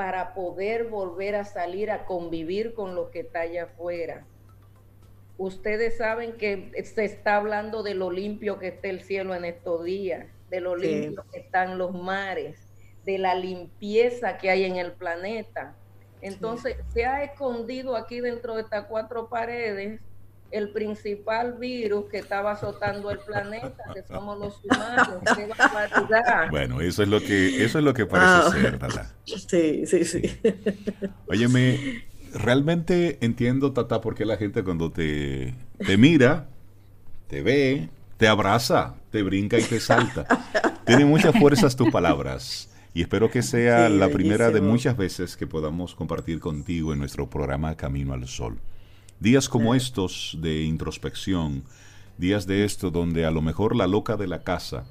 para 0.00 0.32
poder 0.32 0.84
volver 0.84 1.34
a 1.34 1.44
salir 1.44 1.90
a 1.90 2.06
convivir 2.06 2.72
con 2.72 2.94
lo 2.94 3.10
que 3.10 3.20
está 3.20 3.40
allá 3.40 3.64
afuera. 3.64 4.24
Ustedes 5.36 5.98
saben 5.98 6.38
que 6.38 6.72
se 6.84 7.04
está 7.04 7.36
hablando 7.36 7.82
de 7.82 7.92
lo 7.92 8.10
limpio 8.10 8.58
que 8.58 8.68
está 8.68 8.88
el 8.88 9.02
cielo 9.02 9.34
en 9.34 9.44
estos 9.44 9.84
días, 9.84 10.26
de 10.48 10.62
lo 10.62 10.74
limpio 10.74 11.22
que 11.30 11.40
están 11.40 11.76
los 11.76 11.92
mares, 11.92 12.58
de 13.04 13.18
la 13.18 13.34
limpieza 13.34 14.38
que 14.38 14.48
hay 14.48 14.64
en 14.64 14.76
el 14.76 14.92
planeta. 14.92 15.76
Entonces, 16.22 16.78
se 16.94 17.04
ha 17.04 17.22
escondido 17.22 17.94
aquí 17.94 18.22
dentro 18.22 18.54
de 18.54 18.62
estas 18.62 18.86
cuatro 18.86 19.28
paredes 19.28 20.00
el 20.50 20.70
principal 20.70 21.54
virus 21.58 22.06
que 22.10 22.18
estaba 22.18 22.52
azotando 22.52 23.10
el 23.10 23.18
planeta, 23.18 23.84
que 23.94 24.02
somos 24.02 24.38
los 24.38 24.60
humanos. 24.64 25.08
¡Qué 25.36 25.48
Bueno, 26.50 26.80
eso 26.80 27.02
es 27.02 27.08
lo 27.08 27.20
que, 27.20 27.64
eso 27.64 27.78
es 27.78 27.84
lo 27.84 27.94
que 27.94 28.06
parece 28.06 28.30
ah. 28.30 28.50
ser, 28.52 28.78
Tata. 28.78 29.14
Sí, 29.24 29.86
sí, 29.86 30.04
sí. 30.04 30.22
Óyeme, 31.28 32.04
realmente 32.34 33.18
entiendo, 33.20 33.72
Tata, 33.72 34.00
por 34.00 34.14
qué 34.14 34.24
la 34.24 34.36
gente 34.36 34.64
cuando 34.64 34.90
te, 34.90 35.54
te 35.78 35.96
mira, 35.96 36.48
te 37.28 37.42
ve, 37.42 37.88
te 38.16 38.28
abraza, 38.28 38.96
te 39.10 39.22
brinca 39.22 39.58
y 39.58 39.62
te 39.62 39.80
salta. 39.80 40.26
Tiene 40.84 41.04
muchas 41.04 41.38
fuerzas 41.38 41.76
tus 41.76 41.90
palabras. 41.90 42.68
Y 42.92 43.02
espero 43.02 43.30
que 43.30 43.42
sea 43.42 43.88
la 43.88 44.08
primera 44.08 44.50
de 44.50 44.60
muchas 44.60 44.96
veces 44.96 45.36
que 45.36 45.46
podamos 45.46 45.94
compartir 45.94 46.40
contigo 46.40 46.92
en 46.92 46.98
nuestro 46.98 47.30
programa 47.30 47.76
Camino 47.76 48.14
al 48.14 48.26
Sol. 48.26 48.58
Días 49.20 49.50
como 49.50 49.74
estos 49.74 50.38
de 50.40 50.62
introspección, 50.62 51.62
días 52.16 52.46
de 52.46 52.64
esto 52.64 52.90
donde 52.90 53.26
a 53.26 53.30
lo 53.30 53.42
mejor 53.42 53.76
la 53.76 53.86
loca 53.86 54.16
de 54.16 54.26
la 54.26 54.44
casa, 54.44 54.86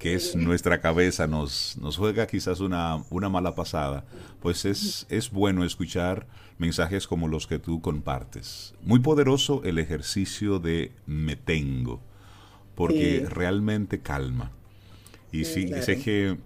que 0.00 0.14
es 0.14 0.34
nuestra 0.34 0.80
cabeza, 0.80 1.28
nos, 1.28 1.76
nos 1.80 1.96
juega 1.96 2.26
quizás 2.26 2.58
una, 2.58 3.04
una 3.08 3.28
mala 3.28 3.54
pasada, 3.54 4.04
pues 4.42 4.64
es, 4.64 5.06
es 5.10 5.30
bueno 5.30 5.64
escuchar 5.64 6.26
mensajes 6.58 7.06
como 7.06 7.28
los 7.28 7.46
que 7.46 7.60
tú 7.60 7.80
compartes. 7.80 8.74
Muy 8.82 8.98
poderoso 8.98 9.62
el 9.62 9.78
ejercicio 9.78 10.58
de 10.58 10.90
me 11.06 11.36
tengo, 11.36 12.00
porque 12.74 13.28
realmente 13.30 14.00
calma. 14.00 14.50
Y 15.30 15.44
sí, 15.44 15.68
sé 15.82 16.00
que 16.00 16.36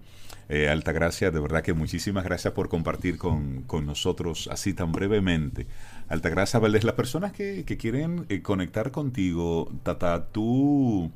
eh, 0.49 0.69
Altagracia, 0.69 1.31
de 1.31 1.39
verdad 1.39 1.63
que 1.63 1.73
muchísimas 1.73 2.23
gracias 2.23 2.53
por 2.53 2.69
compartir 2.69 3.17
con, 3.17 3.63
con 3.63 3.87
nosotros 3.87 4.47
así 4.51 4.75
tan 4.75 4.91
brevemente 4.91 5.65
Altagracia 6.07 6.59
Valdés, 6.59 6.83
las 6.83 6.95
personas 6.95 7.33
que, 7.33 7.63
quieren 7.65 8.25
eh, 8.29 8.41
conectar 8.41 8.91
contigo, 8.91 9.71
Tata, 9.83 10.27
tú, 10.31 11.11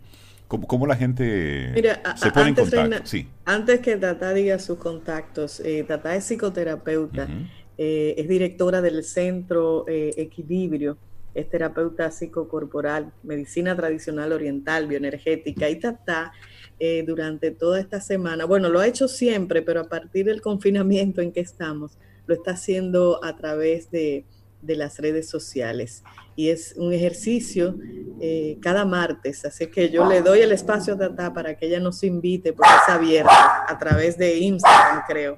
¿cómo, 0.48 0.88
la 0.88 0.96
gente 0.96 1.74
se 2.16 2.32
pone 2.32 2.50
en 2.50 2.56
contacto? 2.56 3.06
sí. 3.06 3.28
Antes 3.46 3.82
que 3.82 3.98
Tata 3.98 4.34
diga 4.34 4.58
sus 4.58 4.80
contactos, 4.80 5.60
eh, 5.60 5.86
Tata 5.88 6.16
es 6.16 6.24
psicoterapeuta, 6.24 7.28
eh, 7.78 8.16
es 8.18 8.28
directora 8.28 8.82
del 8.82 9.04
Centro 9.04 9.86
Equilibrio, 9.88 10.98
es 11.36 11.48
terapeuta 11.50 12.10
psicocorporal, 12.10 13.14
medicina 13.22 13.76
tradicional 13.76 14.34
oriental, 14.34 14.88
bioenergética, 14.88 15.70
y 15.70 15.80
Tata 15.80 16.34
durante 17.06 17.52
toda 17.52 17.80
esta 17.80 18.00
semana, 18.00 18.46
bueno, 18.46 18.70
lo 18.70 18.80
ha 18.80 18.88
hecho 18.88 19.10
siempre, 19.10 19.62
pero 19.62 19.82
a 19.82 19.90
partir 19.90 20.26
del 20.26 20.42
confinamiento 20.42 21.22
en 21.22 21.34
que 21.34 21.42
estamos, 21.42 21.98
lo 22.26 22.34
está 22.34 22.52
haciendo 22.52 23.24
a 23.24 23.36
través 23.36 23.92
de 23.92 24.24
de 24.62 24.76
las 24.76 25.00
redes 25.00 25.30
sociales. 25.30 26.04
Y 26.36 26.50
es 26.50 26.74
un 26.78 26.94
ejercicio 26.94 27.76
eh, 28.22 28.58
cada 28.62 28.86
martes, 28.86 29.46
así 29.46 29.68
que 29.68 29.90
yo 29.90 30.08
le 30.08 30.22
doy 30.22 30.40
el 30.40 30.52
espacio 30.52 30.94
a 30.94 30.98
Tata 30.98 31.34
para 31.34 31.56
que 31.56 31.68
ella 31.68 31.80
nos 31.80 32.04
invite, 32.04 32.54
porque 32.54 32.72
es 32.84 32.90
abierta 32.94 33.66
a 33.68 33.78
través 33.78 34.18
de 34.18 34.38
Instagram, 34.38 35.04
creo. 35.08 35.38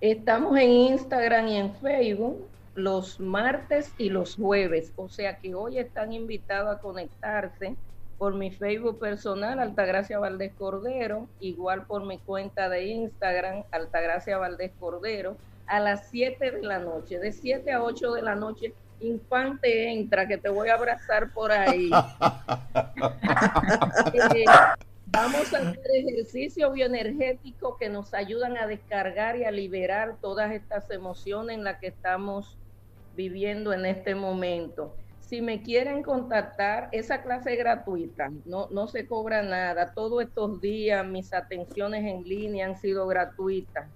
Estamos 0.00 0.56
en 0.58 0.70
Instagram 0.70 1.48
y 1.48 1.56
en 1.56 1.74
Facebook 1.74 2.46
los 2.74 3.18
martes 3.18 3.92
y 3.98 4.08
los 4.10 4.36
jueves, 4.36 4.92
o 4.94 5.08
sea 5.08 5.38
que 5.38 5.54
hoy 5.54 5.78
están 5.78 6.12
invitados 6.12 6.76
a 6.76 6.80
conectarse 6.80 7.74
por 8.18 8.34
mi 8.34 8.52
Facebook 8.52 9.00
personal, 9.00 9.58
Altagracia 9.58 10.18
Valdés 10.20 10.52
Cordero, 10.56 11.26
igual 11.40 11.86
por 11.86 12.04
mi 12.04 12.18
cuenta 12.18 12.68
de 12.68 12.86
Instagram, 12.86 13.64
Altagracia 13.72 14.38
Valdés 14.38 14.70
Cordero 14.78 15.36
a 15.68 15.80
las 15.80 16.08
7 16.08 16.50
de 16.50 16.62
la 16.62 16.78
noche, 16.78 17.18
de 17.18 17.32
7 17.32 17.70
a 17.72 17.82
8 17.82 18.12
de 18.14 18.22
la 18.22 18.34
noche, 18.34 18.72
infante 19.00 19.90
entra, 19.92 20.26
que 20.26 20.38
te 20.38 20.48
voy 20.48 20.68
a 20.68 20.74
abrazar 20.74 21.32
por 21.32 21.52
ahí. 21.52 21.90
Eh, 24.34 24.44
vamos 25.06 25.52
a 25.54 25.58
hacer 25.58 25.86
ejercicio 25.92 26.70
bioenergético 26.72 27.76
que 27.76 27.88
nos 27.88 28.14
ayudan 28.14 28.56
a 28.56 28.66
descargar 28.66 29.36
y 29.36 29.44
a 29.44 29.50
liberar 29.50 30.16
todas 30.20 30.52
estas 30.52 30.90
emociones 30.90 31.56
en 31.56 31.64
las 31.64 31.78
que 31.78 31.88
estamos 31.88 32.56
viviendo 33.16 33.72
en 33.72 33.86
este 33.86 34.14
momento. 34.14 34.94
Si 35.20 35.42
me 35.42 35.62
quieren 35.62 36.02
contactar, 36.02 36.88
esa 36.92 37.22
clase 37.22 37.52
es 37.52 37.58
gratuita, 37.58 38.30
no, 38.46 38.68
no 38.70 38.88
se 38.88 39.06
cobra 39.06 39.42
nada. 39.42 39.92
Todos 39.92 40.22
estos 40.22 40.60
días 40.60 41.06
mis 41.06 41.32
atenciones 41.34 42.04
en 42.04 42.22
línea 42.22 42.66
han 42.66 42.76
sido 42.76 43.06
gratuitas. 43.06 43.88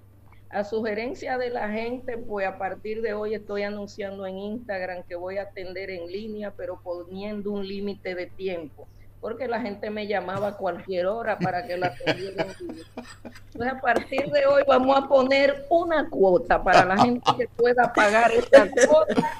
A 0.52 0.64
sugerencia 0.64 1.38
de 1.38 1.48
la 1.48 1.70
gente, 1.70 2.18
pues 2.18 2.46
a 2.46 2.58
partir 2.58 3.00
de 3.00 3.14
hoy 3.14 3.34
estoy 3.34 3.62
anunciando 3.62 4.26
en 4.26 4.36
Instagram 4.36 5.02
que 5.04 5.14
voy 5.14 5.38
a 5.38 5.44
atender 5.44 5.88
en 5.88 6.06
línea, 6.12 6.52
pero 6.54 6.78
poniendo 6.82 7.50
un 7.52 7.66
límite 7.66 8.14
de 8.14 8.26
tiempo, 8.26 8.86
porque 9.22 9.48
la 9.48 9.62
gente 9.62 9.88
me 9.88 10.06
llamaba 10.06 10.48
a 10.48 10.56
cualquier 10.58 11.06
hora 11.06 11.38
para 11.38 11.66
que 11.66 11.78
la 11.78 11.86
atendiera 11.86 12.44
en 12.44 12.66
línea. 12.66 12.84
Entonces, 13.46 13.72
a 13.72 13.80
partir 13.80 14.30
de 14.30 14.44
hoy 14.44 14.62
vamos 14.68 14.94
a 14.98 15.08
poner 15.08 15.64
una 15.70 16.10
cuota 16.10 16.62
para 16.62 16.84
la 16.84 16.98
gente 16.98 17.30
que 17.38 17.48
pueda 17.48 17.90
pagar 17.94 18.30
esta 18.32 18.68
cuota. 18.86 19.38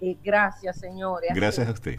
Y 0.00 0.18
gracias, 0.22 0.78
señores. 0.78 1.30
Gracias 1.34 1.68
a 1.68 1.72
usted. 1.72 1.98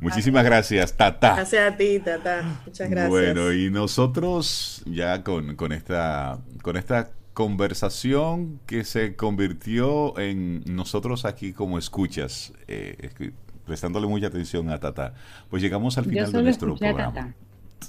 Muchísimas 0.00 0.44
gracias, 0.44 0.96
Tata. 0.96 1.34
Gracias 1.34 1.72
a 1.72 1.76
ti, 1.76 1.98
Tata. 1.98 2.62
Muchas 2.66 2.88
gracias. 2.88 3.10
Bueno, 3.10 3.52
y 3.52 3.68
nosotros 3.70 4.82
ya 4.86 5.24
con, 5.24 5.72
esta, 5.72 6.38
con 6.62 6.76
esta 6.76 7.10
conversación 7.32 8.60
que 8.66 8.84
se 8.84 9.16
convirtió 9.16 10.16
en 10.18 10.62
nosotros 10.66 11.24
aquí 11.24 11.52
como 11.52 11.78
escuchas, 11.78 12.52
eh, 12.68 13.32
prestándole 13.64 14.06
mucha 14.06 14.26
atención 14.26 14.70
a 14.70 14.78
Tata, 14.78 15.14
pues 15.50 15.62
llegamos 15.62 15.98
al 15.98 16.04
final 16.04 16.32
de 16.32 16.42
nuestro 16.42 16.76
programa. 16.76 17.34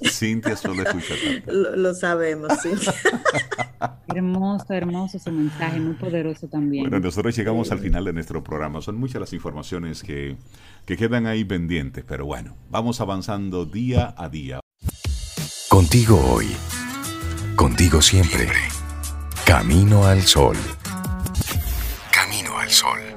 Cintia 0.02 0.56
solo 0.56 0.84
escucha 0.84 1.14
Tata. 1.14 1.52
Lo, 1.52 1.76
lo 1.76 1.94
sabemos, 1.94 2.52
sí. 2.62 2.70
hermoso, 4.16 4.74
hermoso 4.74 5.18
ese 5.18 5.32
mensaje, 5.32 5.80
muy 5.80 5.94
poderoso 5.96 6.48
también. 6.48 6.84
Bueno, 6.90 7.00
nosotros 7.00 7.36
llegamos 7.36 7.72
al 7.72 7.80
final 7.80 8.06
de 8.06 8.14
nuestro 8.14 8.44
programa. 8.44 8.82
Son 8.82 8.96
muchas 8.96 9.20
las 9.20 9.34
informaciones 9.34 10.04
que, 10.04 10.38
que 10.86 10.98
quedan 10.98 11.28
ahí 11.28 11.44
pendientes, 11.44 12.04
pero 12.08 12.26
bueno, 12.26 12.56
vamos 12.70 13.02
avanzando 13.02 13.66
día 13.66 14.14
a 14.18 14.30
día. 14.30 14.60
Contigo 15.70 16.20
hoy, 16.34 16.48
contigo 17.56 18.02
siempre. 18.02 18.48
Camino 19.46 20.06
al 20.06 20.22
sol. 20.22 20.56
Camino 22.12 22.58
al 22.58 22.70
sol. 22.70 23.13